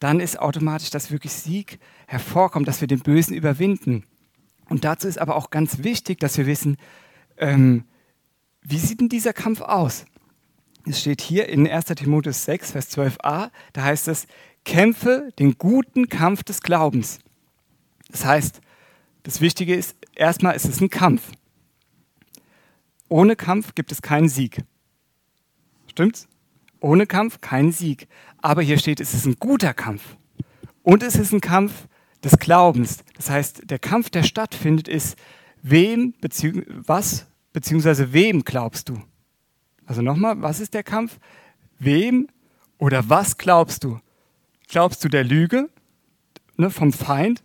dann 0.00 0.18
ist 0.18 0.38
automatisch, 0.38 0.90
dass 0.90 1.12
wirklich 1.12 1.32
Sieg 1.32 1.78
hervorkommt, 2.06 2.66
dass 2.66 2.80
wir 2.80 2.88
den 2.88 3.00
Bösen 3.00 3.36
überwinden. 3.36 4.04
Und 4.68 4.84
dazu 4.84 5.06
ist 5.06 5.18
aber 5.18 5.36
auch 5.36 5.50
ganz 5.50 5.84
wichtig, 5.84 6.18
dass 6.18 6.38
wir 6.38 6.46
wissen, 6.46 6.76
ähm, 7.36 7.84
wie 8.62 8.78
sieht 8.78 9.00
denn 9.00 9.08
dieser 9.08 9.32
Kampf 9.32 9.60
aus? 9.60 10.06
Es 10.86 11.00
steht 11.00 11.20
hier 11.20 11.48
in 11.48 11.68
1 11.68 11.84
Timotheus 11.84 12.44
6, 12.44 12.72
Vers 12.72 12.90
12a, 12.90 13.50
da 13.72 13.82
heißt 13.82 14.08
es, 14.08 14.26
kämpfe 14.64 15.28
den 15.38 15.56
guten 15.58 16.08
Kampf 16.08 16.42
des 16.42 16.62
Glaubens. 16.62 17.20
Das 18.12 18.24
heißt, 18.24 18.60
das 19.24 19.40
Wichtige 19.40 19.74
ist, 19.74 19.96
erstmal 20.14 20.54
ist 20.54 20.66
es 20.66 20.80
ein 20.80 20.90
Kampf. 20.90 21.32
Ohne 23.08 23.36
Kampf 23.36 23.74
gibt 23.74 23.90
es 23.90 24.00
keinen 24.00 24.28
Sieg. 24.28 24.62
Stimmt's? 25.88 26.28
Ohne 26.80 27.06
Kampf 27.06 27.40
kein 27.40 27.72
Sieg. 27.72 28.08
Aber 28.38 28.62
hier 28.62 28.78
steht, 28.78 29.00
es 29.00 29.14
ist 29.14 29.26
ein 29.26 29.36
guter 29.38 29.74
Kampf. 29.74 30.16
Und 30.82 31.02
es 31.02 31.16
ist 31.16 31.32
ein 31.32 31.40
Kampf 31.40 31.88
des 32.24 32.38
Glaubens. 32.38 33.04
Das 33.16 33.30
heißt, 33.30 33.70
der 33.70 33.78
Kampf, 33.78 34.10
der 34.10 34.22
stattfindet, 34.22 34.88
ist, 34.88 35.16
wem, 35.62 36.14
bezieh 36.20 36.64
was, 36.68 37.26
beziehungsweise 37.52 38.12
wem 38.12 38.44
glaubst 38.44 38.88
du? 38.88 39.00
Also 39.86 40.02
nochmal, 40.02 40.40
was 40.42 40.60
ist 40.60 40.74
der 40.74 40.82
Kampf? 40.82 41.18
Wem 41.78 42.28
oder 42.78 43.08
was 43.08 43.38
glaubst 43.38 43.84
du? 43.84 44.00
Glaubst 44.68 45.04
du 45.04 45.08
der 45.08 45.24
Lüge 45.24 45.68
ne, 46.56 46.70
vom 46.70 46.92
Feind, 46.92 47.42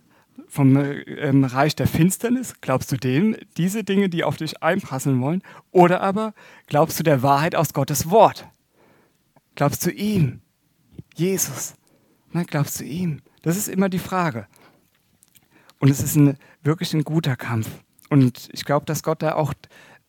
vom 0.48 0.76
ähm, 0.76 1.44
Reich 1.44 1.76
der 1.76 1.86
Finsternis? 1.86 2.54
Glaubst 2.60 2.90
du 2.90 2.96
dem 2.96 3.36
diese 3.56 3.84
Dinge, 3.84 4.08
die 4.08 4.24
auf 4.24 4.36
dich 4.36 4.62
einprasseln 4.62 5.20
wollen? 5.20 5.42
Oder 5.70 6.00
aber 6.00 6.34
glaubst 6.66 6.98
du 6.98 7.02
der 7.02 7.22
Wahrheit 7.22 7.54
aus 7.54 7.72
Gottes 7.72 8.10
Wort? 8.10 8.48
Glaubst 9.54 9.84
du 9.84 9.90
ihm, 9.90 10.40
Jesus? 11.14 11.74
Ne, 12.32 12.44
glaubst 12.44 12.80
du 12.80 12.84
ihm? 12.84 13.20
Das 13.42 13.56
ist 13.56 13.68
immer 13.68 13.88
die 13.88 13.98
Frage. 13.98 14.46
Und 15.78 15.90
es 15.90 16.00
ist 16.00 16.16
ein, 16.16 16.36
wirklich 16.62 16.94
ein 16.94 17.04
guter 17.04 17.36
Kampf. 17.36 17.68
Und 18.10 18.48
ich 18.52 18.64
glaube, 18.64 18.86
dass 18.86 19.02
Gott 19.02 19.22
da 19.22 19.34
auch 19.34 19.54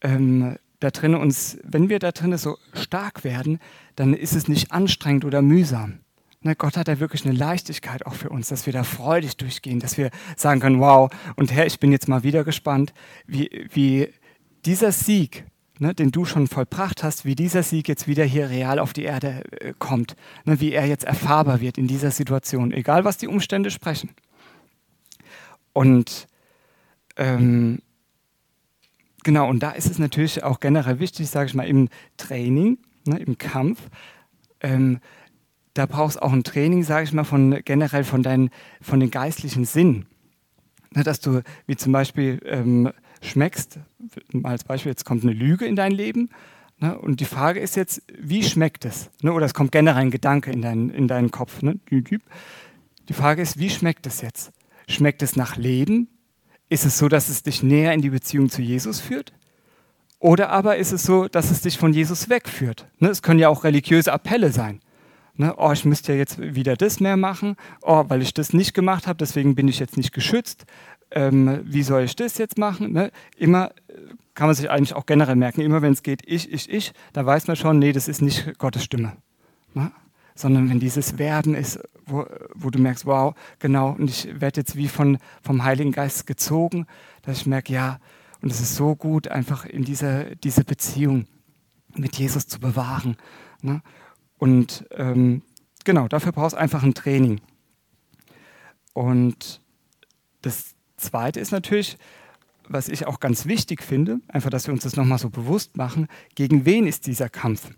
ähm, 0.02 0.58
da 0.80 0.92
drin 0.92 1.16
uns, 1.16 1.58
wenn 1.64 1.90
wir 1.90 2.00
da 2.00 2.12
drin 2.12 2.38
so 2.38 2.58
stark 2.74 3.24
werden, 3.24 3.60
dann 3.96 4.14
ist 4.14 4.34
es 4.34 4.48
nicht 4.48 4.72
anstrengend 4.72 5.26
oder 5.26 5.42
mühsam. 5.42 6.00
Ne, 6.42 6.56
Gott 6.56 6.78
hat 6.78 6.88
da 6.88 7.00
wirklich 7.00 7.26
eine 7.26 7.34
Leichtigkeit 7.34 8.06
auch 8.06 8.14
für 8.14 8.30
uns, 8.30 8.48
dass 8.48 8.66
wir 8.66 8.72
da 8.72 8.84
freudig 8.84 9.36
durchgehen, 9.36 9.80
dass 9.82 9.98
wir 9.98 10.10
sagen 10.38 10.62
können, 10.62 10.80
wow, 10.80 11.12
und 11.36 11.52
Herr, 11.52 11.66
ich 11.66 11.80
bin 11.82 11.92
jetzt 11.92 12.08
mal 12.08 12.24
wieder 12.24 12.46
gespannt, 12.46 12.94
wie, 13.28 13.68
wie 13.74 14.08
dieser 14.64 14.94
Sieg, 14.94 15.44
ne, 15.80 15.94
den 15.94 16.12
du 16.12 16.24
schon 16.24 16.48
vollbracht 16.48 17.04
hast, 17.04 17.26
wie 17.26 17.36
dieser 17.36 17.62
Sieg 17.62 17.90
jetzt 17.90 18.08
wieder 18.08 18.24
hier 18.24 18.50
real 18.50 18.80
auf 18.80 18.94
die 18.94 19.04
Erde 19.04 19.44
äh, 19.60 19.74
kommt, 19.78 20.16
ne, 20.46 20.62
wie 20.62 20.72
er 20.72 20.86
jetzt 20.86 21.04
erfahrbar 21.04 21.60
wird 21.60 21.78
in 21.78 21.88
dieser 21.88 22.12
Situation, 22.12 22.72
egal 22.72 23.04
was 23.04 23.18
die 23.18 23.28
Umstände 23.28 23.70
sprechen. 23.70 24.10
Und 25.74 26.28
ähm, 27.18 27.82
genau, 29.26 29.50
und 29.50 29.60
da 29.62 29.72
ist 29.72 29.90
es 29.92 30.00
natürlich 30.00 30.42
auch 30.42 30.62
generell 30.62 31.00
wichtig, 31.00 31.30
sage 31.30 31.48
ich 31.48 31.54
mal, 31.54 31.68
im 31.68 31.90
Training, 32.16 32.78
ne, 33.06 33.20
im 33.20 33.38
Kampf, 33.38 33.82
ähm, 34.62 35.02
da 35.74 35.86
brauchst 35.86 36.22
auch 36.22 36.34
ein 36.34 36.44
Training, 36.44 36.84
sage 36.84 37.06
ich 37.06 37.14
mal, 37.14 37.24
von 37.24 37.60
generell 37.64 38.04
von, 38.04 38.24
deinen, 38.24 38.50
von 38.82 39.00
den 39.00 39.12
geistlichen 39.12 39.66
Sinnen. 39.66 40.06
Ne, 40.96 41.04
dass 41.04 41.20
du, 41.20 41.42
wie 41.68 41.76
zum 41.76 41.92
Beispiel, 41.92 42.40
ähm, 42.46 42.92
schmeckst, 43.22 43.80
mal 44.32 44.52
als 44.52 44.64
Beispiel, 44.64 44.92
jetzt 44.92 45.06
kommt 45.06 45.24
eine 45.24 45.34
Lüge 45.34 45.66
in 45.66 45.76
dein 45.76 45.92
Leben. 45.92 46.30
Ne, 46.80 46.98
und 46.98 47.20
die 47.20 47.26
Frage 47.26 47.60
ist 47.60 47.76
jetzt, 47.76 48.02
wie 48.18 48.44
schmeckt 48.44 48.86
es? 48.86 49.10
Ne, 49.22 49.34
oder 49.34 49.46
es 49.46 49.54
kommt 49.54 49.72
generell 49.72 50.02
ein 50.02 50.12
Gedanke 50.12 50.52
in, 50.52 50.62
dein, 50.62 50.90
in 50.90 51.08
deinen 51.08 51.30
Kopf. 51.30 51.62
Ne? 51.62 51.80
Die 51.90 53.14
Frage 53.14 53.42
ist, 53.42 53.60
wie 53.60 53.70
schmeckt 53.70 54.08
es 54.08 54.22
jetzt? 54.22 54.52
Schmeckt 54.88 55.22
es 55.22 55.36
nach 55.36 55.58
Leben? 55.58 56.08
Ist 56.70 56.86
es 56.86 56.98
so, 56.98 57.08
dass 57.08 57.30
es 57.30 57.44
dich 57.44 57.62
näher 57.62 57.94
in 57.94 58.02
die 58.02 58.10
Beziehung 58.10 58.50
zu 58.50 58.62
Jesus 58.62 59.00
führt? 59.00 59.34
Oder 60.20 60.50
aber 60.50 60.78
ist 60.78 60.92
es 60.92 61.04
so, 61.04 61.28
dass 61.28 61.52
es 61.52 61.62
dich 61.62 61.78
von 61.78 61.94
Jesus 61.94 62.30
wegführt? 62.30 62.88
Ne, 63.00 63.10
es 63.10 63.22
können 63.22 63.40
ja 63.40 63.50
auch 63.50 63.64
religiöse 63.64 64.12
Appelle 64.12 64.52
sein. 64.52 64.80
Ne, 65.40 65.56
oh, 65.56 65.72
ich 65.72 65.86
müsste 65.86 66.12
ja 66.12 66.18
jetzt 66.18 66.38
wieder 66.42 66.76
das 66.76 67.00
mehr 67.00 67.16
machen. 67.16 67.56
Oh, 67.82 68.04
weil 68.10 68.22
ich 68.22 68.34
das 68.34 68.52
nicht 68.52 68.74
gemacht 68.74 69.08
habe, 69.08 69.16
deswegen 69.16 69.56
bin 69.56 69.70
ich 69.70 69.80
jetzt 69.80 69.96
nicht 69.96 70.12
geschützt. 70.12 70.66
Ähm, 71.12 71.62
wie 71.64 71.82
soll 71.82 72.04
ich 72.04 72.18
das 72.18 72.38
jetzt 72.38 72.58
machen? 72.58 72.92
Ne? 72.92 73.10
Immer 73.38 73.72
äh, 73.88 73.94
kann 74.34 74.48
man 74.48 74.56
sich 74.56 74.70
eigentlich 74.70 74.94
auch 74.94 75.06
generell 75.06 75.38
merken, 75.38 75.62
immer 75.62 75.82
wenn 75.82 75.94
es 75.94 76.04
geht, 76.04 76.24
ich, 76.26 76.52
ich, 76.52 76.70
ich, 76.70 76.92
da 77.14 77.26
weiß 77.26 77.48
man 77.48 77.56
schon, 77.56 77.80
nee, 77.80 77.94
das 77.94 78.10
ist 78.10 78.22
nicht 78.22 78.58
Gottes 78.58 78.84
Stimme. 78.84 79.14
Ne? 79.74 79.94
sondern 80.36 80.70
wenn 80.70 80.80
dieses 80.80 81.18
Werden 81.18 81.54
ist, 81.56 81.80
wo, 82.06 82.26
wo 82.54 82.70
du 82.70 82.80
merkst, 82.80 83.06
wow, 83.06 83.34
genau, 83.60 83.92
und 83.92 84.10
ich 84.10 84.40
werde 84.40 84.62
jetzt 84.62 84.78
wie 84.78 84.88
von, 84.88 85.18
vom 85.42 85.64
Heiligen 85.64 85.92
Geist 85.92 86.28
gezogen, 86.28 86.86
dass 87.24 87.40
ich 87.40 87.46
merke, 87.46 87.74
ja, 87.74 88.00
und 88.42 88.50
es 88.50 88.62
ist 88.62 88.76
so 88.76 88.96
gut, 88.96 89.28
einfach 89.28 89.66
in 89.66 89.84
dieser 89.84 90.36
diese 90.36 90.64
Beziehung 90.64 91.28
mit 91.96 92.16
Jesus 92.18 92.48
zu 92.48 92.60
bewahren. 92.60 93.18
Ne? 93.62 93.82
Und 94.40 94.86
ähm, 94.92 95.44
genau, 95.86 96.08
dafür 96.08 96.32
brauchst 96.32 96.56
du 96.56 96.60
einfach 96.60 96.82
ein 96.82 96.96
Training. 96.96 97.42
Und 98.94 99.62
das 100.42 100.74
Zweite 100.98 101.40
ist 101.40 101.52
natürlich, 101.52 101.98
was 102.68 102.90
ich 102.90 103.06
auch 103.06 103.20
ganz 103.20 103.46
wichtig 103.46 103.84
finde, 103.84 104.20
einfach, 104.28 104.50
dass 104.50 104.68
wir 104.68 104.74
uns 104.74 104.84
das 104.84 104.96
nochmal 104.96 105.20
so 105.20 105.30
bewusst 105.30 105.78
machen, 105.78 106.08
gegen 106.36 106.66
wen 106.66 106.88
ist 106.88 107.06
dieser 107.06 107.30
Kampf? 107.30 107.70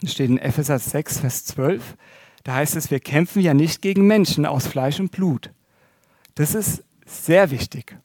Das 0.00 0.12
steht 0.12 0.30
in 0.30 0.38
Epheser 0.38 0.78
6, 0.78 1.20
Vers 1.20 1.44
12. 1.44 1.96
Da 2.44 2.54
heißt 2.56 2.74
es, 2.74 2.90
wir 2.90 3.00
kämpfen 3.00 3.40
ja 3.40 3.54
nicht 3.54 3.82
gegen 3.82 4.06
Menschen 4.06 4.46
aus 4.46 4.66
Fleisch 4.66 4.98
und 4.98 5.12
Blut. 5.12 5.52
Das 6.34 6.54
ist 6.54 6.84
sehr 7.06 7.50
wichtig. 7.50 7.96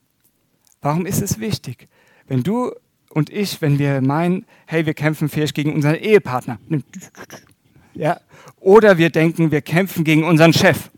Warum 0.82 1.06
ist 1.06 1.22
es 1.22 1.40
wichtig? 1.40 1.88
Wenn 2.28 2.44
du 2.44 2.72
und 3.10 3.30
ich, 3.32 3.62
wenn 3.62 3.80
wir 3.80 4.02
meinen, 4.02 4.46
hey, 4.68 4.86
wir 4.86 4.94
kämpfen 4.94 5.30
vielleicht 5.30 5.56
gegen 5.56 5.74
unseren 5.74 5.96
Ehepartner, 5.96 6.60
ja, 7.98 8.20
oder 8.60 8.98
wir 8.98 9.10
denken, 9.10 9.52
wir 9.52 9.62
kämpfen 9.62 10.04
gegen 10.04 10.24
unseren 10.24 10.54
Chef, 10.54 10.90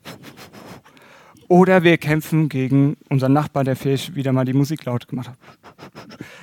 oder 1.47 1.83
wir 1.83 1.97
kämpfen 1.97 2.47
gegen 2.47 2.95
unseren 3.09 3.33
Nachbarn, 3.33 3.65
der 3.65 3.75
vielleicht 3.75 4.15
wieder 4.15 4.31
mal 4.31 4.45
die 4.45 4.53
Musik 4.53 4.85
laut 4.85 5.07
gemacht 5.07 5.29
hat. 5.29 5.38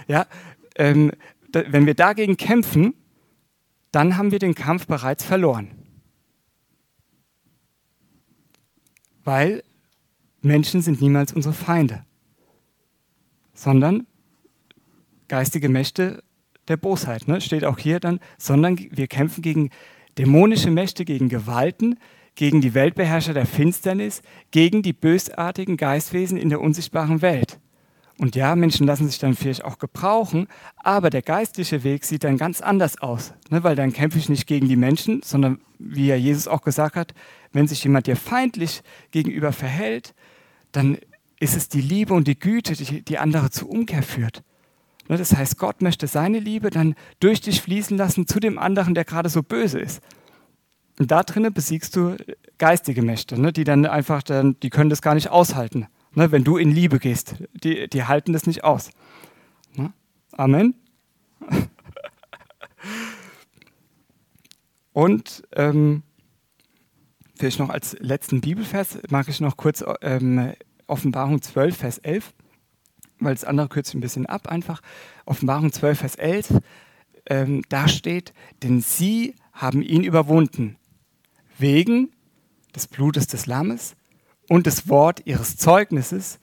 Ja, 0.09 0.27
ähm, 0.75 1.13
wenn 1.53 1.87
wir 1.87 1.95
dagegen 1.95 2.37
kämpfen, 2.37 2.95
dann 3.93 4.17
haben 4.17 4.33
wir 4.33 4.39
den 4.39 4.55
Kampf 4.55 4.87
bereits 4.87 5.25
verloren. 5.25 5.71
Weil 9.25 9.63
Menschen 10.43 10.83
sind 10.83 11.01
niemals 11.01 11.33
unsere 11.33 11.55
Feinde, 11.55 12.05
sondern 13.55 14.07
geistige 15.29 15.69
Mächte 15.69 16.23
der 16.69 16.77
Bosheit. 16.77 17.29
Ne? 17.29 17.41
Steht 17.41 17.65
auch 17.65 17.79
hier 17.79 18.01
dann, 18.01 18.21
sondern 18.39 18.77
wir 18.79 19.07
kämpfen 19.07 19.43
gegen 19.43 19.71
dämonische 20.19 20.71
Mächte, 20.71 21.05
gegen 21.05 21.29
Gewalten, 21.29 21.99
gegen 22.35 22.61
die 22.61 22.75
Weltbeherrscher 22.75 23.35
der 23.35 23.47
Finsternis, 23.47 24.23
gegen 24.51 24.83
die 24.83 24.93
bösartigen 24.93 25.77
Geistwesen 25.77 26.37
in 26.37 26.51
der 26.51 26.61
unsichtbaren 26.61 27.23
Welt. 27.23 27.59
Und 28.19 28.35
ja, 28.35 28.57
Menschen 28.57 28.87
lassen 28.87 29.09
sich 29.09 29.19
dann 29.19 29.35
vielleicht 29.35 29.65
auch 29.65 29.79
gebrauchen, 29.79 30.47
aber 30.77 31.11
der 31.11 31.21
geistliche 31.21 31.85
Weg 31.85 32.05
sieht 32.05 32.25
dann 32.25 32.39
ganz 32.39 32.63
anders 32.63 32.99
aus, 32.99 33.35
ne? 33.51 33.63
weil 33.63 33.77
dann 33.77 33.93
kämpfe 33.93 34.19
ich 34.19 34.31
nicht 34.31 34.47
gegen 34.47 34.69
die 34.69 34.77
Menschen, 34.77 35.21
sondern 35.23 35.61
wie 35.79 36.07
ja 36.07 36.17
Jesus 36.17 36.49
auch 36.49 36.63
gesagt 36.63 36.97
hat, 36.97 37.13
wenn 37.53 37.69
sich 37.69 37.85
jemand 37.85 38.07
dir 38.07 38.17
feindlich 38.17 38.83
gegenüber 39.11 39.53
verhält, 39.53 40.15
dann 40.73 40.97
ist 41.41 41.57
es 41.57 41.69
die 41.69 41.83
Liebe 41.83 42.15
und 42.15 42.27
die 42.27 42.39
Güte, 42.39 42.73
die, 42.73 43.03
die 43.03 43.19
andere 43.19 43.51
zur 43.51 43.69
Umkehr 43.69 44.03
führt. 44.03 44.43
Ne? 45.09 45.17
Das 45.17 45.35
heißt, 45.37 45.59
Gott 45.59 45.83
möchte 45.83 46.07
seine 46.07 46.39
Liebe 46.39 46.71
dann 46.71 46.95
durch 47.21 47.41
dich 47.41 47.61
fließen 47.63 47.97
lassen 47.97 48.27
zu 48.27 48.41
dem 48.41 48.59
anderen, 48.59 48.95
der 48.95 49.05
gerade 49.05 49.29
so 49.29 49.43
böse 49.43 49.79
ist. 49.79 50.01
Und 50.99 51.11
da 51.11 51.23
drinnen 51.23 51.53
besiegst 51.53 51.95
du 51.97 52.17
geistige 52.59 53.03
Mächte, 53.03 53.41
ne? 53.41 53.53
die 53.53 53.65
dann 53.65 53.85
einfach, 53.87 54.23
die 54.23 54.71
können 54.71 54.91
das 54.91 55.03
gar 55.03 55.15
nicht 55.15 55.31
aushalten 55.31 55.87
ne, 56.17 56.33
wenn 56.33 56.43
du 56.43 56.57
in 56.57 56.73
Liebe 56.73 56.99
gehst. 56.99 57.37
Die, 57.53 57.89
die 57.89 58.05
halten 58.05 58.33
das 58.33 58.47
nicht 58.47 58.65
aus. 58.65 58.91
Amen. 60.33 60.75
Und 64.93 65.45
ähm, 65.53 66.03
vielleicht 67.39 67.59
noch 67.59 67.71
als 67.71 67.97
letzten 68.01 68.41
Bibelvers 68.43 68.99
mag 69.09 69.29
ich 69.29 69.41
noch 69.41 69.57
kurz 69.57 69.83
ähm, 70.03 70.53
Offenbarung 70.87 71.41
12, 71.41 71.77
Vers 71.77 71.97
11, 71.99 72.35
weil 73.19 73.35
das 73.35 73.45
andere 73.45 73.69
kürzt 73.69 73.95
ein 73.95 74.01
bisschen 74.01 74.27
ab 74.27 74.49
einfach. 74.49 74.81
Offenbarung 75.25 75.73
12, 75.73 75.99
Vers 75.99 76.15
11, 76.17 76.61
ähm, 77.29 77.63
da 77.69 77.89
steht, 77.89 78.33
denn 78.63 78.81
sie 78.81 79.35
haben 79.53 79.83
ihn 79.83 80.05
überwunden, 80.05 80.77
wegen 81.59 82.11
des 82.75 82.87
Blutes 82.87 83.27
des 83.27 83.47
Lammes 83.47 83.97
und 84.49 84.67
des 84.67 84.89
Wort 84.89 85.23
ihres 85.25 85.57
Zeugnisses 85.57 86.39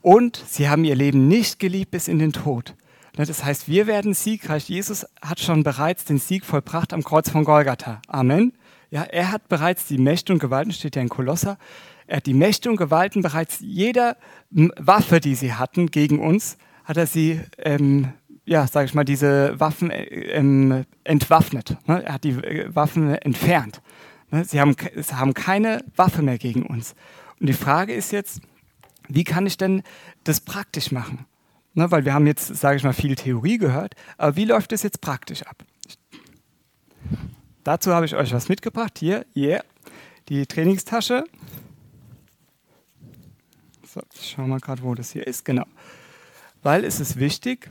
und 0.00 0.42
sie 0.48 0.68
haben 0.68 0.84
ihr 0.84 0.96
Leben 0.96 1.28
nicht 1.28 1.58
geliebt 1.58 1.90
bis 1.90 2.08
in 2.08 2.18
den 2.18 2.32
Tod. 2.32 2.74
Ne, 3.16 3.26
das 3.26 3.44
heißt, 3.44 3.68
wir 3.68 3.86
werden 3.86 4.14
siegreich. 4.14 4.68
Jesus 4.68 5.06
hat 5.20 5.40
schon 5.40 5.62
bereits 5.62 6.04
den 6.04 6.18
Sieg 6.18 6.44
vollbracht 6.44 6.92
am 6.92 7.04
Kreuz 7.04 7.28
von 7.28 7.44
Golgatha. 7.44 8.00
Amen. 8.08 8.52
Ja, 8.90 9.02
er 9.02 9.30
hat 9.30 9.48
bereits 9.48 9.86
die 9.86 9.98
Mächte 9.98 10.32
und 10.32 10.38
Gewalten, 10.38 10.72
steht 10.72 10.96
ja 10.96 11.02
in 11.02 11.08
Kolosser, 11.08 11.52
er 11.52 11.58
die 12.26 12.34
Mächte 12.34 12.70
und 12.70 12.76
Gewalten 12.76 13.22
bereits 13.22 13.58
jeder 13.60 14.16
Waffe, 14.50 15.20
die 15.20 15.34
sie 15.34 15.54
hatten 15.54 15.90
gegen 15.90 16.18
uns, 16.18 16.56
hat 16.84 16.96
er 16.96 17.06
sie, 17.06 17.40
ähm, 17.58 18.12
ja, 18.44 18.66
sage 18.66 18.86
ich 18.86 18.94
mal, 18.94 19.04
diese 19.04 19.58
Waffen 19.60 19.90
äh, 19.90 20.04
ähm, 20.04 20.84
entwaffnet. 21.04 21.76
Ne? 21.86 22.04
Er 22.04 22.14
hat 22.14 22.24
die 22.24 22.30
äh, 22.30 22.74
Waffen 22.74 23.14
entfernt. 23.14 23.80
Ne? 24.30 24.44
Sie, 24.44 24.60
haben, 24.60 24.74
sie 24.96 25.14
haben 25.14 25.34
keine 25.34 25.84
Waffe 25.96 26.22
mehr 26.22 26.38
gegen 26.38 26.66
uns. 26.66 26.94
Und 27.40 27.48
die 27.48 27.54
Frage 27.54 27.92
ist 27.92 28.12
jetzt, 28.12 28.40
wie 29.08 29.24
kann 29.24 29.46
ich 29.46 29.56
denn 29.56 29.82
das 30.24 30.40
praktisch 30.40 30.92
machen? 30.92 31.26
Ne, 31.74 31.90
weil 31.90 32.04
wir 32.04 32.12
haben 32.12 32.26
jetzt, 32.26 32.54
sage 32.54 32.76
ich 32.76 32.84
mal, 32.84 32.92
viel 32.92 33.16
Theorie 33.16 33.56
gehört, 33.56 33.94
aber 34.18 34.36
wie 34.36 34.44
läuft 34.44 34.72
das 34.72 34.82
jetzt 34.82 35.00
praktisch 35.00 35.42
ab? 35.42 35.64
Dazu 37.64 37.94
habe 37.94 38.04
ich 38.04 38.14
euch 38.14 38.32
was 38.32 38.50
mitgebracht. 38.50 38.98
Hier, 38.98 39.24
yeah, 39.34 39.62
die 40.28 40.44
Trainingstasche. 40.46 41.24
So, 43.92 44.00
ich 44.14 44.30
schaue 44.30 44.48
mal 44.48 44.58
gerade, 44.58 44.82
wo 44.82 44.94
das 44.94 45.12
hier 45.12 45.26
ist. 45.26 45.44
Genau. 45.44 45.66
Weil 46.62 46.84
es 46.84 46.98
ist 46.98 47.18
wichtig, 47.18 47.70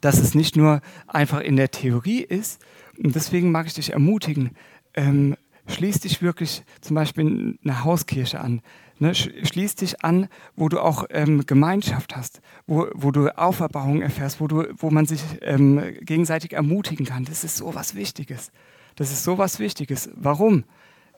dass 0.00 0.18
es 0.18 0.36
nicht 0.36 0.54
nur 0.54 0.80
einfach 1.08 1.40
in 1.40 1.56
der 1.56 1.72
Theorie 1.72 2.20
ist. 2.20 2.62
Und 3.02 3.16
deswegen 3.16 3.50
mag 3.50 3.66
ich 3.66 3.74
dich 3.74 3.92
ermutigen, 3.92 4.52
ähm, 4.94 5.34
schließ 5.66 5.98
dich 6.00 6.22
wirklich 6.22 6.62
zum 6.80 6.94
Beispiel 6.94 7.26
in 7.26 7.58
eine 7.64 7.82
Hauskirche 7.82 8.40
an. 8.40 8.62
Ne? 9.00 9.12
Schließ 9.12 9.74
dich 9.74 10.04
an, 10.04 10.28
wo 10.54 10.68
du 10.68 10.78
auch 10.78 11.04
ähm, 11.10 11.44
Gemeinschaft 11.46 12.14
hast, 12.14 12.40
wo, 12.68 12.86
wo 12.94 13.10
du 13.10 13.36
Auferbauung 13.36 14.02
erfährst, 14.02 14.40
wo, 14.40 14.46
du, 14.46 14.68
wo 14.76 14.90
man 14.90 15.06
sich 15.06 15.20
ähm, 15.40 15.96
gegenseitig 16.02 16.52
ermutigen 16.52 17.06
kann. 17.06 17.24
Das 17.24 17.42
ist 17.42 17.56
so 17.56 17.74
was 17.74 17.96
Wichtiges. 17.96 18.52
Das 18.94 19.10
ist 19.10 19.24
so 19.24 19.36
was 19.36 19.58
Wichtiges. 19.58 20.10
Warum? 20.14 20.62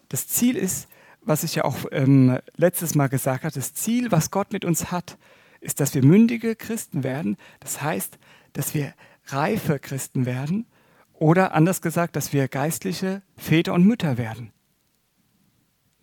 Das 0.09 0.27
Ziel 0.27 0.57
ist, 0.57 0.89
was 1.27 1.43
ich 1.43 1.57
ja 1.57 1.65
auch 1.65 1.77
ähm, 1.91 2.39
letztes 2.57 2.95
Mal 2.95 3.09
gesagt 3.09 3.45
habe, 3.45 3.53
das 3.53 3.75
Ziel, 3.75 4.13
was 4.13 4.31
Gott 4.31 4.53
mit 4.53 4.65
uns 4.65 4.91
hat, 4.91 5.19
ist, 5.61 5.81
dass 5.81 5.95
wir 5.95 6.05
mündige 6.05 6.55
Christen 6.55 7.03
werden. 7.03 7.37
Das 7.61 7.83
heißt, 7.83 8.19
dass 8.53 8.75
wir 8.75 8.95
reife 9.27 9.79
Christen 9.79 10.25
werden 10.25 10.67
oder 11.13 11.53
anders 11.53 11.83
gesagt, 11.83 12.15
dass 12.15 12.33
wir 12.33 12.47
geistliche 12.47 13.23
Väter 13.37 13.75
und 13.75 13.85
Mütter 13.85 14.17
werden. 14.17 14.53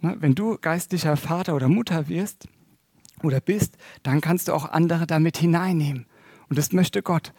Wenn 0.02 0.36
du 0.36 0.58
geistlicher 0.58 1.16
Vater 1.16 1.56
oder 1.56 1.70
Mutter 1.70 2.10
wirst 2.10 2.50
oder 3.22 3.40
bist, 3.40 3.78
dann 4.04 4.20
kannst 4.20 4.50
du 4.50 4.54
auch 4.54 4.66
andere 4.66 5.08
damit 5.08 5.38
hineinnehmen. 5.38 6.06
Und 6.50 6.58
das 6.58 6.74
möchte 6.74 7.02
Gott 7.02 7.32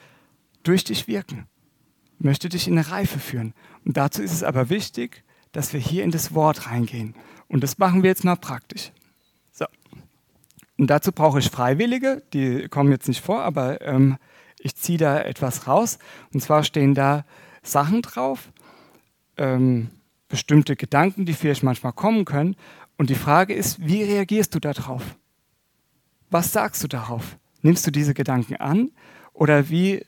durch 0.63 0.85
dich 0.85 1.07
wirken, 1.07 1.47
möchte 2.19 2.49
dich 2.49 2.67
in 2.67 2.79
eine 2.79 2.91
Reife 2.91 3.19
führen. 3.19 3.53
Und 3.85 3.99
dazu 3.99 4.23
ist 4.23 4.33
es 4.33 4.43
aber 4.43 4.71
wichtig, 4.71 5.23
dass 5.53 5.75
wir 5.75 5.81
hier 5.81 6.05
in 6.05 6.11
das 6.11 6.35
Wort 6.35 6.71
reingehen. 6.71 7.15
Und 7.49 7.63
das 7.63 7.79
machen 7.79 8.03
wir 8.03 8.11
jetzt 8.11 8.25
mal 8.25 8.37
praktisch. 8.37 8.93
So. 9.53 9.67
Und 10.79 10.89
dazu 10.89 11.13
brauche 11.13 11.39
ich 11.39 11.51
Freiwillige, 11.51 12.23
die 12.33 12.69
kommen 12.69 12.91
jetzt 12.91 13.09
nicht 13.09 13.21
vor, 13.25 13.43
aber 13.43 13.81
ähm, 13.83 14.17
ich 14.59 14.77
ziehe 14.77 14.99
da 14.99 15.21
etwas 15.21 15.67
raus. 15.67 15.99
Und 16.33 16.41
zwar 16.41 16.65
stehen 16.65 16.95
da 16.95 17.25
Sachen 17.63 18.03
drauf, 18.03 18.51
ähm, 19.37 19.91
bestimmte 20.29 20.77
Gedanken, 20.77 21.27
die 21.27 21.35
vielleicht 21.35 21.63
manchmal 21.63 21.93
kommen 21.93 22.25
können. 22.25 22.57
Und 22.97 23.11
die 23.11 23.15
Frage 23.15 23.55
ist, 23.55 23.87
wie 23.87 24.03
reagierst 24.03 24.55
du 24.55 24.61
darauf? 24.61 25.03
Was 26.31 26.53
sagst 26.53 26.83
du 26.83 26.89
darauf? 26.89 27.39
Nimmst 27.63 27.87
du 27.87 27.91
diese 27.91 28.15
Gedanken 28.15 28.57
an 28.57 28.91
oder 29.33 29.69
wie 29.71 30.05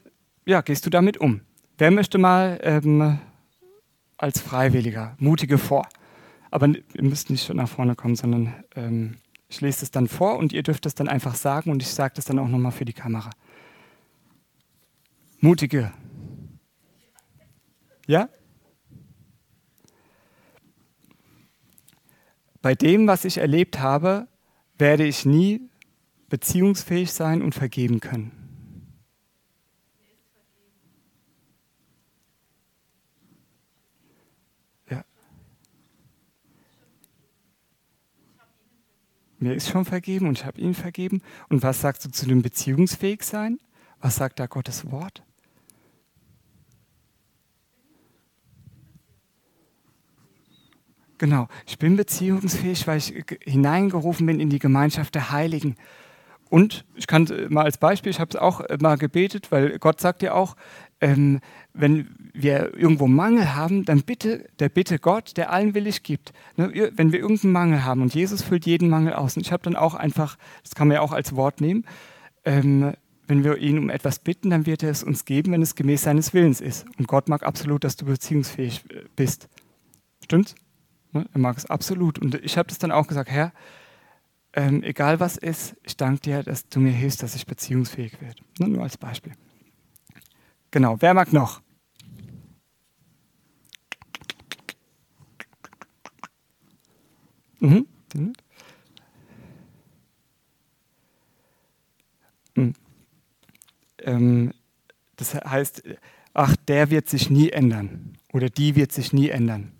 ja, 0.46 0.60
gehst 0.60 0.86
du 0.86 0.90
damit 0.90 1.18
um? 1.18 1.40
Wer 1.76 1.90
möchte 1.90 2.18
mal 2.18 2.58
ähm, 2.62 3.18
als 4.16 4.40
Freiwilliger, 4.40 5.16
mutige 5.18 5.58
vor? 5.58 5.86
Aber 6.50 6.68
ihr 6.68 7.02
müsst 7.02 7.30
nicht 7.30 7.52
nach 7.52 7.68
vorne 7.68 7.94
kommen, 7.94 8.16
sondern 8.16 8.54
ähm, 8.74 9.16
ich 9.48 9.60
lese 9.60 9.84
es 9.84 9.90
dann 9.90 10.08
vor 10.08 10.38
und 10.38 10.52
ihr 10.52 10.62
dürft 10.62 10.86
es 10.86 10.94
dann 10.94 11.08
einfach 11.08 11.34
sagen 11.34 11.70
und 11.70 11.82
ich 11.82 11.88
sage 11.88 12.14
das 12.16 12.24
dann 12.24 12.38
auch 12.38 12.48
nochmal 12.48 12.72
für 12.72 12.84
die 12.84 12.92
Kamera. 12.92 13.30
Mutige 15.40 15.92
ja? 18.06 18.28
Bei 22.62 22.74
dem, 22.74 23.06
was 23.06 23.24
ich 23.24 23.38
erlebt 23.38 23.78
habe, 23.78 24.28
werde 24.78 25.04
ich 25.04 25.24
nie 25.24 25.68
beziehungsfähig 26.28 27.12
sein 27.12 27.42
und 27.42 27.54
vergeben 27.54 28.00
können. 28.00 28.32
Mir 39.38 39.54
ist 39.54 39.68
schon 39.68 39.84
vergeben 39.84 40.28
und 40.28 40.38
ich 40.38 40.44
habe 40.46 40.60
ihn 40.60 40.74
vergeben. 40.74 41.22
Und 41.48 41.62
was 41.62 41.80
sagst 41.80 42.04
du 42.04 42.10
zu 42.10 42.26
dem 42.26 42.42
beziehungsfähig 42.42 43.22
sein? 43.22 43.58
Was 44.00 44.16
sagt 44.16 44.40
da 44.40 44.46
Gottes 44.46 44.90
Wort? 44.90 45.22
Genau, 51.18 51.48
ich 51.66 51.78
bin 51.78 51.96
beziehungsfähig, 51.96 52.86
weil 52.86 52.98
ich 52.98 53.24
hineingerufen 53.42 54.26
bin 54.26 54.38
in 54.38 54.50
die 54.50 54.58
Gemeinschaft 54.58 55.14
der 55.14 55.30
Heiligen. 55.30 55.76
Und 56.48 56.84
ich 56.94 57.06
kann 57.06 57.28
mal 57.48 57.64
als 57.64 57.78
Beispiel, 57.78 58.10
ich 58.10 58.20
habe 58.20 58.30
es 58.30 58.36
auch 58.36 58.60
äh, 58.60 58.78
mal 58.80 58.96
gebetet, 58.96 59.50
weil 59.50 59.78
Gott 59.78 60.00
sagt 60.00 60.22
ja 60.22 60.34
auch, 60.34 60.56
ähm, 61.00 61.40
wenn 61.74 62.08
wir 62.32 62.74
irgendwo 62.74 63.06
Mangel 63.06 63.54
haben, 63.54 63.84
dann 63.84 64.02
bitte, 64.02 64.48
der 64.58 64.68
bitte 64.68 64.98
Gott, 64.98 65.36
der 65.36 65.52
allen 65.52 65.74
willig 65.74 66.02
gibt. 66.02 66.32
Ne, 66.56 66.90
wenn 66.94 67.12
wir 67.12 67.20
irgendeinen 67.20 67.52
Mangel 67.52 67.84
haben 67.84 68.02
und 68.02 68.14
Jesus 68.14 68.42
füllt 68.42 68.66
jeden 68.66 68.88
Mangel 68.88 69.12
aus. 69.12 69.36
Und 69.36 69.46
ich 69.46 69.52
habe 69.52 69.62
dann 69.62 69.76
auch 69.76 69.94
einfach, 69.94 70.36
das 70.62 70.74
kann 70.74 70.88
man 70.88 70.96
ja 70.96 71.00
auch 71.00 71.12
als 71.12 71.36
Wort 71.36 71.60
nehmen, 71.60 71.84
ähm, 72.44 72.94
wenn 73.28 73.42
wir 73.42 73.58
ihn 73.58 73.78
um 73.78 73.90
etwas 73.90 74.20
bitten, 74.20 74.50
dann 74.50 74.66
wird 74.66 74.82
er 74.82 74.90
es 74.90 75.02
uns 75.02 75.24
geben, 75.24 75.52
wenn 75.52 75.62
es 75.62 75.74
gemäß 75.74 76.02
seines 76.02 76.32
Willens 76.32 76.60
ist. 76.60 76.86
Und 76.96 77.08
Gott 77.08 77.28
mag 77.28 77.42
absolut, 77.42 77.82
dass 77.84 77.96
du 77.96 78.06
beziehungsfähig 78.06 78.84
äh, 78.90 79.04
bist. 79.16 79.48
Stimmt's? 80.22 80.54
Ne? 81.12 81.26
Er 81.32 81.40
mag 81.40 81.56
es 81.56 81.66
absolut. 81.66 82.18
Und 82.18 82.36
ich 82.36 82.56
habe 82.56 82.68
das 82.68 82.78
dann 82.78 82.92
auch 82.92 83.08
gesagt, 83.08 83.30
Herr, 83.30 83.52
ähm, 84.54 84.82
egal 84.82 85.20
was 85.20 85.36
ist, 85.36 85.76
ich 85.82 85.96
danke 85.96 86.20
dir, 86.20 86.42
dass 86.42 86.68
du 86.68 86.80
mir 86.80 86.92
hilfst, 86.92 87.22
dass 87.22 87.34
ich 87.34 87.46
beziehungsfähig 87.46 88.20
werde. 88.20 88.42
Ne? 88.58 88.68
Nur 88.68 88.82
als 88.84 88.96
Beispiel. 88.96 89.32
Genau, 90.76 91.00
wer 91.00 91.14
mag 91.14 91.32
noch? 91.32 91.62
Mhm. 97.60 97.86
Mhm. 102.54 102.74
Ähm, 104.00 104.52
das 105.16 105.34
heißt, 105.34 105.82
ach, 106.34 106.54
der 106.68 106.90
wird 106.90 107.08
sich 107.08 107.30
nie 107.30 107.48
ändern 107.48 108.18
oder 108.34 108.50
die 108.50 108.76
wird 108.76 108.92
sich 108.92 109.14
nie 109.14 109.30
ändern. 109.30 109.72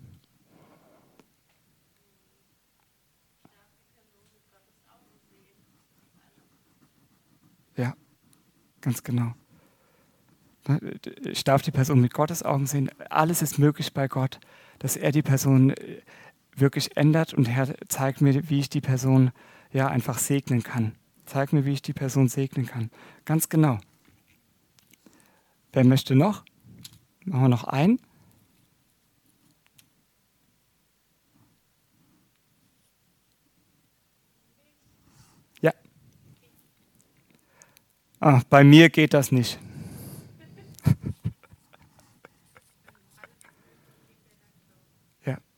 Ganz 8.81 9.03
genau. 9.03 9.35
Ich 11.25 11.45
darf 11.45 11.63
die 11.63 11.71
Person 11.71 12.01
mit 12.01 12.13
Gottes 12.13 12.43
Augen 12.43 12.67
sehen. 12.67 12.91
Alles 13.11 13.43
ist 13.43 13.59
möglich 13.59 13.93
bei 13.93 14.09
Gott, 14.09 14.41
dass 14.79 14.97
er 14.97 15.13
die 15.13 15.23
Person 15.23 15.71
äh, 15.71 16.03
wirklich 16.55 16.97
ändert 16.97 17.35
und 17.35 17.47
Herr 17.47 17.75
zeigt 17.89 18.21
mir, 18.21 18.49
wie 18.49 18.61
ich 18.61 18.71
die 18.71 18.81
Person 18.81 19.31
ja 19.73 19.89
einfach 19.89 20.19
segnen 20.19 20.63
kann. 20.63 20.93
Zeig 21.25 21.53
mir, 21.53 21.65
wie 21.65 21.73
ich 21.73 21.83
die 21.83 21.93
Person 21.93 22.29
segnen 22.29 22.67
kann. 22.67 22.91
Ganz 23.25 23.49
genau. 23.49 23.79
Wer 25.73 25.85
möchte 25.85 26.15
noch? 26.15 26.45
Machen 27.25 27.43
wir 27.43 27.49
noch 27.49 27.65
einen. 27.65 28.01
Ach, 38.29 38.43
bei 38.45 38.65
mir 38.65 38.89
geht 38.89 39.15
das 39.15 39.31
nicht. 39.31 39.59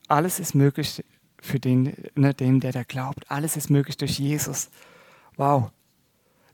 Alles 0.09 0.41
ist 0.41 0.55
möglich 0.55 1.05
für 1.41 1.61
den, 1.61 1.95
ne, 2.15 2.35
dem, 2.35 2.61
der 2.61 2.73
da 2.73 2.83
glaubt. 2.83 3.31
Alles 3.31 3.57
ist 3.57 3.71
möglich 3.71 3.97
durch 3.97 4.19
Jesus. 4.19 4.71
Wow, 5.37 5.71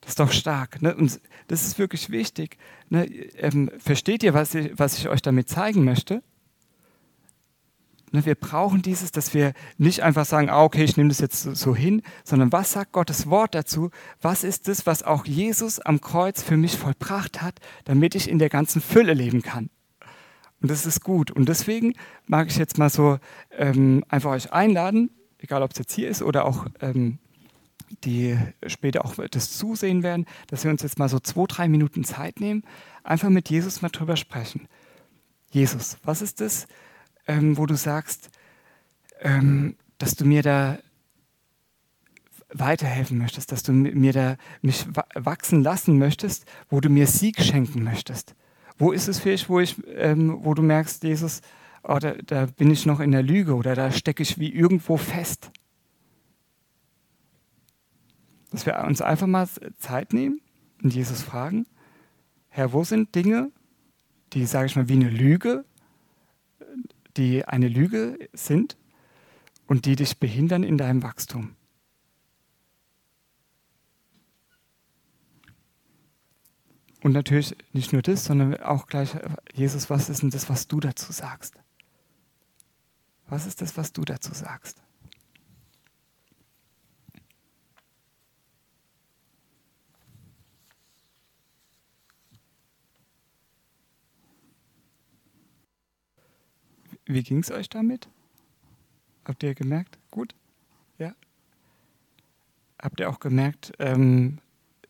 das 0.01 0.11
ist 0.11 0.21
doch 0.21 0.33
stark. 0.33 0.83
Ne? 0.83 0.95
Und 0.95 1.21
das 1.49 1.65
ist 1.65 1.79
wirklich 1.79 2.11
wichtig. 2.11 2.59
Ne? 2.91 3.07
Ähm, 3.07 3.71
versteht 3.79 4.23
ihr, 4.23 4.35
was 4.35 4.55
ich, 4.55 4.79
was 4.79 4.99
ich 4.99 5.09
euch 5.09 5.23
damit 5.23 5.49
zeigen 5.49 5.85
möchte? 5.85 6.23
Ne, 8.15 8.25
wir 8.25 8.37
brauchen 8.37 8.81
dieses, 8.81 9.11
dass 9.11 9.35
wir 9.35 9.55
nicht 9.77 10.05
einfach 10.05 10.25
sagen, 10.25 10.49
ah, 10.49 10.63
okay, 10.63 10.85
ich 10.85 10.97
nehme 10.97 11.09
das 11.09 11.19
jetzt 11.19 11.43
so 11.43 11.75
hin, 11.75 12.01
sondern 12.23 12.53
was 12.53 12.71
sagt 12.71 12.93
Gottes 12.93 13.29
Wort 13.29 13.57
dazu? 13.57 13.91
Was 14.23 14.45
ist 14.45 14.69
das, 14.69 14.87
was 14.87 15.03
auch 15.03 15.27
Jesus 15.27 15.81
am 15.81 16.01
Kreuz 16.01 16.41
für 16.41 16.57
mich 16.57 16.77
vollbracht 16.77 17.43
hat, 17.43 17.59
damit 17.87 18.15
ich 18.15 18.31
in 18.31 18.39
der 18.39 18.51
ganzen 18.51 18.81
Fülle 18.81 19.15
leben 19.15 19.43
kann? 19.43 19.69
Und 20.63 20.71
das 20.71 20.87
ist 20.87 21.03
gut. 21.03 21.33
Und 21.33 21.49
deswegen 21.49 21.95
mag 22.29 22.47
ich 22.47 22.57
jetzt 22.57 22.79
mal 22.79 22.89
so 22.89 23.19
ähm, 23.51 24.05
einfach 24.09 24.31
euch 24.31 24.53
einladen, 24.53 25.11
egal 25.39 25.65
ob 25.65 25.73
es 25.73 25.79
jetzt 25.79 25.93
hier 25.93 26.09
ist 26.09 26.23
oder 26.23 26.45
auch 26.45 26.67
ähm, 26.81 27.19
die 28.05 28.39
später 28.69 29.05
auch 29.05 29.17
das 29.29 29.59
zusehen 29.59 30.05
werden, 30.05 30.27
dass 30.47 30.63
wir 30.63 30.71
uns 30.71 30.83
jetzt 30.83 31.01
mal 31.01 31.09
so 31.09 31.19
zwei, 31.19 31.47
drei 31.49 31.69
Minuten 31.69 32.05
Zeit 32.05 32.39
nehmen, 32.39 32.63
einfach 33.03 33.29
mit 33.29 33.51
Jesus 33.51 33.83
mal 33.83 33.89
drüber 33.89 34.15
sprechen. 34.15 34.69
Jesus, 35.51 35.97
was 36.05 36.23
ist 36.23 36.41
das, 36.41 36.69
ähm, 37.27 37.57
wo 37.57 37.67
du 37.67 37.77
sagst, 37.77 38.31
ähm, 39.21 39.77
dass 39.99 40.15
du 40.15 40.25
mir 40.25 40.43
da 40.43 40.79
weiterhelfen 42.53 43.19
möchtest, 43.19 43.51
dass 43.53 43.63
du 43.63 43.73
mir 43.73 44.13
da 44.13 44.37
mich 44.63 44.87
wachsen 45.15 45.63
lassen 45.63 45.99
möchtest, 45.99 46.47
wo 46.69 46.81
du 46.81 46.89
mir 46.89 47.07
Sieg 47.07 47.41
schenken 47.41 47.83
möchtest. 47.83 48.35
Wo 48.79 48.93
ist 48.93 49.09
es 49.09 49.19
vielleicht, 49.19 49.49
wo, 49.49 49.61
ich, 49.61 49.77
ähm, 49.95 50.39
wo 50.45 50.55
du 50.55 50.63
merkst, 50.63 51.03
Jesus, 51.05 51.41
oh, 51.83 51.99
da, 51.99 52.13
da 52.13 52.47
bin 52.47 52.71
ich 52.71 52.87
noch 52.87 53.01
in 53.01 53.13
der 53.13 53.23
Lüge 53.23 53.55
oder 53.55 53.75
da 53.75 53.91
stecke 53.91 54.23
ich 54.23 54.39
wie 54.39 54.53
irgendwo 54.53 54.97
fest? 54.97 55.51
Dass 58.51 58.67
wir 58.67 58.79
uns 58.85 59.03
einfach 59.03 59.27
mal 59.27 59.49
Zeit 59.79 60.13
nehmen 60.13 60.41
und 60.83 60.95
Jesus 60.95 61.23
fragen, 61.23 61.67
Herr, 62.49 62.73
wo 62.73 62.85
sind 62.85 63.15
Dinge, 63.17 63.51
die, 64.33 64.47
sage 64.47 64.67
ich 64.67 64.77
mal, 64.77 64.89
wie 64.89 64.95
eine 64.95 65.11
Lüge 65.11 65.65
die 67.17 67.45
eine 67.45 67.69
Lüge 67.69 68.19
sind 68.33 68.77
und 69.67 69.87
die 69.87 69.97
dich 69.97 70.19
behindern 70.19 70.63
in 70.63 70.79
deinem 70.79 71.03
Wachstum. 71.03 71.57
Und 77.03 77.13
natürlich 77.13 77.55
nicht 77.73 77.93
nur 77.93 78.01
das, 78.01 78.25
sondern 78.25 78.61
auch 78.63 78.87
gleich, 78.87 79.15
Jesus, 79.53 79.91
was 79.91 80.09
ist 80.09 80.23
denn 80.23 80.31
das, 80.31 80.49
was 80.49 80.69
du 80.69 80.81
dazu 80.81 81.13
sagst? 81.13 81.55
Was 83.29 83.47
ist 83.47 83.61
das, 83.61 83.77
was 83.77 83.93
du 83.93 84.05
dazu 84.05 84.33
sagst? 84.33 84.84
Wie 97.07 97.23
ging 97.23 97.39
es 97.39 97.51
euch 97.51 97.69
damit? 97.69 98.09
Habt 99.25 99.43
ihr 99.43 99.55
gemerkt? 99.55 99.99
Gut? 100.11 100.35
Ja? 100.99 101.15
Habt 102.81 103.01
ihr 103.01 103.09
auch 103.11 103.21
gemerkt, 103.21 103.73
ähm, 103.79 104.39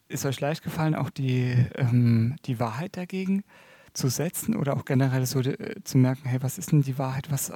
ist 0.09 0.25
euch 0.25 0.41
leicht 0.41 0.63
gefallen, 0.63 0.95
auch 0.95 1.11
die, 1.11 1.55
ähm, 1.75 2.37
die 2.45 2.61
Wahrheit 2.61 2.97
dagegen 2.97 3.45
zu 3.93 4.09
setzen 4.09 4.57
oder 4.57 4.77
auch 4.77 4.85
generell 4.85 5.27
so 5.27 5.41
äh, 5.41 5.83
zu 5.85 5.99
merken, 5.99 6.29
hey, 6.29 6.43
was 6.43 6.59
ist 6.59 6.73
denn 6.73 6.83
die 6.83 6.99
Wahrheit, 6.99 7.31
was, 7.31 7.53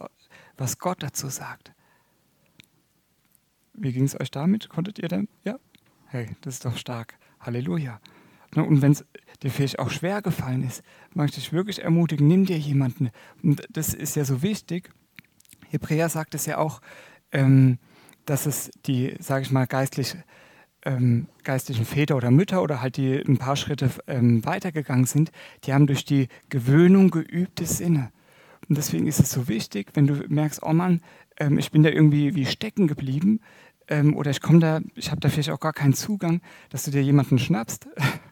was 0.56 0.78
Gott 0.78 1.02
dazu 1.02 1.28
sagt? 1.28 1.72
Wie 3.74 3.92
ging 3.92 4.04
es 4.04 4.18
euch 4.18 4.30
damit? 4.30 4.68
Konntet 4.68 4.98
ihr 4.98 5.08
denn? 5.08 5.28
Ja? 5.44 5.58
Hey, 6.06 6.36
das 6.40 6.54
ist 6.54 6.64
doch 6.64 6.76
stark. 6.76 7.16
Halleluja. 7.40 8.00
Ne, 8.54 8.64
und 8.64 8.82
wenn 8.82 8.92
es 8.92 9.04
dir 9.42 9.50
vielleicht 9.50 9.78
auch 9.78 9.90
schwer 9.90 10.22
gefallen 10.22 10.66
ist, 10.66 10.82
möchte 11.14 11.38
ich 11.38 11.52
wirklich 11.52 11.82
ermutigen, 11.82 12.26
nimm 12.26 12.44
dir 12.44 12.58
jemanden. 12.58 13.10
Und 13.42 13.62
das 13.70 13.94
ist 13.94 14.16
ja 14.16 14.24
so 14.24 14.42
wichtig. 14.42 14.90
Hebräer 15.68 16.08
sagt 16.08 16.34
es 16.34 16.46
ja 16.46 16.58
auch, 16.58 16.80
ähm, 17.32 17.78
dass 18.24 18.46
es 18.46 18.70
die, 18.86 19.14
sage 19.20 19.42
ich 19.42 19.50
mal, 19.50 19.66
geistlich, 19.66 20.16
ähm, 20.84 21.28
geistlichen 21.44 21.84
Väter 21.84 22.16
oder 22.16 22.30
Mütter 22.30 22.62
oder 22.62 22.80
halt 22.80 22.96
die 22.96 23.16
ein 23.16 23.38
paar 23.38 23.56
Schritte 23.56 23.90
ähm, 24.06 24.44
weitergegangen 24.44 25.06
sind, 25.06 25.30
die 25.64 25.72
haben 25.72 25.86
durch 25.86 26.04
die 26.04 26.28
Gewöhnung 26.48 27.10
geübte 27.10 27.66
Sinne. 27.66 28.10
Und 28.68 28.76
deswegen 28.76 29.06
ist 29.06 29.20
es 29.20 29.30
so 29.30 29.48
wichtig, 29.48 29.90
wenn 29.94 30.06
du 30.06 30.24
merkst, 30.28 30.62
oh 30.62 30.72
Mann, 30.72 31.00
ähm, 31.38 31.58
ich 31.58 31.70
bin 31.70 31.82
da 31.82 31.90
irgendwie 31.90 32.34
wie 32.34 32.46
stecken 32.46 32.86
geblieben 32.86 33.40
ähm, 33.88 34.16
oder 34.16 34.30
ich 34.30 34.40
komme 34.40 34.58
da, 34.58 34.80
ich 34.94 35.10
habe 35.10 35.20
da 35.20 35.28
vielleicht 35.28 35.50
auch 35.50 35.60
gar 35.60 35.72
keinen 35.72 35.94
Zugang, 35.94 36.40
dass 36.70 36.84
du 36.84 36.90
dir 36.90 37.02
jemanden 37.02 37.38
schnappst 37.38 37.88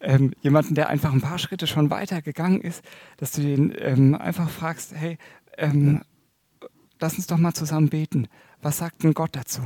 ähm, 0.00 0.32
jemanden, 0.40 0.74
der 0.74 0.88
einfach 0.88 1.12
ein 1.12 1.20
paar 1.20 1.38
Schritte 1.38 1.66
schon 1.66 1.90
weiter 1.90 2.22
gegangen 2.22 2.60
ist, 2.60 2.82
dass 3.16 3.32
du 3.32 3.42
den 3.42 3.74
ähm, 3.78 4.14
einfach 4.14 4.50
fragst, 4.50 4.94
hey, 4.94 5.18
ähm, 5.56 6.02
lass 7.00 7.16
uns 7.16 7.26
doch 7.26 7.38
mal 7.38 7.54
zusammen 7.54 7.88
beten. 7.88 8.28
Was 8.60 8.78
sagt 8.78 9.02
denn 9.02 9.14
Gott 9.14 9.36
dazu? 9.36 9.62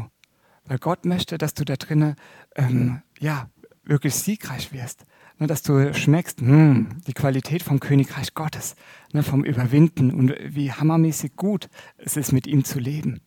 Weil 0.65 0.79
Gott 0.79 1.05
möchte, 1.05 1.39
dass 1.39 1.55
du 1.55 1.65
da 1.65 1.77
drinnen 1.77 2.17
ähm, 2.57 3.03
ja, 3.19 3.49
wirklich 3.85 4.15
siegreich 4.15 4.73
wirst. 4.73 5.05
Ne, 5.39 5.47
dass 5.47 5.63
du 5.63 5.93
schmeckst 5.93 6.41
mh, 6.41 6.49
hm, 6.49 6.89
die 7.07 7.13
Qualität 7.13 7.63
vom 7.63 7.79
Königreich 7.79 8.33
Gottes, 8.33 8.75
ne, 9.13 9.23
vom 9.23 9.45
Überwinden 9.45 10.11
und 10.11 10.35
wie 10.43 10.73
hammermäßig 10.73 11.37
gut 11.37 11.69
es 11.99 12.17
ist, 12.17 12.33
mit 12.33 12.47
ihm 12.47 12.65
zu 12.65 12.79
leben. 12.79 13.21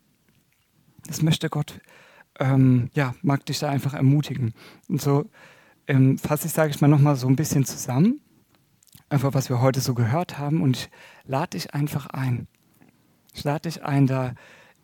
Das 1.06 1.22
möchte 1.22 1.50
Gott, 1.50 1.80
ähm, 2.40 2.90
ja, 2.94 3.14
mag 3.22 3.46
dich 3.46 3.60
da 3.60 3.70
einfach 3.70 3.94
ermutigen. 3.94 4.54
Und 4.88 5.02
so 5.02 5.30
ähm, 5.90 6.18
fasse 6.18 6.48
ich, 6.48 6.54
sage 6.54 6.70
ich 6.70 6.80
mal, 6.80 6.88
nochmal 6.88 7.16
so 7.16 7.28
ein 7.28 7.36
bisschen 7.36 7.66
zusammen, 7.66 8.22
einfach 9.10 9.34
was 9.34 9.50
wir 9.50 9.60
heute 9.60 9.82
so 9.82 9.94
gehört 9.96 10.38
haben 10.38 10.62
und 10.62 10.78
ich 10.78 10.90
lade 11.26 11.58
dich 11.58 11.74
einfach 11.74 12.08
ein. 12.08 12.48
Ich 13.34 13.44
lade 13.44 13.70
dich 13.70 13.84
ein, 13.84 14.08
da 14.08 14.36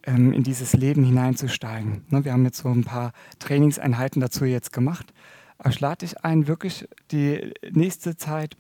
ähm, 0.03 0.33
in 0.33 0.43
dieses 0.43 0.73
Leben 0.73 1.03
hineinzusteigen. 1.03 2.03
Ne, 2.09 2.25
wir 2.25 2.33
haben 2.33 2.43
jetzt 2.43 2.57
so 2.57 2.69
ein 2.69 2.83
paar 2.83 3.13
Trainingseinheiten 3.39 4.19
dazu 4.19 4.45
jetzt 4.45 4.73
gemacht, 4.73 5.13
aber 5.59 5.69
ich 5.69 5.79
lade 5.79 6.05
dich 6.05 6.23
ein, 6.25 6.47
wirklich 6.47 6.87
die 7.11 7.53
nächste 7.71 8.17
Zeit 8.17 8.57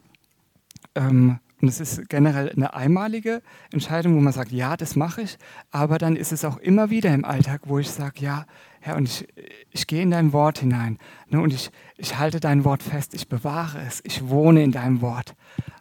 ähm, 0.93 1.39
und 1.61 1.69
es 1.69 1.79
ist 1.79 2.09
generell 2.09 2.51
eine 2.51 2.73
einmalige 2.73 3.41
Entscheidung, 3.71 4.15
wo 4.15 4.19
man 4.19 4.33
sagt, 4.33 4.51
ja, 4.51 4.75
das 4.77 4.95
mache 4.95 5.21
ich. 5.21 5.37
Aber 5.71 5.97
dann 5.97 6.15
ist 6.15 6.31
es 6.31 6.45
auch 6.45 6.57
immer 6.57 6.89
wieder 6.89 7.13
im 7.13 7.25
Alltag, 7.25 7.61
wo 7.65 7.79
ich 7.79 7.89
sage, 7.89 8.19
ja, 8.19 8.45
Herr, 8.85 8.97
und 8.97 9.09
ich, 9.09 9.27
ich 9.71 9.87
gehe 9.87 10.03
in 10.03 10.11
dein 10.11 10.31
Wort 10.31 10.59
hinein. 10.59 10.99
Ne, 11.29 11.41
und 11.41 11.51
ich, 11.53 11.71
ich 11.97 12.19
halte 12.19 12.39
dein 12.39 12.63
Wort 12.65 12.83
fest, 12.83 13.15
ich 13.15 13.27
bewahre 13.27 13.79
es, 13.79 13.99
ich 14.03 14.29
wohne 14.29 14.63
in 14.63 14.71
deinem 14.71 15.01
Wort. 15.01 15.35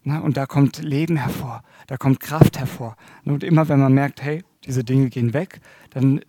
Ne, 0.05 0.23
und 0.23 0.37
da 0.37 0.47
kommt 0.47 0.83
Leben 0.83 1.17
hervor, 1.17 1.63
da 1.87 1.99
kommt 1.99 2.21
Kraft 2.21 2.59
hervor. 2.59 2.97
Ne, 3.25 3.35
und 3.35 3.45
immer 3.45 3.69
wenn 3.69 3.79
man 3.79 3.93
merkt, 3.93 4.23
hey, 4.23 4.43
diese 4.65 4.85
Dinge 4.85 5.11
gehen 5.11 5.35
weg, 5.35 5.61
dann 5.91 6.21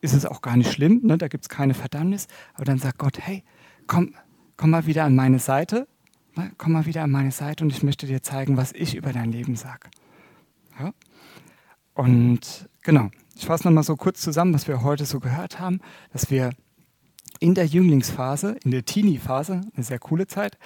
ist 0.00 0.14
es 0.14 0.24
auch 0.24 0.40
gar 0.40 0.56
nicht 0.56 0.72
schlimm, 0.72 1.00
ne, 1.02 1.18
da 1.18 1.26
gibt 1.26 1.44
es 1.44 1.48
keine 1.48 1.74
Verdammnis. 1.74 2.28
Aber 2.54 2.64
dann 2.64 2.78
sagt 2.78 2.98
Gott, 2.98 3.18
hey, 3.18 3.42
komm, 3.88 4.14
komm 4.56 4.70
mal 4.70 4.86
wieder 4.86 5.04
an 5.04 5.16
meine 5.16 5.40
Seite 5.40 5.88
komm 6.58 6.72
mal 6.72 6.86
wieder 6.86 7.02
an 7.02 7.10
meine 7.10 7.32
Seite 7.32 7.64
und 7.64 7.70
ich 7.70 7.82
möchte 7.82 8.06
dir 8.06 8.22
zeigen, 8.22 8.56
was 8.56 8.72
ich 8.72 8.94
über 8.94 9.12
dein 9.12 9.32
Leben 9.32 9.56
sage. 9.56 9.88
Ja? 10.78 10.92
Und 11.94 12.68
genau, 12.82 13.10
ich 13.40 13.46
fasse 13.46 13.66
nochmal 13.66 13.84
so 13.84 13.96
kurz 13.96 14.20
zusammen, 14.20 14.52
was 14.52 14.68
wir 14.68 14.82
heute 14.82 15.06
so 15.06 15.18
gehört 15.18 15.58
haben, 15.58 15.80
dass 16.12 16.30
wir 16.30 16.50
in 17.38 17.54
der 17.54 17.64
Jünglingsphase, 17.64 18.56
in 18.64 18.70
der 18.70 18.84
Teenie-Phase, 18.84 19.62
eine 19.74 19.82
sehr 19.82 19.98
coole 19.98 20.26
Zeit, 20.26 20.58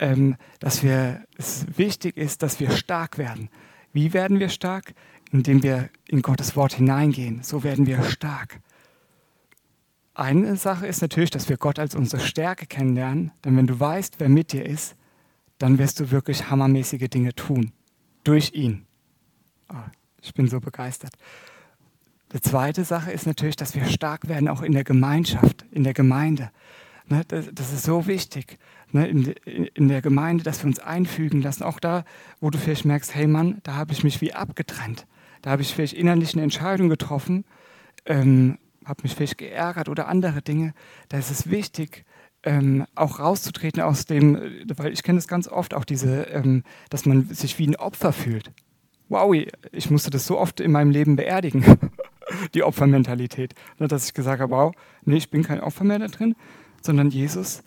ähm, 0.00 0.34
dass 0.58 0.82
wir, 0.82 1.22
es 1.38 1.66
wichtig 1.78 2.16
ist, 2.16 2.42
dass 2.42 2.58
wir 2.58 2.72
stark 2.72 3.16
werden. 3.16 3.48
Wie 3.92 4.12
werden 4.12 4.40
wir 4.40 4.48
stark? 4.48 4.94
Indem 5.30 5.62
wir 5.62 5.88
in 6.08 6.20
Gottes 6.20 6.56
Wort 6.56 6.74
hineingehen. 6.74 7.44
So 7.44 7.62
werden 7.62 7.86
wir 7.86 8.02
stark. 8.02 8.60
Eine 10.14 10.56
Sache 10.56 10.88
ist 10.88 11.02
natürlich, 11.02 11.30
dass 11.30 11.48
wir 11.48 11.58
Gott 11.58 11.78
als 11.78 11.94
unsere 11.94 12.20
Stärke 12.20 12.66
kennenlernen, 12.66 13.30
denn 13.44 13.56
wenn 13.56 13.68
du 13.68 13.78
weißt, 13.78 14.18
wer 14.18 14.28
mit 14.28 14.52
dir 14.52 14.66
ist, 14.66 14.96
dann 15.58 15.78
wirst 15.78 16.00
du 16.00 16.10
wirklich 16.10 16.50
hammermäßige 16.50 17.08
Dinge 17.08 17.34
tun. 17.36 17.70
Durch 18.24 18.52
ihn. 18.52 18.84
Oh, 19.68 19.76
ich 20.22 20.34
bin 20.34 20.48
so 20.48 20.58
begeistert. 20.58 21.12
Die 22.36 22.42
zweite 22.42 22.84
Sache 22.84 23.12
ist 23.12 23.26
natürlich, 23.26 23.56
dass 23.56 23.74
wir 23.74 23.86
stark 23.86 24.28
werden, 24.28 24.48
auch 24.48 24.60
in 24.60 24.72
der 24.72 24.84
Gemeinschaft, 24.84 25.64
in 25.70 25.84
der 25.84 25.94
Gemeinde. 25.94 26.50
Ne, 27.08 27.22
das, 27.26 27.46
das, 27.50 27.72
ist 27.72 27.84
so 27.84 28.06
wichtig. 28.06 28.58
Ne, 28.92 29.08
in, 29.08 29.88
der 29.88 30.02
Gemeinde, 30.02 30.44
dass 30.44 30.62
wir 30.62 30.66
uns 30.66 30.78
einfügen 30.78 31.40
lassen. 31.40 31.62
Auch 31.62 31.80
da, 31.80 32.04
wo 32.38 32.50
du 32.50 32.58
vielleicht 32.58 32.84
merkst, 32.84 33.14
hey 33.14 33.26
Mann, 33.26 33.60
da 33.62 33.76
habe 33.76 33.94
ich 33.94 34.04
mich 34.04 34.20
wie 34.20 34.34
abgetrennt. 34.34 35.06
Da 35.40 35.50
habe 35.50 35.62
ich 35.62 35.72
vielleicht 35.72 35.94
innerlich 35.94 36.34
eine 36.34 36.42
Entscheidung 36.42 36.90
getroffen, 36.90 37.46
ähm, 38.04 38.58
habe 38.84 39.04
mich 39.04 39.14
vielleicht 39.14 39.38
geärgert 39.38 39.88
oder 39.88 40.06
andere 40.06 40.42
Dinge. 40.42 40.74
Da 41.08 41.16
ist 41.16 41.30
es 41.30 41.48
wichtig, 41.48 42.04
ähm, 42.42 42.84
auch 42.94 43.18
rauszutreten 43.18 43.80
aus 43.80 44.04
dem, 44.04 44.66
weil 44.76 44.92
ich 44.92 45.02
kenne 45.02 45.18
es 45.18 45.26
ganz 45.26 45.48
oft, 45.48 45.72
auch 45.72 45.86
diese, 45.86 46.24
ähm, 46.24 46.64
dass 46.90 47.06
man 47.06 47.28
sich 47.28 47.58
wie 47.58 47.66
ein 47.66 47.76
Opfer 47.76 48.12
fühlt. 48.12 48.52
wow, 49.08 49.34
ich 49.72 49.90
musste 49.90 50.10
das 50.10 50.26
so 50.26 50.38
oft 50.38 50.60
in 50.60 50.72
meinem 50.72 50.90
Leben 50.90 51.16
beerdigen, 51.16 51.64
die 52.54 52.62
Opfermentalität, 52.62 53.54
ne, 53.78 53.88
dass 53.88 54.06
ich 54.06 54.14
gesagt 54.14 54.40
habe, 54.40 54.54
wow, 54.54 54.74
nee, 55.02 55.16
ich 55.16 55.30
bin 55.30 55.42
kein 55.42 55.60
Opfer 55.60 55.84
mehr 55.84 55.98
da 55.98 56.08
drin, 56.08 56.34
sondern 56.82 57.10
Jesus, 57.10 57.62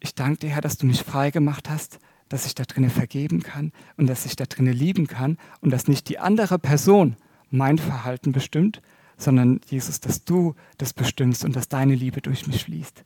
ich 0.00 0.14
danke 0.14 0.40
dir, 0.40 0.50
Herr, 0.50 0.60
dass 0.60 0.76
du 0.76 0.86
mich 0.86 1.02
frei 1.02 1.30
gemacht 1.30 1.70
hast, 1.70 1.98
dass 2.28 2.46
ich 2.46 2.54
da 2.54 2.64
drinnen 2.64 2.90
vergeben 2.90 3.42
kann 3.42 3.72
und 3.96 4.06
dass 4.06 4.26
ich 4.26 4.36
da 4.36 4.44
drinnen 4.44 4.72
lieben 4.72 5.06
kann 5.06 5.38
und 5.60 5.70
dass 5.70 5.88
nicht 5.88 6.08
die 6.08 6.18
andere 6.18 6.58
Person 6.58 7.16
mein 7.50 7.78
Verhalten 7.78 8.32
bestimmt, 8.32 8.80
sondern 9.18 9.60
Jesus, 9.66 10.00
dass 10.00 10.24
du 10.24 10.54
das 10.78 10.92
bestimmst 10.92 11.44
und 11.44 11.54
dass 11.54 11.68
deine 11.68 11.94
Liebe 11.94 12.20
durch 12.20 12.46
mich 12.46 12.64
fließt. 12.64 13.04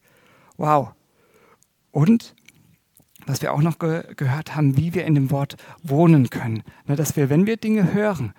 Wow. 0.56 0.92
Und 1.90 2.34
was 3.26 3.42
wir 3.42 3.52
auch 3.52 3.62
noch 3.62 3.78
ge 3.78 4.04
gehört 4.14 4.54
haben, 4.54 4.76
wie 4.76 4.94
wir 4.94 5.04
in 5.04 5.14
dem 5.14 5.30
Wort 5.30 5.56
wohnen 5.82 6.30
können. 6.30 6.62
Ne, 6.86 6.96
dass 6.96 7.16
wir, 7.16 7.28
wenn 7.28 7.46
wir 7.46 7.56
Dinge 7.56 7.92
hören, 7.92 8.32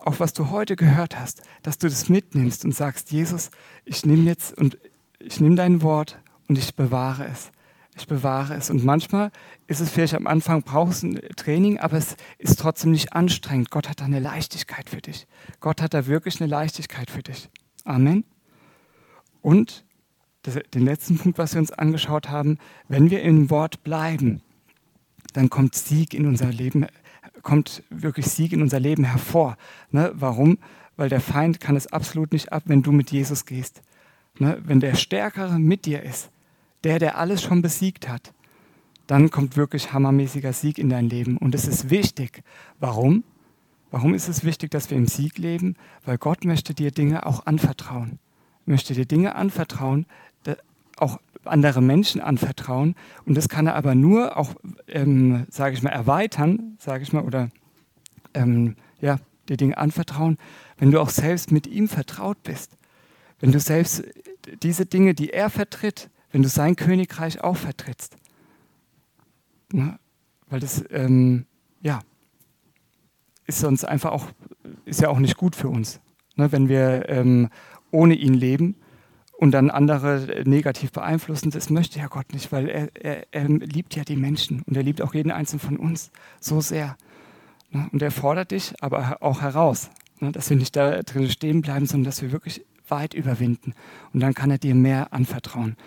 auch 0.00 0.20
was 0.20 0.32
du 0.32 0.50
heute 0.50 0.76
gehört 0.76 1.18
hast, 1.18 1.42
dass 1.62 1.78
du 1.78 1.88
das 1.88 2.08
mitnimmst 2.08 2.64
und 2.64 2.74
sagst, 2.74 3.10
Jesus, 3.10 3.50
ich 3.84 4.04
nehme 4.06 4.24
jetzt 4.24 4.56
und 4.56 4.78
ich 5.18 5.40
nehme 5.40 5.56
dein 5.56 5.82
Wort 5.82 6.18
und 6.48 6.58
ich 6.58 6.74
bewahre 6.74 7.26
es. 7.26 7.50
Ich 7.96 8.06
bewahre 8.06 8.54
es. 8.54 8.70
Und 8.70 8.84
manchmal 8.84 9.30
ist 9.66 9.80
es 9.80 9.90
vielleicht 9.90 10.14
am 10.14 10.26
Anfang, 10.26 10.62
brauchst 10.62 11.02
du 11.02 11.08
ein 11.08 11.20
Training, 11.36 11.78
aber 11.78 11.98
es 11.98 12.16
ist 12.38 12.58
trotzdem 12.58 12.92
nicht 12.92 13.12
anstrengend. 13.12 13.70
Gott 13.70 13.88
hat 13.88 14.00
da 14.00 14.06
eine 14.06 14.20
Leichtigkeit 14.20 14.88
für 14.88 15.02
dich. 15.02 15.26
Gott 15.60 15.82
hat 15.82 15.92
da 15.92 16.06
wirklich 16.06 16.40
eine 16.40 16.48
Leichtigkeit 16.48 17.10
für 17.10 17.22
dich. 17.22 17.50
Amen. 17.84 18.24
Und 19.42 19.84
das, 20.42 20.58
den 20.72 20.84
letzten 20.84 21.18
Punkt, 21.18 21.38
was 21.38 21.54
wir 21.54 21.60
uns 21.60 21.72
angeschaut 21.72 22.30
haben, 22.30 22.58
wenn 22.88 23.10
wir 23.10 23.22
im 23.22 23.50
Wort 23.50 23.82
bleiben, 23.84 24.40
dann 25.34 25.50
kommt 25.50 25.74
Sieg 25.74 26.14
in 26.14 26.26
unser 26.26 26.50
Leben, 26.50 26.86
kommt 27.42 27.82
wirklich 27.90 28.26
Sieg 28.26 28.52
in 28.52 28.62
unser 28.62 28.80
Leben 28.80 29.04
hervor. 29.04 29.56
Ne? 29.90 30.12
Warum? 30.14 30.58
Weil 30.96 31.08
der 31.08 31.20
Feind 31.20 31.60
kann 31.60 31.76
es 31.76 31.86
absolut 31.86 32.32
nicht 32.32 32.52
ab, 32.52 32.64
wenn 32.66 32.82
du 32.82 32.92
mit 32.92 33.10
Jesus 33.10 33.46
gehst. 33.46 33.82
Ne? 34.38 34.58
Wenn 34.64 34.80
der 34.80 34.94
Stärkere 34.94 35.58
mit 35.58 35.86
dir 35.86 36.02
ist, 36.02 36.30
der, 36.84 36.98
der 36.98 37.18
alles 37.18 37.42
schon 37.42 37.62
besiegt 37.62 38.08
hat, 38.08 38.32
dann 39.06 39.30
kommt 39.30 39.56
wirklich 39.56 39.92
hammermäßiger 39.92 40.52
Sieg 40.52 40.78
in 40.78 40.88
dein 40.88 41.08
Leben. 41.08 41.36
Und 41.36 41.54
es 41.54 41.66
ist 41.66 41.90
wichtig. 41.90 42.42
Warum? 42.78 43.24
Warum 43.90 44.14
ist 44.14 44.28
es 44.28 44.44
wichtig, 44.44 44.70
dass 44.70 44.90
wir 44.90 44.96
im 44.96 45.06
Sieg 45.06 45.36
leben? 45.36 45.74
Weil 46.04 46.16
Gott 46.16 46.44
möchte 46.44 46.74
dir 46.74 46.92
Dinge 46.92 47.26
auch 47.26 47.46
anvertrauen. 47.46 48.20
Möchte 48.66 48.94
dir 48.94 49.06
Dinge 49.06 49.34
anvertrauen, 49.34 50.06
auch 50.96 51.18
andere 51.44 51.80
Menschen 51.80 52.20
anvertrauen. 52.20 52.94
Und 53.24 53.36
das 53.36 53.48
kann 53.48 53.66
er 53.66 53.74
aber 53.74 53.94
nur 53.94 54.36
auch, 54.36 54.54
ähm, 54.88 55.46
sage 55.50 55.74
ich 55.74 55.82
mal, 55.82 55.90
erweitern, 55.90 56.76
sage 56.78 57.02
ich 57.02 57.12
mal, 57.12 57.24
oder 57.24 57.50
ähm, 58.34 58.76
ja, 59.00 59.18
dir 59.48 59.56
Dinge 59.56 59.78
anvertrauen, 59.78 60.38
wenn 60.78 60.90
du 60.90 61.00
auch 61.00 61.10
selbst 61.10 61.52
mit 61.52 61.66
ihm 61.66 61.88
vertraut 61.88 62.42
bist. 62.42 62.76
Wenn 63.40 63.52
du 63.52 63.60
selbst 63.60 64.04
diese 64.62 64.86
Dinge, 64.86 65.14
die 65.14 65.30
er 65.30 65.50
vertritt, 65.50 66.10
wenn 66.30 66.42
du 66.42 66.48
sein 66.48 66.76
Königreich 66.76 67.42
auch 67.42 67.56
vertrittst. 67.56 68.16
Na, 69.72 69.98
weil 70.48 70.60
das, 70.60 70.84
ähm, 70.90 71.46
ja, 71.80 72.00
ist 73.46 73.60
sonst 73.60 73.84
einfach 73.84 74.12
auch, 74.12 74.26
ist 74.84 75.00
ja 75.00 75.08
auch 75.08 75.18
nicht 75.18 75.36
gut 75.36 75.56
für 75.56 75.68
uns. 75.68 76.00
Ne, 76.36 76.52
wenn 76.52 76.68
wir 76.68 77.08
ähm, 77.08 77.48
ohne 77.90 78.14
ihn 78.14 78.34
leben 78.34 78.76
und 79.40 79.52
dann 79.52 79.70
andere 79.70 80.42
negativ 80.44 80.92
beeinflussen, 80.92 81.50
das 81.50 81.70
möchte 81.70 81.98
ja 81.98 82.08
Gott 82.08 82.34
nicht, 82.34 82.52
weil 82.52 82.68
er, 82.68 82.90
er, 82.94 83.26
er 83.30 83.48
liebt 83.48 83.96
ja 83.96 84.04
die 84.04 84.16
Menschen 84.16 84.60
und 84.66 84.76
er 84.76 84.82
liebt 84.82 85.00
auch 85.00 85.14
jeden 85.14 85.32
einzelnen 85.32 85.60
von 85.60 85.76
uns 85.78 86.10
so 86.40 86.60
sehr. 86.60 86.98
Ne? 87.70 87.88
Und 87.90 88.02
er 88.02 88.10
fordert 88.10 88.50
dich 88.50 88.74
aber 88.82 89.16
auch 89.22 89.40
heraus, 89.40 89.88
ne? 90.18 90.30
dass 90.30 90.50
wir 90.50 90.58
nicht 90.58 90.76
da 90.76 91.02
drin 91.02 91.30
stehen 91.30 91.62
bleiben, 91.62 91.86
sondern 91.86 92.04
dass 92.04 92.20
wir 92.20 92.32
wirklich 92.32 92.66
weit 92.88 93.14
überwinden. 93.14 93.72
Und 94.12 94.20
dann 94.20 94.34
kann 94.34 94.50
er 94.50 94.58
dir 94.58 94.74
mehr 94.74 95.14
anvertrauen. 95.14 95.78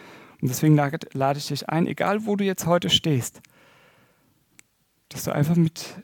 Und 0.41 0.49
deswegen 0.49 0.76
lade 0.76 1.38
ich 1.38 1.47
dich 1.47 1.70
ein, 1.70 1.86
egal 1.86 2.26
wo 2.26 2.36
du 2.36 2.45
jetzt 2.45 2.66
heute 2.66 2.89
stehst, 2.89 3.39
dass 5.10 5.26
du 5.26 5.32
einfach 5.32 5.58
mit 5.58 6.01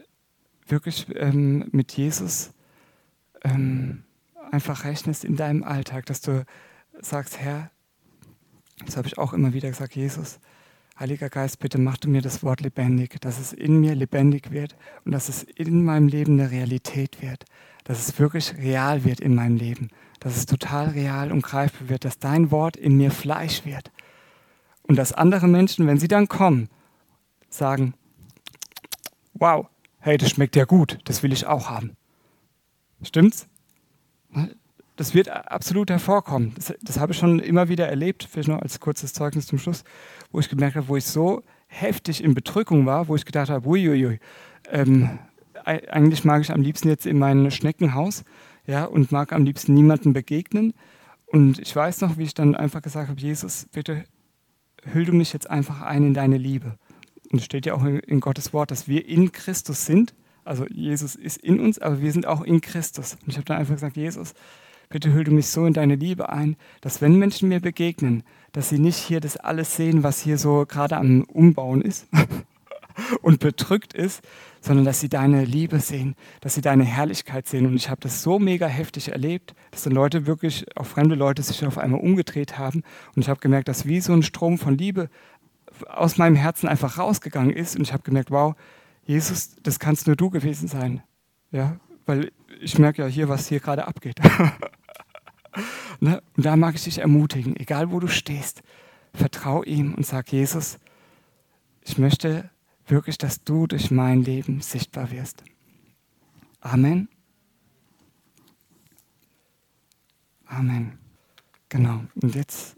wirklich 0.67 1.07
ähm, 1.15 1.67
mit 1.71 1.93
Jesus 1.93 2.51
ähm, 3.43 4.03
einfach 4.51 4.85
rechnest 4.85 5.25
in 5.25 5.35
deinem 5.35 5.63
Alltag, 5.63 6.05
dass 6.05 6.21
du 6.21 6.45
sagst, 7.01 7.39
Herr, 7.39 7.71
das 8.85 8.97
habe 8.97 9.07
ich 9.07 9.17
auch 9.17 9.33
immer 9.33 9.53
wieder 9.53 9.69
gesagt, 9.69 9.95
Jesus, 9.95 10.39
Heiliger 10.99 11.29
Geist, 11.29 11.59
bitte 11.59 11.77
mach 11.77 11.95
du 11.95 12.09
mir 12.09 12.21
das 12.21 12.43
Wort 12.43 12.59
lebendig, 12.59 13.21
dass 13.21 13.39
es 13.39 13.53
in 13.53 13.79
mir 13.79 13.95
lebendig 13.95 14.51
wird 14.51 14.75
und 15.05 15.13
dass 15.13 15.29
es 15.29 15.43
in 15.43 15.85
meinem 15.85 16.09
Leben 16.09 16.33
eine 16.33 16.51
Realität 16.51 17.21
wird, 17.21 17.45
dass 17.85 18.07
es 18.07 18.19
wirklich 18.19 18.57
real 18.57 19.05
wird 19.05 19.21
in 19.21 19.33
meinem 19.33 19.55
Leben, 19.55 19.89
dass 20.19 20.35
es 20.35 20.45
total 20.45 20.89
real 20.89 21.31
und 21.31 21.41
greifbar 21.41 21.87
wird, 21.87 22.03
dass 22.03 22.19
dein 22.19 22.51
Wort 22.51 22.75
in 22.75 22.97
mir 22.97 23.11
Fleisch 23.11 23.65
wird 23.65 23.91
und 24.83 24.97
dass 24.97 25.13
andere 25.13 25.47
Menschen, 25.47 25.87
wenn 25.87 25.99
sie 25.99 26.09
dann 26.09 26.27
kommen, 26.27 26.67
sagen, 27.49 27.93
wow, 29.33 29.67
hey, 29.99 30.17
das 30.17 30.31
schmeckt 30.31 30.57
ja 30.57 30.65
gut, 30.65 30.99
das 31.05 31.23
will 31.23 31.31
ich 31.31 31.45
auch 31.47 31.69
haben. 31.69 31.95
Stimmt's? 33.01 33.47
Das 34.99 35.13
wird 35.13 35.29
absolut 35.29 35.89
hervorkommen. 35.89 36.51
Das, 36.55 36.73
das 36.81 36.99
habe 36.99 37.13
ich 37.13 37.17
schon 37.17 37.39
immer 37.39 37.69
wieder 37.69 37.87
erlebt, 37.87 38.27
vielleicht 38.29 38.49
noch 38.49 38.61
als 38.61 38.81
kurzes 38.81 39.13
Zeugnis 39.13 39.47
zum 39.47 39.57
Schluss, 39.57 39.85
wo 40.29 40.41
ich 40.41 40.49
gemerkt 40.49 40.75
habe, 40.75 40.89
wo 40.89 40.97
ich 40.97 41.05
so 41.05 41.41
heftig 41.67 42.21
in 42.21 42.33
Bedrückung 42.33 42.85
war, 42.85 43.07
wo 43.07 43.15
ich 43.15 43.23
gedacht 43.23 43.49
habe, 43.49 43.65
uiuiui, 43.65 44.19
ähm, 44.69 45.17
eigentlich 45.63 46.25
mag 46.25 46.41
ich 46.41 46.51
am 46.51 46.61
liebsten 46.61 46.89
jetzt 46.89 47.05
in 47.05 47.17
mein 47.17 47.49
Schneckenhaus 47.49 48.25
ja, 48.67 48.83
und 48.83 49.09
mag 49.13 49.31
am 49.31 49.45
liebsten 49.45 49.73
niemandem 49.73 50.11
begegnen. 50.11 50.73
Und 51.27 51.59
ich 51.59 51.73
weiß 51.73 52.01
noch, 52.01 52.17
wie 52.17 52.23
ich 52.23 52.33
dann 52.33 52.53
einfach 52.53 52.81
gesagt 52.81 53.07
habe, 53.07 53.21
Jesus, 53.21 53.67
bitte 53.71 54.03
hüll 54.83 55.05
du 55.05 55.13
mich 55.13 55.31
jetzt 55.31 55.49
einfach 55.49 55.79
ein 55.81 56.07
in 56.07 56.13
deine 56.13 56.37
Liebe. 56.37 56.77
Und 57.31 57.39
es 57.39 57.45
steht 57.45 57.65
ja 57.65 57.73
auch 57.73 57.85
in, 57.85 57.99
in 57.99 58.19
Gottes 58.19 58.51
Wort, 58.51 58.69
dass 58.69 58.89
wir 58.89 59.07
in 59.07 59.31
Christus 59.31 59.85
sind. 59.85 60.13
Also 60.43 60.65
Jesus 60.67 61.15
ist 61.15 61.37
in 61.37 61.61
uns, 61.61 61.79
aber 61.79 62.01
wir 62.01 62.11
sind 62.11 62.27
auch 62.27 62.41
in 62.41 62.59
Christus. 62.59 63.13
Und 63.21 63.29
ich 63.29 63.37
habe 63.37 63.45
dann 63.45 63.59
einfach 63.59 63.75
gesagt, 63.75 63.95
Jesus, 63.95 64.33
Bitte 64.91 65.13
hüll 65.13 65.23
du 65.23 65.31
mich 65.31 65.49
so 65.49 65.67
in 65.67 65.73
deine 65.73 65.93
Liebe 65.93 66.29
ein, 66.29 66.55
dass 66.81 66.99
wenn 66.99 67.19
Menschen 67.19 67.47
mir 67.47 67.59
begegnen, 67.59 68.23
dass 68.53 68.69
sie 68.69 68.79
nicht 68.79 68.97
hier 68.97 69.19
das 69.19 69.37
alles 69.37 69.75
sehen, 69.75 70.01
was 70.01 70.19
hier 70.19 70.39
so 70.39 70.65
gerade 70.67 70.97
am 70.97 71.25
Umbauen 71.25 71.83
ist 71.83 72.07
und 73.21 73.39
bedrückt 73.39 73.93
ist, 73.93 74.23
sondern 74.61 74.85
dass 74.85 74.99
sie 74.99 75.07
deine 75.07 75.45
Liebe 75.45 75.79
sehen, 75.79 76.15
dass 76.41 76.55
sie 76.55 76.61
deine 76.61 76.85
Herrlichkeit 76.85 77.47
sehen. 77.47 77.67
Und 77.67 77.75
ich 77.75 77.91
habe 77.91 78.01
das 78.01 78.23
so 78.23 78.39
mega 78.39 78.65
heftig 78.65 79.09
erlebt, 79.09 79.53
dass 79.69 79.83
dann 79.83 79.93
Leute 79.93 80.25
wirklich, 80.25 80.65
auch 80.75 80.87
fremde 80.87 81.13
Leute, 81.13 81.43
sich 81.43 81.63
auf 81.67 81.77
einmal 81.77 81.99
umgedreht 81.99 82.57
haben. 82.57 82.81
Und 83.15 83.21
ich 83.21 83.29
habe 83.29 83.41
gemerkt, 83.41 83.67
dass 83.67 83.85
wie 83.85 84.01
so 84.01 84.13
ein 84.13 84.23
Strom 84.23 84.57
von 84.57 84.75
Liebe 84.75 85.11
aus 85.87 86.17
meinem 86.17 86.35
Herzen 86.35 86.67
einfach 86.67 86.97
rausgegangen 86.97 87.55
ist. 87.55 87.75
Und 87.75 87.83
ich 87.83 87.93
habe 87.93 88.01
gemerkt, 88.01 88.31
wow, 88.31 88.55
Jesus, 89.05 89.55
das 89.61 89.77
kannst 89.77 90.07
nur 90.07 90.15
du 90.15 90.31
gewesen 90.31 90.67
sein. 90.67 91.03
Ja, 91.51 91.79
weil 92.07 92.31
ich 92.59 92.79
merke 92.79 93.03
ja 93.03 93.07
hier, 93.07 93.29
was 93.29 93.47
hier 93.47 93.59
gerade 93.59 93.87
abgeht. 93.87 94.19
ne? 95.99 96.21
Und 96.35 96.45
da 96.45 96.55
mag 96.55 96.75
ich 96.75 96.83
dich 96.83 96.99
ermutigen, 96.99 97.55
egal 97.55 97.91
wo 97.91 97.99
du 97.99 98.07
stehst, 98.07 98.61
vertrau 99.13 99.63
ihm 99.63 99.93
und 99.93 100.05
sag, 100.05 100.31
Jesus, 100.31 100.79
ich 101.81 101.97
möchte 101.97 102.49
wirklich, 102.87 103.17
dass 103.17 103.43
du 103.43 103.67
durch 103.67 103.91
mein 103.91 104.23
Leben 104.23 104.61
sichtbar 104.61 105.11
wirst. 105.11 105.43
Amen. 106.61 107.09
Amen. 110.45 110.97
Genau. 111.69 112.03
Und 112.21 112.35
jetzt 112.35 112.75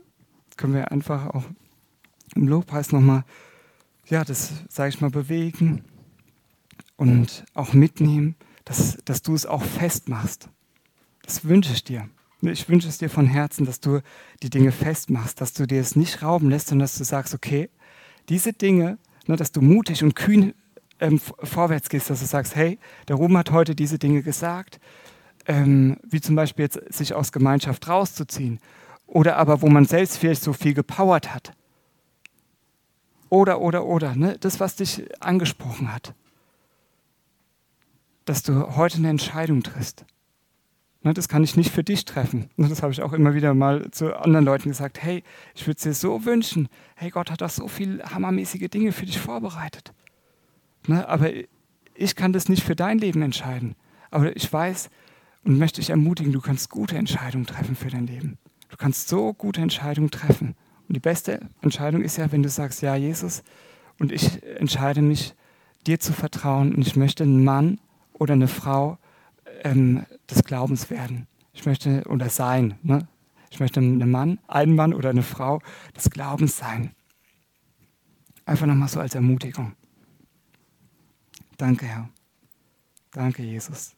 können 0.57 0.73
wir 0.73 0.91
einfach 0.91 1.27
auch 1.27 1.45
im 2.35 2.47
Lobpreis 2.47 2.91
nochmal, 2.91 3.23
ja, 4.07 4.23
das, 4.23 4.63
sage 4.69 4.89
ich 4.89 5.01
mal, 5.01 5.09
bewegen 5.09 5.83
und 6.97 7.45
auch 7.53 7.73
mitnehmen 7.73 8.35
dass, 8.65 8.97
dass 9.05 9.21
du 9.21 9.33
es 9.33 9.45
auch 9.45 9.63
festmachst. 9.63 10.49
Das 11.23 11.45
wünsche 11.45 11.73
ich 11.73 11.83
dir. 11.83 12.09
Ich 12.41 12.67
wünsche 12.69 12.87
es 12.87 12.97
dir 12.97 13.09
von 13.09 13.27
Herzen, 13.27 13.65
dass 13.65 13.79
du 13.79 14.01
die 14.41 14.49
Dinge 14.49 14.71
festmachst, 14.71 15.41
dass 15.41 15.53
du 15.53 15.67
dir 15.67 15.79
es 15.79 15.95
nicht 15.95 16.23
rauben 16.23 16.49
lässt, 16.49 16.67
sondern 16.67 16.85
dass 16.85 16.97
du 16.97 17.03
sagst, 17.03 17.33
okay, 17.33 17.69
diese 18.29 18.53
Dinge, 18.53 18.97
ne, 19.27 19.35
dass 19.35 19.51
du 19.51 19.61
mutig 19.61 20.03
und 20.03 20.15
kühn 20.15 20.53
ähm, 20.99 21.19
vorwärts 21.19 21.89
gehst, 21.89 22.09
dass 22.09 22.19
du 22.19 22.25
sagst, 22.25 22.55
hey, 22.55 22.79
der 23.07 23.15
Ruben 23.15 23.37
hat 23.37 23.51
heute 23.51 23.75
diese 23.75 23.99
Dinge 23.99 24.23
gesagt, 24.23 24.79
ähm, 25.47 25.97
wie 26.03 26.21
zum 26.21 26.35
Beispiel 26.35 26.65
jetzt 26.65 26.93
sich 26.93 27.13
aus 27.13 27.31
Gemeinschaft 27.31 27.87
rauszuziehen 27.87 28.59
oder 29.05 29.37
aber 29.37 29.61
wo 29.61 29.67
man 29.67 29.85
selbst 29.85 30.17
vielleicht 30.17 30.43
so 30.43 30.53
viel 30.53 30.73
gepowert 30.73 31.33
hat. 31.33 31.53
Oder, 33.29 33.61
oder, 33.61 33.85
oder, 33.85 34.15
ne? 34.15 34.37
das, 34.39 34.59
was 34.59 34.75
dich 34.75 35.05
angesprochen 35.21 35.93
hat 35.93 36.13
dass 38.25 38.43
du 38.43 38.75
heute 38.75 38.97
eine 38.97 39.09
Entscheidung 39.09 39.63
triffst. 39.63 40.05
Ne, 41.03 41.13
das 41.13 41.27
kann 41.27 41.43
ich 41.43 41.57
nicht 41.57 41.71
für 41.71 41.83
dich 41.83 42.05
treffen. 42.05 42.49
Ne, 42.57 42.69
das 42.69 42.83
habe 42.83 42.93
ich 42.93 43.01
auch 43.01 43.13
immer 43.13 43.33
wieder 43.33 43.53
mal 43.55 43.89
zu 43.91 44.15
anderen 44.15 44.45
Leuten 44.45 44.69
gesagt. 44.69 45.01
Hey, 45.01 45.23
ich 45.55 45.65
würde 45.65 45.77
es 45.77 45.83
dir 45.83 45.93
so 45.93 46.25
wünschen. 46.25 46.69
Hey, 46.95 47.09
Gott 47.09 47.31
hat 47.31 47.41
doch 47.41 47.49
so 47.49 47.67
viele 47.67 48.03
hammermäßige 48.03 48.69
Dinge 48.69 48.91
für 48.91 49.05
dich 49.05 49.19
vorbereitet. 49.19 49.93
Ne, 50.87 51.07
aber 51.07 51.31
ich 51.95 52.15
kann 52.15 52.33
das 52.33 52.49
nicht 52.49 52.63
für 52.63 52.75
dein 52.75 52.99
Leben 52.99 53.23
entscheiden. 53.23 53.75
Aber 54.11 54.35
ich 54.35 54.51
weiß 54.51 54.89
und 55.43 55.57
möchte 55.57 55.81
dich 55.81 55.89
ermutigen, 55.89 56.33
du 56.33 56.41
kannst 56.41 56.69
gute 56.69 56.97
Entscheidungen 56.97 57.47
treffen 57.47 57.75
für 57.75 57.89
dein 57.89 58.05
Leben. 58.05 58.37
Du 58.69 58.77
kannst 58.77 59.09
so 59.09 59.33
gute 59.33 59.61
Entscheidungen 59.61 60.11
treffen. 60.11 60.55
Und 60.87 60.95
die 60.95 60.99
beste 60.99 61.47
Entscheidung 61.61 62.03
ist 62.03 62.17
ja, 62.17 62.31
wenn 62.31 62.43
du 62.43 62.49
sagst, 62.49 62.81
ja, 62.81 62.95
Jesus, 62.95 63.43
und 63.99 64.11
ich 64.11 64.43
entscheide 64.43 65.01
mich, 65.01 65.33
dir 65.87 65.99
zu 65.99 66.13
vertrauen 66.13 66.75
und 66.75 66.85
ich 66.85 66.95
möchte 66.95 67.23
ein 67.23 67.43
Mann 67.43 67.79
oder 68.13 68.33
eine 68.33 68.47
Frau 68.47 68.99
ähm, 69.61 70.05
des 70.29 70.43
Glaubens 70.43 70.89
werden. 70.89 71.27
Ich 71.53 71.65
möchte, 71.65 72.03
oder 72.07 72.29
sein, 72.29 72.75
ne? 72.83 73.07
ich 73.49 73.59
möchte 73.59 73.79
ein 73.79 74.09
Mann, 74.09 74.39
ein 74.47 74.75
Mann 74.75 74.93
oder 74.93 75.09
eine 75.09 75.23
Frau 75.23 75.61
des 75.95 76.09
Glaubens 76.09 76.57
sein. 76.57 76.91
Einfach 78.45 78.65
nochmal 78.65 78.87
so 78.87 78.99
als 78.99 79.15
Ermutigung. 79.15 79.73
Danke, 81.57 81.85
Herr. 81.85 82.09
Danke, 83.11 83.43
Jesus. 83.43 83.95